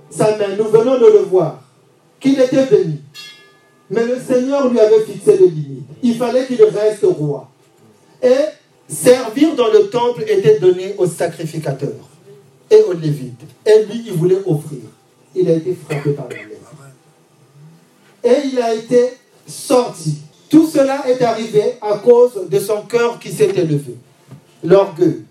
sa 0.09 0.37
main. 0.37 0.55
Nous 0.57 0.65
venons 0.65 0.97
de 0.99 1.05
le 1.05 1.19
voir, 1.19 1.61
qu'il 2.19 2.39
était 2.39 2.65
béni. 2.65 3.01
Mais 3.89 4.05
le 4.05 4.19
Seigneur 4.19 4.69
lui 4.69 4.79
avait 4.79 5.03
fixé 5.03 5.37
des 5.37 5.47
limites. 5.47 5.87
Il 6.03 6.15
fallait 6.15 6.45
qu'il 6.45 6.63
reste 6.63 7.03
roi. 7.03 7.49
Et 8.21 8.27
servir 8.87 9.55
dans 9.55 9.71
le 9.71 9.89
temple 9.89 10.23
était 10.27 10.59
donné 10.59 10.95
aux 10.97 11.07
sacrificateurs 11.07 12.09
et 12.69 12.81
aux 12.83 12.93
lévites. 12.93 13.41
Et 13.65 13.85
lui, 13.85 14.03
il 14.07 14.13
voulait 14.13 14.41
offrir. 14.45 14.81
Il 15.35 15.49
a 15.49 15.53
été 15.53 15.75
frappé 15.75 16.11
par 16.11 16.27
la. 16.29 16.35
Et 18.29 18.47
il 18.51 18.59
a 18.59 18.73
été 18.73 19.13
sorti. 19.47 20.17
Tout 20.49 20.67
cela 20.67 21.07
est 21.07 21.21
arrivé 21.21 21.75
à 21.81 21.97
cause 21.97 22.49
de 22.49 22.59
son 22.59 22.81
cœur 22.83 23.19
qui 23.19 23.31
s'est 23.31 23.49
élevé. 23.49 23.95
L'orgueil. 24.63 25.23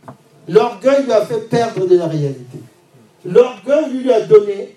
L'orgueil 0.48 1.04
lui 1.04 1.12
a 1.12 1.26
fait 1.26 1.48
perdre 1.48 1.86
de 1.86 1.96
la 1.96 2.06
réalité. 2.06 2.58
L'orgueil 3.24 3.90
lui 3.92 4.12
a 4.12 4.20
donné 4.20 4.75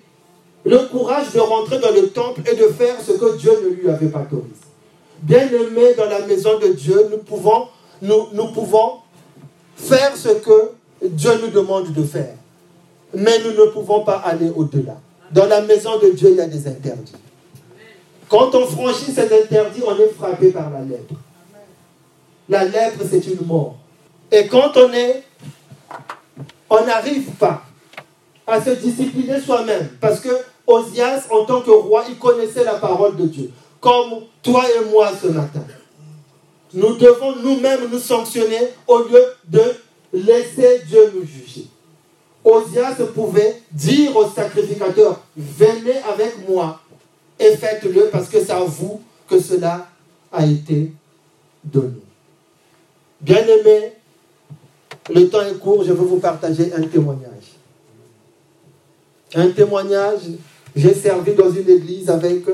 le 0.64 0.78
courage 0.90 1.32
de 1.32 1.40
rentrer 1.40 1.78
dans 1.78 1.92
le 1.92 2.08
temple 2.08 2.42
et 2.50 2.54
de 2.54 2.68
faire 2.68 3.00
ce 3.00 3.12
que 3.12 3.36
Dieu 3.36 3.52
ne 3.64 3.68
lui 3.70 3.88
avait 3.88 4.08
pas 4.08 4.20
autorisé. 4.20 4.54
Bien 5.22 5.48
aimé 5.48 5.94
dans 5.96 6.06
la 6.08 6.26
maison 6.26 6.58
de 6.58 6.68
Dieu, 6.68 7.08
nous 7.10 7.18
pouvons, 7.18 7.68
nous, 8.02 8.28
nous 8.32 8.48
pouvons 8.52 8.94
faire 9.76 10.16
ce 10.16 10.28
que 10.28 10.72
Dieu 11.02 11.30
nous 11.42 11.50
demande 11.50 11.92
de 11.92 12.02
faire. 12.02 12.34
Mais 13.14 13.38
nous 13.40 13.52
ne 13.52 13.70
pouvons 13.70 14.04
pas 14.04 14.16
aller 14.18 14.50
au-delà. 14.54 14.96
Dans 15.32 15.46
la 15.46 15.62
maison 15.62 15.98
de 15.98 16.10
Dieu, 16.10 16.30
il 16.30 16.36
y 16.36 16.40
a 16.40 16.46
des 16.46 16.66
interdits. 16.66 17.12
Quand 18.28 18.54
on 18.54 18.66
franchit 18.66 19.12
ces 19.12 19.24
interdits, 19.24 19.82
on 19.86 19.98
est 19.98 20.12
frappé 20.16 20.50
par 20.50 20.70
la 20.70 20.80
lèpre. 20.80 21.14
La 22.48 22.64
lèpre, 22.64 23.02
c'est 23.08 23.26
une 23.26 23.46
mort. 23.46 23.76
Et 24.30 24.46
quand 24.46 24.76
on 24.76 24.92
est, 24.92 25.22
on 26.68 26.84
n'arrive 26.84 27.30
pas 27.32 27.62
à 28.46 28.60
se 28.62 28.70
discipliner 28.70 29.40
soi-même, 29.40 29.88
parce 30.00 30.20
que 30.20 30.30
Osias, 30.70 31.24
en 31.30 31.44
tant 31.44 31.62
que 31.62 31.70
roi, 31.70 32.04
il 32.08 32.16
connaissait 32.16 32.62
la 32.62 32.74
parole 32.74 33.16
de 33.16 33.24
Dieu, 33.24 33.50
comme 33.80 34.22
toi 34.40 34.64
et 34.70 34.88
moi 34.88 35.10
ce 35.20 35.26
matin. 35.26 35.64
Nous 36.72 36.94
devons 36.94 37.34
nous-mêmes 37.36 37.88
nous 37.90 37.98
sanctionner 37.98 38.68
au 38.86 39.00
lieu 39.00 39.24
de 39.48 39.62
laisser 40.12 40.82
Dieu 40.86 41.12
nous 41.12 41.26
juger. 41.26 41.66
Osias 42.44 42.94
pouvait 43.14 43.60
dire 43.72 44.16
aux 44.16 44.30
sacrificateurs, 44.30 45.20
venez 45.36 45.98
avec 46.08 46.48
moi 46.48 46.78
et 47.38 47.56
faites-le 47.56 48.08
parce 48.12 48.28
que 48.28 48.38
c'est 48.38 48.52
à 48.52 48.60
vous 48.60 49.00
que 49.28 49.40
cela 49.40 49.88
a 50.32 50.46
été 50.46 50.92
donné. 51.64 52.00
Bien-aimés, 53.20 53.92
le 55.12 55.28
temps 55.28 55.42
est 55.42 55.58
court, 55.58 55.82
je 55.82 55.92
veux 55.92 56.06
vous 56.06 56.20
partager 56.20 56.72
un 56.72 56.82
témoignage. 56.82 57.56
Un 59.34 59.50
témoignage, 59.50 60.20
j'ai 60.76 60.94
servi 60.94 61.34
dans 61.34 61.50
une 61.50 61.68
église 61.68 62.08
avec 62.08 62.44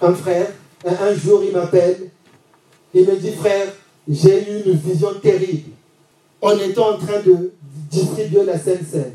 un 0.00 0.14
frère. 0.14 0.50
Un 0.84 1.14
jour, 1.14 1.42
il 1.44 1.52
m'appelle. 1.52 2.10
Il 2.94 3.06
me 3.06 3.16
dit, 3.16 3.32
frère, 3.32 3.72
j'ai 4.08 4.50
eu 4.50 4.62
une 4.66 4.78
vision 4.78 5.14
terrible. 5.20 5.70
On 6.40 6.56
était 6.58 6.78
en 6.78 6.96
train 6.96 7.20
de 7.20 7.52
distribuer 7.90 8.44
la 8.44 8.58
Sainte 8.58 8.86
Seine. 8.90 9.14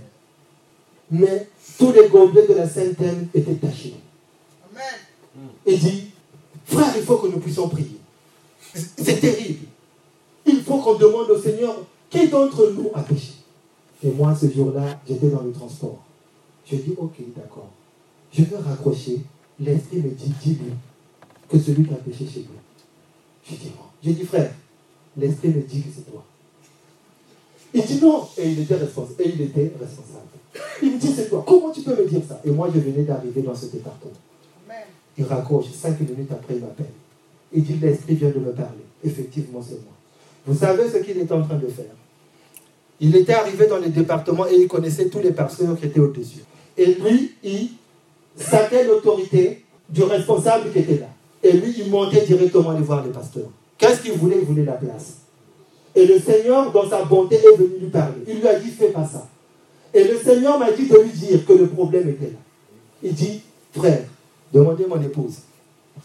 Mais 1.10 1.48
tous 1.78 1.92
les 1.92 2.08
gobelets 2.10 2.48
de 2.48 2.54
la 2.54 2.68
Sainte 2.68 2.98
Seine 2.98 3.28
étaient 3.34 3.56
tachés. 3.56 3.96
Il 5.66 5.80
dit, 5.80 6.12
frère, 6.66 6.94
il 6.96 7.04
faut 7.04 7.18
que 7.18 7.28
nous 7.28 7.40
puissions 7.40 7.70
prier. 7.70 7.98
C'est 8.74 9.20
terrible. 9.20 9.68
Il 10.46 10.62
faut 10.62 10.78
qu'on 10.80 10.96
demande 10.96 11.30
au 11.30 11.40
Seigneur, 11.40 11.76
qui 12.10 12.28
d'entre 12.28 12.72
nous 12.72 12.92
a 12.94 13.02
péché? 13.02 13.34
Et 14.04 14.10
moi, 14.10 14.36
ce 14.36 14.50
jour-là, 14.52 15.00
j'étais 15.08 15.28
dans 15.28 15.42
le 15.42 15.52
transport. 15.52 16.04
Je 16.66 16.76
dis, 16.78 16.94
ok, 16.98 17.14
d'accord. 17.36 17.70
Je 18.32 18.44
veux 18.44 18.58
raccrocher. 18.58 19.22
L'esprit 19.60 19.98
me 19.98 20.10
dit, 20.10 20.34
dis-lui 20.44 20.72
que 21.50 21.60
celui 21.60 21.86
qui 21.86 21.94
a 21.94 21.98
péché 21.98 22.26
chez 22.26 22.42
toi. 22.42 22.56
Je 23.50 23.56
dis, 23.56 23.68
non. 23.68 23.86
J'ai 24.04 24.14
dit, 24.14 24.26
frère, 24.26 24.52
l'esprit 25.18 25.50
me 25.50 25.62
dit 25.62 25.82
que 25.82 25.90
c'est 25.96 26.10
toi. 26.10 26.24
Il 27.74 27.84
dit 27.84 28.00
non. 28.02 28.28
Et 28.38 28.50
il 28.52 28.60
était 28.62 28.76
responsable. 28.76 29.22
Et 29.22 29.30
il 29.30 29.42
était 29.42 29.72
responsable. 29.80 30.28
Il 30.82 30.94
me 30.94 31.00
dit, 31.00 31.08
c'est 31.08 31.30
toi. 31.30 31.44
Comment 31.48 31.72
tu 31.72 31.82
peux 31.82 31.96
me 31.96 32.08
dire 32.08 32.22
ça? 32.28 32.40
Et 32.46 32.52
moi, 32.52 32.70
je 32.74 32.80
venais 32.80 33.04
d'arriver 33.04 33.42
dans 33.42 33.56
ce 33.56 33.66
département. 33.68 34.14
Il 35.18 35.26
raccroche. 35.26 35.72
Cinq 35.72 36.00
minutes 36.00 36.32
après, 36.32 36.56
il 36.56 36.62
m'appelle. 36.62 36.92
Il 37.52 37.64
dit, 37.64 37.74
l'esprit 37.74 38.16
vient 38.16 38.30
de 38.30 38.40
me 38.40 38.52
parler. 38.52 38.84
Effectivement, 39.04 39.62
c'est 39.62 39.76
moi. 39.76 39.94
Vous 40.46 40.58
savez 40.58 40.90
ce 40.90 40.98
qu'il 40.98 41.18
était 41.18 41.34
en 41.34 41.44
train 41.44 41.58
de 41.58 41.68
faire? 41.68 41.86
Il 43.00 43.16
était 43.16 43.34
arrivé 43.34 43.68
dans 43.68 43.80
le 43.80 43.90
département 43.90 44.48
et 44.48 44.56
il 44.56 44.68
connaissait 44.68 45.10
tous 45.10 45.20
les 45.20 45.32
personnes 45.32 45.76
qui 45.78 45.86
étaient 45.86 46.00
au-dessus. 46.00 46.40
Et 46.78 46.86
lui, 46.96 47.32
il 47.44 47.70
saquait 48.36 48.86
l'autorité 48.86 49.64
du 49.90 50.04
responsable 50.04 50.72
qui 50.72 50.80
était 50.80 51.00
là. 51.00 51.08
Et 51.44 51.52
lui, 51.54 51.74
il 51.78 51.90
montait 51.90 52.26
directement 52.26 52.72
aller 52.72 52.82
voir 52.82 53.04
les 53.06 53.12
pasteurs. 53.12 53.50
Qu'est-ce 53.78 54.02
qu'il 54.02 54.14
voulait? 54.14 54.38
Il 54.40 54.46
voulait 54.46 54.66
la 54.66 54.74
place. 54.74 55.18
Et 55.96 56.06
le 56.06 56.20
Seigneur, 56.20 56.72
dans 56.72 56.90
sa 56.90 57.04
bonté, 57.04 57.36
est 57.36 57.58
venu 57.58 57.80
lui 57.82 57.88
parler. 57.88 58.24
Il 58.28 58.40
lui 58.40 58.48
a 58.48 58.60
dit, 58.60 58.70
fais 58.70 58.88
pas 58.88 59.06
ça. 59.06 59.28
Et 59.94 60.04
le 60.06 60.18
Seigneur 60.18 60.58
m'a 60.58 60.72
dit 60.72 60.88
de 60.88 60.98
lui 60.98 61.12
dire 61.12 61.46
que 61.46 61.54
le 61.54 61.68
problème 61.68 62.10
était 62.10 62.32
là. 62.32 62.40
Il 63.04 63.14
dit, 63.14 63.42
frère, 63.72 64.04
demandez 64.52 64.86
mon 64.88 65.00
épouse. 65.02 65.40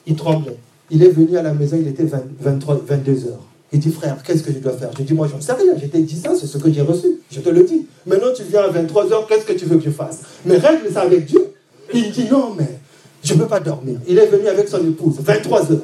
Il 0.07 0.16
tremblait. 0.16 0.59
Il 0.91 1.03
est 1.03 1.11
venu 1.11 1.37
à 1.37 1.43
la 1.43 1.55
maison, 1.55 1.79
il 1.81 1.89
était 1.89 2.05
23, 2.05 2.81
22 2.87 3.29
heures. 3.29 3.45
Il 3.73 3.81
dit, 3.81 3.91
frère, 3.91 4.23
qu'est-ce 4.23 4.43
que 4.43 4.53
je 4.53 4.59
dois 4.59 4.73
faire? 4.73 4.91
Je 4.97 5.03
dis, 5.03 5.12
moi, 5.12 5.29
j'en 5.29 5.41
sais 5.41 5.53
rien. 5.53 5.77
Je 5.77 5.87
t'ai 5.87 6.01
dit 6.01 6.16
c'est 6.16 6.47
ce 6.47 6.59
que 6.59 6.73
j'ai 6.73 6.81
reçu. 6.81 7.21
Je 7.31 7.41
te 7.41 7.49
le 7.51 7.64
dis. 7.64 7.87
Maintenant, 8.07 8.33
tu 8.35 8.43
viens 8.45 8.62
à 8.62 8.69
23 8.69 9.12
heures, 9.12 9.27
qu'est-ce 9.27 9.45
que 9.45 9.53
tu 9.53 9.66
veux 9.66 9.77
que 9.77 9.85
je 9.85 9.91
fasse? 9.91 10.21
Mais 10.47 10.57
règle 10.57 10.91
ça 10.91 11.03
avec 11.03 11.27
Dieu. 11.27 11.53
Il 11.93 12.11
dit, 12.11 12.29
non, 12.31 12.55
mais 12.57 12.79
je 13.23 13.35
ne 13.35 13.41
peux 13.41 13.47
pas 13.47 13.61
dormir. 13.61 13.99
Il 14.07 14.19
est 14.19 14.27
venu 14.27 14.47
avec 14.47 14.69
son 14.69 14.79
épouse, 14.87 15.16
23 15.21 15.73
heures. 15.73 15.79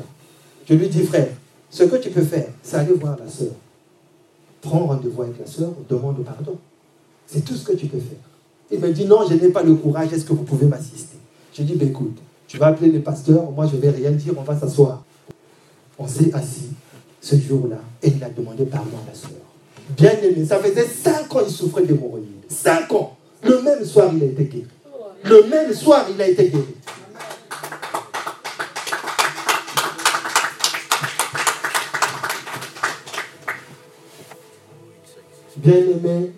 Je 0.68 0.74
lui 0.74 0.88
dis, 0.88 1.02
frère, 1.02 1.28
ce 1.70 1.84
que 1.84 1.96
tu 1.96 2.10
peux 2.10 2.22
faire, 2.22 2.48
c'est 2.62 2.76
aller 2.76 2.94
voir 2.94 3.18
la 3.22 3.30
sœur. 3.30 3.52
Prends 4.62 4.86
rendez-vous 4.86 5.22
avec 5.22 5.38
la 5.38 5.46
sœur, 5.46 5.72
demande 5.88 6.24
pardon. 6.24 6.56
C'est 7.26 7.44
tout 7.44 7.54
ce 7.54 7.64
que 7.64 7.72
tu 7.72 7.86
peux 7.86 7.98
faire. 7.98 8.18
Il 8.70 8.78
me 8.80 8.90
dit, 8.92 9.04
non, 9.04 9.28
je 9.28 9.34
n'ai 9.34 9.48
pas 9.48 9.62
le 9.62 9.74
courage, 9.74 10.12
est-ce 10.12 10.24
que 10.24 10.32
vous 10.32 10.44
pouvez 10.44 10.66
m'assister? 10.66 11.18
Je 11.52 11.62
dis, 11.62 11.74
ben 11.74 11.88
écoute, 11.88 12.16
tu 12.46 12.56
vas 12.56 12.68
appeler 12.68 12.90
le 12.90 13.00
pasteur, 13.00 13.50
moi 13.50 13.66
je 13.66 13.76
ne 13.76 13.80
vais 13.80 13.90
rien 13.90 14.10
dire, 14.10 14.32
on 14.36 14.42
va 14.42 14.58
s'asseoir. 14.58 15.04
On 15.98 16.08
s'est 16.08 16.32
assis 16.32 16.70
ce 17.24 17.36
jour-là 17.36 17.78
et 18.02 18.08
il 18.08 18.22
a 18.22 18.28
demandé 18.28 18.66
pardon 18.66 18.98
à 19.02 19.08
la 19.08 19.14
sœur. 19.14 19.30
Bien 19.96 20.12
aimé, 20.22 20.44
ça 20.44 20.58
faisait 20.58 20.86
cinq 20.86 21.34
ans 21.34 21.42
qu'il 21.42 21.54
souffrait 21.54 21.84
d'hémorroïdes. 21.84 22.26
Cinq 22.48 22.92
ans. 22.92 23.16
Le 23.42 23.62
même 23.62 23.82
soir, 23.84 24.10
il 24.14 24.22
a 24.22 24.26
été 24.26 24.44
guéri. 24.44 24.66
Le 25.24 25.42
même 25.48 25.72
soir, 25.72 26.06
il 26.10 26.20
a 26.20 26.28
été 26.28 26.50
guéri. 26.50 26.74
Bien 35.56 35.76
aimé, 35.76 36.32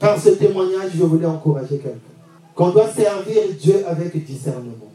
par 0.00 0.20
ce 0.20 0.30
témoignage, 0.30 0.90
je 0.96 1.04
voulais 1.04 1.26
encourager 1.26 1.78
quelqu'un. 1.78 1.98
Qu'on 2.56 2.70
doit 2.70 2.90
servir 2.90 3.42
Dieu 3.60 3.84
avec 3.86 4.24
discernement. 4.24 4.90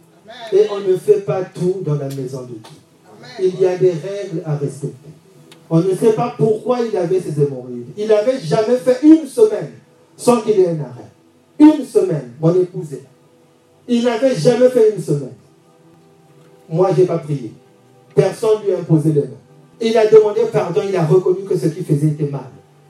Et 0.51 0.67
on 0.71 0.81
ne 0.81 0.97
fait 0.97 1.21
pas 1.21 1.43
tout 1.43 1.81
dans 1.85 1.95
la 1.95 2.09
maison 2.09 2.41
de 2.41 2.47
Dieu. 2.47 2.80
Il 3.39 3.59
y 3.59 3.65
a 3.65 3.77
des 3.77 3.91
règles 3.91 4.41
à 4.45 4.55
respecter. 4.55 5.09
On 5.69 5.79
ne 5.79 5.95
sait 5.95 6.13
pas 6.13 6.35
pourquoi 6.37 6.79
il 6.81 6.95
avait 6.97 7.19
ces 7.19 7.41
hémorroïdes. 7.41 7.93
Il 7.97 8.07
n'avait 8.07 8.39
jamais 8.39 8.77
fait 8.77 8.99
une 9.03 9.25
semaine 9.25 9.71
sans 10.17 10.41
qu'il 10.41 10.59
ait 10.59 10.69
un 10.69 10.79
arrêt. 10.81 11.09
Une 11.59 11.85
semaine, 11.85 12.31
mon 12.39 12.53
épouse 12.53 12.93
est 12.93 12.97
là. 12.97 13.09
Il 13.87 14.03
n'avait 14.03 14.35
jamais 14.35 14.69
fait 14.69 14.95
une 14.95 15.01
semaine. 15.01 15.33
Moi, 16.69 16.89
je 16.95 17.01
n'ai 17.01 17.07
pas 17.07 17.19
prié. 17.19 17.53
Personne 18.13 18.59
ne 18.61 18.65
lui 18.65 18.73
a 18.73 18.79
imposé 18.79 19.11
les 19.11 19.21
mains. 19.21 19.27
Il 19.79 19.97
a 19.97 20.07
demandé 20.07 20.41
pardon, 20.51 20.81
il 20.87 20.95
a 20.95 21.05
reconnu 21.05 21.43
que 21.43 21.57
ce 21.57 21.67
qu'il 21.67 21.83
faisait 21.83 22.07
était 22.07 22.29
mal. 22.29 22.49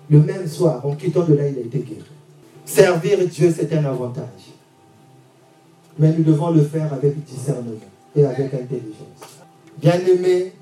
Le 0.10 0.20
même 0.20 0.48
soir, 0.48 0.86
en 0.86 0.96
quittant 0.96 1.24
de 1.24 1.36
là, 1.36 1.48
il 1.48 1.58
a 1.58 1.62
été 1.62 1.80
guéri. 1.80 2.02
Servir 2.66 3.20
Dieu, 3.28 3.54
c'est 3.56 3.72
un 3.74 3.86
avantage. 3.86 4.26
Mais 5.98 6.14
nous 6.18 6.24
devons 6.24 6.52
le 6.52 6.64
faire 6.64 6.92
avec 6.94 7.24
discernement 7.24 7.72
et 8.16 8.26
avec 8.26 8.54
intelligence. 8.54 9.31
Bien-aimé, 9.82 10.54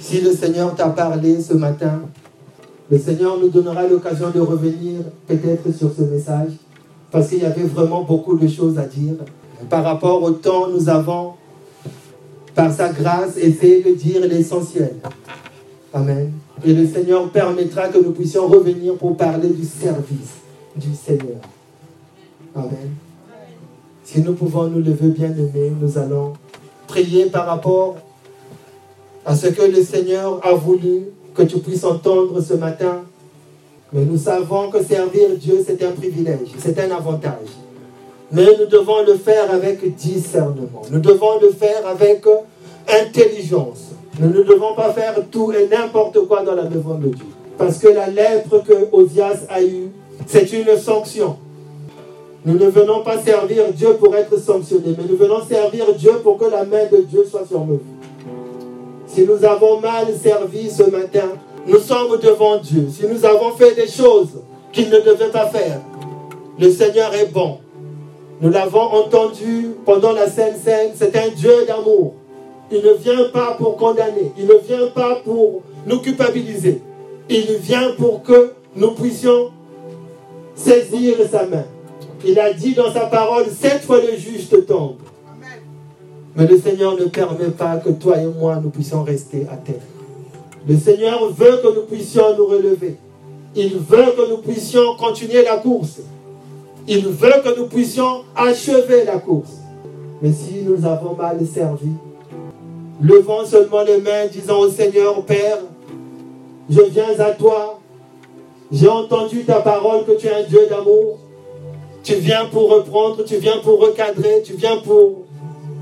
si 0.00 0.20
le 0.20 0.32
Seigneur 0.32 0.74
t'a 0.76 0.88
parlé 0.88 1.40
ce 1.40 1.54
matin, 1.54 2.02
le 2.88 2.96
Seigneur 2.96 3.38
nous 3.40 3.48
donnera 3.48 3.88
l'occasion 3.88 4.30
de 4.30 4.38
revenir 4.38 5.00
peut-être 5.26 5.74
sur 5.74 5.92
ce 5.92 6.02
message, 6.02 6.52
parce 7.10 7.28
qu'il 7.28 7.42
y 7.42 7.44
avait 7.44 7.64
vraiment 7.64 8.02
beaucoup 8.02 8.36
de 8.36 8.46
choses 8.46 8.78
à 8.78 8.84
dire. 8.86 9.14
Par 9.68 9.82
rapport 9.82 10.22
au 10.22 10.30
temps, 10.30 10.68
nous 10.68 10.88
avons, 10.88 11.32
par 12.54 12.72
sa 12.72 12.92
grâce, 12.92 13.36
essayé 13.36 13.82
de 13.82 13.94
dire 13.94 14.20
l'essentiel. 14.20 14.94
Amen. 15.92 16.30
Et 16.64 16.72
le 16.72 16.86
Seigneur 16.86 17.28
permettra 17.30 17.88
que 17.88 17.98
nous 17.98 18.12
puissions 18.12 18.46
revenir 18.46 18.94
pour 18.94 19.16
parler 19.16 19.48
du 19.48 19.64
service 19.64 20.34
du 20.76 20.94
Seigneur. 20.94 21.40
Amen. 22.54 22.94
Si 24.04 24.20
nous 24.20 24.34
pouvons 24.34 24.68
nous 24.68 24.80
lever 24.80 25.08
bien 25.08 25.32
aimés, 25.32 25.72
nous 25.80 25.98
allons 25.98 26.34
prier 26.86 27.26
par 27.26 27.46
rapport 27.46 27.96
à 29.24 29.34
ce 29.34 29.48
que 29.48 29.62
le 29.62 29.82
Seigneur 29.82 30.40
a 30.46 30.54
voulu 30.54 31.06
que 31.34 31.42
tu 31.42 31.58
puisses 31.58 31.84
entendre 31.84 32.40
ce 32.40 32.54
matin. 32.54 33.02
Mais 33.92 34.04
nous 34.04 34.18
savons 34.18 34.70
que 34.70 34.82
servir 34.82 35.30
Dieu, 35.36 35.64
c'est 35.66 35.82
un 35.84 35.92
privilège, 35.92 36.48
c'est 36.58 36.78
un 36.78 36.90
avantage. 36.90 37.48
Mais 38.32 38.46
nous 38.58 38.66
devons 38.66 39.04
le 39.06 39.14
faire 39.14 39.52
avec 39.52 39.94
discernement. 39.94 40.82
Nous 40.90 41.00
devons 41.00 41.38
le 41.40 41.50
faire 41.50 41.86
avec 41.86 42.24
intelligence. 42.88 43.92
Nous 44.18 44.28
ne 44.28 44.42
devons 44.42 44.74
pas 44.74 44.92
faire 44.92 45.14
tout 45.30 45.52
et 45.52 45.68
n'importe 45.68 46.26
quoi 46.26 46.42
dans 46.42 46.54
la 46.54 46.64
maison 46.64 46.94
de 46.94 47.08
Dieu. 47.08 47.24
Parce 47.58 47.78
que 47.78 47.88
la 47.88 48.08
lèpre 48.08 48.62
que 48.64 48.88
Osias 48.92 49.46
a 49.48 49.62
eue, 49.62 49.90
c'est 50.26 50.52
une 50.52 50.76
sanction. 50.76 51.36
Nous 52.46 52.58
ne 52.58 52.66
venons 52.66 53.02
pas 53.02 53.18
servir 53.22 53.72
Dieu 53.72 53.94
pour 53.94 54.14
être 54.14 54.38
sanctionnés, 54.38 54.94
mais 54.98 55.04
nous 55.08 55.16
venons 55.16 55.42
servir 55.42 55.94
Dieu 55.94 56.12
pour 56.22 56.36
que 56.36 56.44
la 56.44 56.64
main 56.64 56.86
de 56.92 56.98
Dieu 56.98 57.24
soit 57.30 57.46
sur 57.46 57.64
nous. 57.64 57.80
Si 59.06 59.22
nous 59.22 59.42
avons 59.44 59.80
mal 59.80 60.08
servi 60.22 60.68
ce 60.68 60.82
matin, 60.82 61.38
nous 61.66 61.78
sommes 61.78 62.18
devant 62.20 62.58
Dieu. 62.58 62.88
Si 62.90 63.06
nous 63.06 63.24
avons 63.24 63.52
fait 63.52 63.74
des 63.74 63.88
choses 63.88 64.42
qu'il 64.72 64.90
ne 64.90 64.98
devait 64.98 65.30
pas 65.30 65.46
faire, 65.46 65.80
le 66.58 66.70
Seigneur 66.70 67.14
est 67.14 67.32
bon. 67.32 67.58
Nous 68.42 68.50
l'avons 68.50 68.92
entendu 68.92 69.70
pendant 69.86 70.12
la 70.12 70.28
Sainte 70.28 70.58
Seine, 70.62 70.90
c'est 70.94 71.16
un 71.16 71.28
Dieu 71.28 71.64
d'amour. 71.66 72.14
Il 72.70 72.84
ne 72.84 72.92
vient 72.92 73.28
pas 73.32 73.54
pour 73.56 73.76
condamner, 73.76 74.32
il 74.36 74.46
ne 74.46 74.56
vient 74.56 74.88
pas 74.88 75.16
pour 75.24 75.62
nous 75.86 75.98
culpabiliser. 76.00 76.82
Il 77.30 77.56
vient 77.56 77.92
pour 77.96 78.22
que 78.22 78.52
nous 78.76 78.90
puissions 78.90 79.50
saisir 80.54 81.16
sa 81.30 81.46
main. 81.46 81.64
Il 82.26 82.38
a 82.38 82.52
dit 82.52 82.74
dans 82.74 82.92
sa 82.92 83.06
parole, 83.06 83.44
cette 83.50 83.82
fois 83.82 84.00
le 84.00 84.16
juste 84.16 84.66
tombe. 84.66 84.96
Mais 86.36 86.46
le 86.46 86.58
Seigneur 86.58 86.96
ne 86.98 87.04
permet 87.04 87.50
pas 87.50 87.76
que 87.76 87.90
toi 87.90 88.18
et 88.18 88.26
moi 88.26 88.60
nous 88.62 88.70
puissions 88.70 89.04
rester 89.04 89.46
à 89.50 89.56
terre. 89.56 89.82
Le 90.66 90.76
Seigneur 90.76 91.28
veut 91.30 91.60
que 91.62 91.74
nous 91.74 91.82
puissions 91.82 92.36
nous 92.36 92.46
relever. 92.46 92.96
Il 93.54 93.76
veut 93.76 94.12
que 94.16 94.30
nous 94.30 94.38
puissions 94.38 94.96
continuer 94.96 95.44
la 95.44 95.58
course. 95.58 96.00
Il 96.88 97.06
veut 97.06 97.42
que 97.44 97.58
nous 97.58 97.66
puissions 97.66 98.22
achever 98.34 99.04
la 99.04 99.18
course. 99.18 99.52
Mais 100.22 100.32
si 100.32 100.62
nous 100.62 100.84
avons 100.86 101.14
mal 101.14 101.38
servi, 101.46 101.90
levons 103.00 103.44
seulement 103.44 103.82
les 103.82 103.98
mains, 103.98 104.26
disant 104.32 104.58
au 104.60 104.70
Seigneur, 104.70 105.22
Père, 105.24 105.58
je 106.68 106.80
viens 106.80 107.18
à 107.18 107.30
toi. 107.32 107.78
J'ai 108.72 108.88
entendu 108.88 109.44
ta 109.44 109.60
parole 109.60 110.04
que 110.04 110.12
tu 110.12 110.26
es 110.26 110.34
un 110.34 110.42
Dieu 110.42 110.66
d'amour. 110.68 111.18
Tu 112.04 112.16
viens 112.16 112.44
pour 112.44 112.68
reprendre, 112.68 113.24
tu 113.24 113.36
viens 113.36 113.56
pour 113.62 113.80
recadrer, 113.80 114.42
tu 114.44 114.52
viens 114.52 114.76
pour 114.76 115.22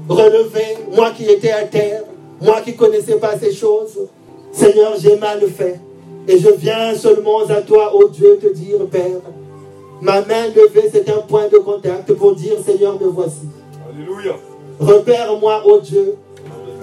relever, 0.09 0.79
moi 0.95 1.11
qui 1.11 1.25
étais 1.25 1.51
à 1.51 1.65
terre, 1.65 2.05
moi 2.41 2.61
qui 2.61 2.71
ne 2.73 2.77
connaissais 2.77 3.17
pas 3.17 3.37
ces 3.37 3.53
choses. 3.53 3.99
Seigneur, 4.53 4.93
j'ai 5.01 5.17
mal 5.17 5.41
fait. 5.49 5.81
Et 6.29 6.39
je 6.39 6.49
viens 6.51 6.95
seulement 6.95 7.41
à 7.49 7.61
toi, 7.63 7.93
ô 7.97 8.07
Dieu, 8.07 8.39
te 8.41 8.47
dire, 8.47 8.87
Père, 8.89 9.21
ma 10.01 10.21
main 10.21 10.47
levée, 10.55 10.89
c'est 10.93 11.11
un 11.11 11.23
point 11.23 11.49
de 11.49 11.59
contact 11.59 12.13
pour 12.13 12.37
dire, 12.37 12.55
Seigneur, 12.65 13.01
me 13.01 13.09
voici. 13.09 13.49
Alléluia. 13.93 14.37
Repère-moi, 14.79 15.63
ô 15.67 15.81
Dieu, 15.81 16.15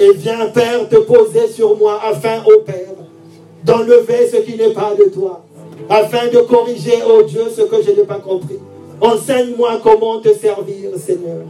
et 0.01 0.11
viens, 0.15 0.47
Père, 0.47 0.89
te 0.89 0.97
poser 0.97 1.47
sur 1.47 1.77
moi, 1.77 1.97
afin, 2.03 2.43
ô 2.43 2.59
Père, 2.65 2.93
d'enlever 3.63 4.27
ce 4.29 4.37
qui 4.37 4.57
n'est 4.57 4.73
pas 4.73 4.95
de 4.95 5.05
toi, 5.05 5.45
afin 5.89 6.27
de 6.27 6.39
corriger, 6.39 7.01
ô 7.03 7.23
Dieu, 7.23 7.43
ce 7.55 7.61
que 7.61 7.81
je 7.81 7.91
n'ai 7.91 8.03
pas 8.03 8.19
compris. 8.19 8.59
Enseigne-moi 9.01 9.79
comment 9.83 10.19
te 10.19 10.33
servir, 10.33 10.91
Seigneur. 10.97 11.45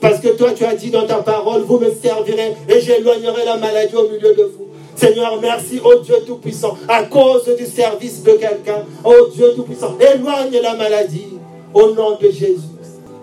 Parce 0.00 0.20
que 0.20 0.28
toi, 0.28 0.50
tu 0.54 0.64
as 0.64 0.74
dit 0.74 0.90
dans 0.90 1.06
ta 1.06 1.16
parole, 1.16 1.62
vous 1.62 1.78
me 1.78 1.90
servirez 1.90 2.54
et 2.68 2.80
j'éloignerai 2.80 3.44
la 3.44 3.56
maladie 3.56 3.96
au 3.96 4.08
milieu 4.08 4.34
de 4.34 4.42
vous. 4.44 4.68
Seigneur, 4.94 5.38
merci, 5.40 5.80
oh 5.84 5.94
Dieu 6.04 6.16
Tout-Puissant, 6.26 6.76
à 6.88 7.04
cause 7.04 7.44
du 7.56 7.66
service 7.66 8.22
de 8.22 8.32
quelqu'un, 8.32 8.84
oh 9.04 9.28
Dieu 9.32 9.52
Tout-Puissant, 9.54 9.96
éloigne 10.00 10.60
la 10.60 10.74
maladie 10.74 11.38
au 11.74 11.92
nom 11.92 12.16
de 12.20 12.30
Jésus. 12.30 12.58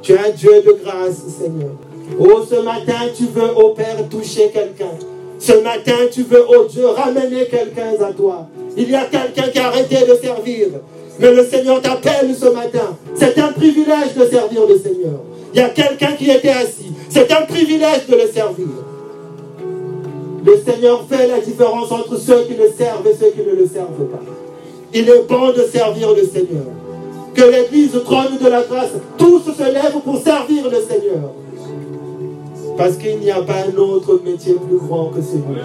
Tu 0.01 0.13
es 0.13 0.20
un 0.20 0.30
Dieu 0.30 0.61
de 0.61 0.78
grâce, 0.84 1.22
Seigneur. 1.39 1.72
Oh, 2.20 2.43
ce 2.47 2.55
matin, 2.61 3.09
tu 3.16 3.26
veux, 3.26 3.51
au 3.55 3.70
Père, 3.70 3.97
toucher 4.09 4.51
quelqu'un. 4.53 4.91
Ce 5.39 5.53
matin, 5.53 5.97
tu 6.11 6.24
veux, 6.24 6.45
oh 6.47 6.66
Dieu, 6.70 6.86
ramener 6.88 7.45
quelqu'un 7.47 7.93
à 7.99 8.13
toi. 8.13 8.47
Il 8.78 8.89
y 8.89 8.95
a 8.95 9.05
quelqu'un 9.05 9.49
qui 9.49 9.59
a 9.59 9.68
arrêté 9.68 10.05
de 10.05 10.16
servir. 10.16 10.68
Mais 11.20 11.34
le 11.34 11.45
Seigneur 11.45 11.82
t'appelle 11.82 12.36
ce 12.38 12.47
matin. 12.47 12.97
C'est 13.16 13.38
un 13.39 13.51
privilège 13.53 14.13
de 14.18 14.26
servir 14.26 14.61
le 14.68 14.78
Seigneur. 14.78 15.20
Il 15.53 15.59
y 15.59 15.63
a 15.63 15.70
quelqu'un 15.70 16.11
qui 16.18 16.30
était 16.30 16.49
assis. 16.49 16.91
C'est 17.09 17.32
un 17.32 17.43
privilège 17.43 18.07
de 18.09 18.16
le 18.16 18.28
servir. 18.28 18.68
Le 20.45 20.57
Seigneur 20.57 21.03
fait 21.09 21.28
la 21.28 21.39
différence 21.39 21.91
entre 21.91 22.18
ceux 22.18 22.43
qui 22.43 22.53
le 22.53 22.70
servent 22.78 23.07
et 23.07 23.16
ceux 23.20 23.32
qui 23.32 23.39
ne 23.39 23.55
le 23.55 23.68
servent 23.68 24.05
pas. 24.11 24.20
Il 24.93 25.09
est 25.09 25.24
bon 25.28 25.51
de 25.51 25.63
servir 25.63 26.09
le 26.13 26.24
Seigneur. 26.24 26.66
Que 27.34 27.43
l'Église 27.43 27.91
trône 28.03 28.38
de 28.41 28.47
la 28.47 28.63
grâce, 28.63 28.91
tous 29.18 29.41
se 29.41 29.63
lèvent 29.63 30.01
pour 30.03 30.18
servir 30.22 30.70
le 30.70 30.82
Seigneur. 30.82 31.32
Parce 32.78 32.97
qu'il 32.97 33.20
n'y 33.20 33.32
a 33.32 33.41
pas 33.41 33.66
un 33.74 33.78
autre 33.78 34.20
métier 34.24 34.53
plus 34.53 34.78
grand 34.78 35.07
que 35.07 35.22
celui-là. 35.22 35.63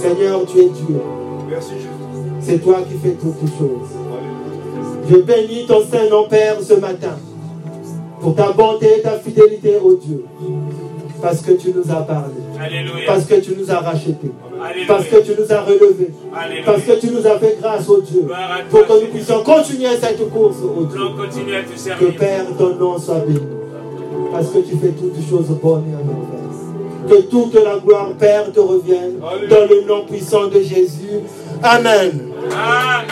Seigneur, 0.00 0.44
tu 0.46 0.60
es 0.60 0.68
Dieu. 0.68 1.00
C'est 2.46 2.58
toi 2.58 2.76
qui 2.88 2.96
fais 2.96 3.16
toutes 3.20 3.40
choses. 3.58 3.90
Je 5.10 5.16
bénis 5.16 5.66
ton 5.66 5.82
Saint-Nom, 5.84 6.28
Père, 6.28 6.56
ce 6.62 6.74
matin, 6.74 7.18
pour 8.20 8.36
ta 8.36 8.52
bonté 8.52 8.98
et 8.98 9.02
ta 9.02 9.18
fidélité, 9.18 9.78
au 9.82 9.96
Dieu. 9.96 10.24
Parce 11.20 11.40
que 11.40 11.52
tu 11.52 11.72
nous 11.74 11.90
as 11.90 12.02
parlé. 12.02 12.34
Parce 13.04 13.24
que 13.24 13.34
tu 13.40 13.56
nous 13.58 13.68
as 13.68 13.80
rachetés. 13.80 14.30
Parce 14.86 15.06
que 15.06 15.22
tu 15.22 15.32
nous 15.36 15.52
as 15.52 15.60
relevés. 15.62 16.12
Parce 16.64 16.82
que 16.82 17.00
tu 17.00 17.10
nous 17.10 17.26
as 17.26 17.36
fait 17.40 17.58
grâce, 17.60 17.88
au 17.88 18.00
Dieu. 18.00 18.24
Pour 18.70 18.86
que 18.86 18.92
nous 18.92 19.08
puissions 19.08 19.42
continuer 19.42 19.96
cette 20.00 20.30
course, 20.30 20.58
au 20.62 20.84
Dieu. 20.84 21.00
Que 21.98 22.16
Père, 22.16 22.44
ton 22.56 22.76
nom 22.76 22.96
soit 22.96 23.24
béni. 23.26 23.40
Parce 24.30 24.50
que 24.50 24.58
tu 24.58 24.76
fais 24.76 24.90
toutes 24.90 25.16
choses 25.28 25.48
bonnes 25.60 25.84
et 25.90 25.96
en 25.96 27.08
Que 27.08 27.22
toute 27.22 27.54
la 27.54 27.78
gloire, 27.78 28.10
Père, 28.16 28.52
te 28.52 28.60
revienne. 28.60 29.18
Dans 29.50 29.66
le 29.68 29.84
nom 29.84 30.04
puissant 30.04 30.46
de 30.46 30.60
Jésus. 30.60 31.22
Amen. 31.60 32.25
Amen. 32.36 33.06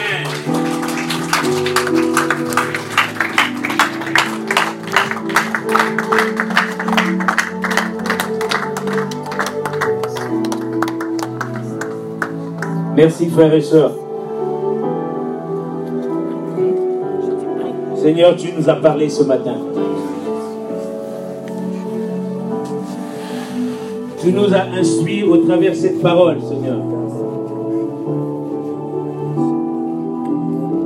Merci 12.97 13.29
frères 13.29 13.55
et 13.55 13.61
sœurs. 13.61 13.93
Seigneur, 17.97 18.37
tu 18.37 18.53
nous 18.53 18.69
as 18.69 18.75
parlé 18.75 19.09
ce 19.09 19.23
matin. 19.23 19.57
Tu 24.21 24.33
nous 24.33 24.55
as 24.55 24.79
instruits 24.79 25.23
au 25.23 25.39
travers 25.39 25.73
de 25.73 25.77
cette 25.77 26.03
parole, 26.03 26.41
Seigneur. 26.43 26.94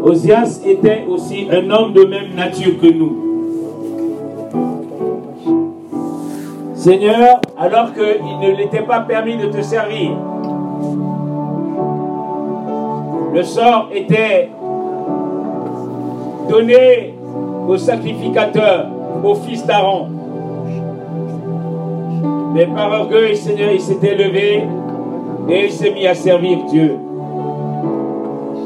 Osias 0.09 0.63
était 0.65 1.05
aussi 1.07 1.49
un 1.53 1.69
homme 1.71 1.93
de 1.93 2.05
même 2.05 2.35
nature 2.35 2.81
que 2.81 2.87
nous. 2.87 3.15
Seigneur, 6.75 7.43
alors 7.59 7.93
qu'il 7.93 8.39
ne 8.41 8.57
l'était 8.57 8.85
pas 8.85 9.01
permis 9.01 9.37
de 9.37 9.49
te 9.49 9.61
servir, 9.61 10.13
le 13.35 13.43
sort 13.43 13.91
était 13.93 14.49
donné 16.49 17.15
au 17.69 17.77
sacrificateur, 17.77 18.87
au 19.23 19.35
fils 19.35 19.67
d'Aaron. 19.67 20.09
Mais 22.55 22.65
par 22.65 22.93
orgueil, 23.03 23.37
Seigneur, 23.37 23.73
il 23.73 23.81
s'était 23.81 24.15
levé 24.15 24.65
et 25.51 25.65
il 25.67 25.71
s'est 25.71 25.91
mis 25.91 26.07
à 26.07 26.15
servir 26.15 26.65
Dieu 26.71 26.97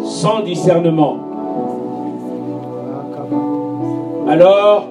sans 0.04 0.40
discernement. 0.42 1.21
Alors, 4.32 4.86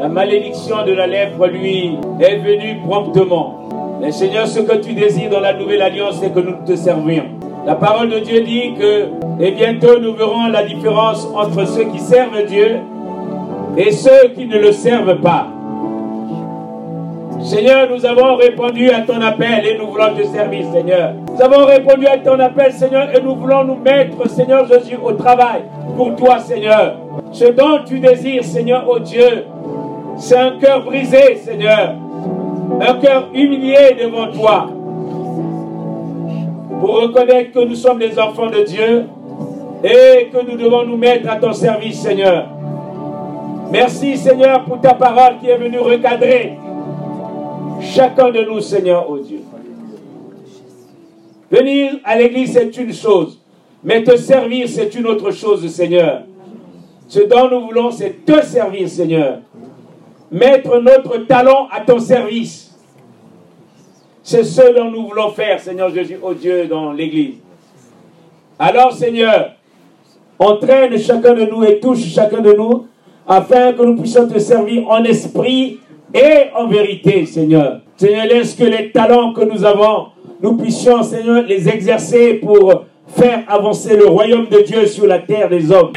la 0.00 0.08
malédiction 0.08 0.82
de 0.86 0.92
la 0.92 1.06
lèpre, 1.06 1.46
lui, 1.46 1.98
est 2.20 2.36
venue 2.36 2.80
promptement. 2.86 3.68
Mais 4.00 4.10
Seigneur, 4.10 4.46
ce 4.46 4.60
que 4.60 4.76
tu 4.78 4.94
désires 4.94 5.28
dans 5.28 5.40
la 5.40 5.52
nouvelle 5.52 5.82
alliance, 5.82 6.18
c'est 6.18 6.32
que 6.32 6.40
nous 6.40 6.54
te 6.64 6.74
servions. 6.74 7.24
La 7.66 7.74
parole 7.74 8.08
de 8.08 8.20
Dieu 8.20 8.40
dit 8.40 8.72
que, 8.78 9.08
et 9.38 9.50
bientôt 9.50 9.98
nous 10.00 10.14
verrons 10.14 10.48
la 10.48 10.62
différence 10.62 11.28
entre 11.34 11.66
ceux 11.66 11.84
qui 11.84 11.98
servent 11.98 12.46
Dieu 12.46 12.78
et 13.76 13.90
ceux 13.92 14.28
qui 14.34 14.46
ne 14.46 14.56
le 14.56 14.72
servent 14.72 15.20
pas. 15.20 15.48
Seigneur, 17.42 17.90
nous 17.90 18.06
avons 18.06 18.36
répondu 18.36 18.88
à 18.88 19.02
ton 19.02 19.20
appel 19.20 19.66
et 19.66 19.76
nous 19.76 19.88
voulons 19.88 20.14
te 20.16 20.24
servir, 20.24 20.64
Seigneur. 20.72 21.12
Nous 21.34 21.42
avons 21.42 21.66
répondu 21.66 22.06
à 22.06 22.16
ton 22.16 22.40
appel, 22.40 22.72
Seigneur, 22.72 23.14
et 23.14 23.20
nous 23.20 23.34
voulons 23.34 23.64
nous 23.64 23.76
mettre, 23.76 24.26
Seigneur 24.30 24.66
Jésus, 24.66 24.96
au 24.96 25.12
travail 25.12 25.60
pour 25.94 26.16
toi, 26.16 26.38
Seigneur. 26.38 27.01
Ce 27.32 27.44
dont 27.46 27.80
tu 27.86 27.98
désires, 27.98 28.44
Seigneur, 28.44 28.86
oh 28.88 28.98
Dieu, 28.98 29.44
c'est 30.16 30.36
un 30.36 30.58
cœur 30.58 30.84
brisé, 30.84 31.36
Seigneur. 31.36 31.94
Un 32.80 32.94
cœur 32.94 33.28
humilié 33.32 33.96
devant 34.00 34.30
toi 34.30 34.68
pour 36.80 37.00
reconnaître 37.00 37.52
que 37.52 37.64
nous 37.64 37.74
sommes 37.74 38.00
les 38.00 38.18
enfants 38.18 38.50
de 38.50 38.64
Dieu 38.64 39.06
et 39.84 40.28
que 40.28 40.50
nous 40.50 40.56
devons 40.56 40.84
nous 40.84 40.96
mettre 40.96 41.30
à 41.30 41.36
ton 41.36 41.52
service, 41.52 42.00
Seigneur. 42.00 42.48
Merci, 43.70 44.16
Seigneur, 44.16 44.64
pour 44.64 44.80
ta 44.80 44.94
parole 44.94 45.38
qui 45.40 45.48
est 45.48 45.56
venue 45.56 45.78
recadrer 45.78 46.58
chacun 47.80 48.30
de 48.30 48.42
nous, 48.42 48.60
Seigneur, 48.60 49.06
oh 49.08 49.18
Dieu. 49.18 49.40
Venir 51.50 52.00
à 52.04 52.16
l'église, 52.16 52.52
c'est 52.52 52.76
une 52.76 52.92
chose, 52.92 53.38
mais 53.84 54.02
te 54.02 54.16
servir, 54.16 54.68
c'est 54.68 54.94
une 54.94 55.06
autre 55.06 55.30
chose, 55.30 55.66
Seigneur. 55.68 56.22
Ce 57.12 57.20
dont 57.20 57.46
nous 57.50 57.66
voulons, 57.66 57.90
c'est 57.90 58.24
te 58.24 58.42
servir, 58.42 58.88
Seigneur. 58.88 59.40
Mettre 60.30 60.78
notre 60.80 61.18
talent 61.26 61.68
à 61.70 61.82
ton 61.82 61.98
service. 61.98 62.74
C'est 64.22 64.44
ce 64.44 64.74
dont 64.74 64.90
nous 64.90 65.08
voulons 65.08 65.28
faire, 65.28 65.60
Seigneur 65.60 65.90
Jésus, 65.92 66.16
oh 66.22 66.32
Dieu, 66.32 66.66
dans 66.68 66.90
l'Église. 66.90 67.34
Alors, 68.58 68.94
Seigneur, 68.94 69.50
entraîne 70.38 70.98
chacun 70.98 71.34
de 71.34 71.44
nous 71.44 71.62
et 71.64 71.80
touche 71.80 72.02
chacun 72.02 72.40
de 72.40 72.54
nous, 72.54 72.86
afin 73.28 73.74
que 73.74 73.82
nous 73.82 73.98
puissions 73.98 74.26
te 74.26 74.38
servir 74.38 74.88
en 74.88 75.04
esprit 75.04 75.80
et 76.14 76.46
en 76.56 76.66
vérité, 76.66 77.26
Seigneur. 77.26 77.82
Seigneur, 77.98 78.24
laisse 78.24 78.54
que 78.54 78.64
les 78.64 78.90
talents 78.90 79.34
que 79.34 79.42
nous 79.42 79.66
avons, 79.66 80.06
nous 80.40 80.56
puissions, 80.56 81.02
Seigneur, 81.02 81.42
les 81.42 81.68
exercer 81.68 82.34
pour 82.36 82.84
faire 83.08 83.44
avancer 83.48 83.98
le 83.98 84.06
royaume 84.06 84.46
de 84.46 84.62
Dieu 84.62 84.86
sur 84.86 85.06
la 85.06 85.18
terre 85.18 85.50
des 85.50 85.70
hommes. 85.70 85.92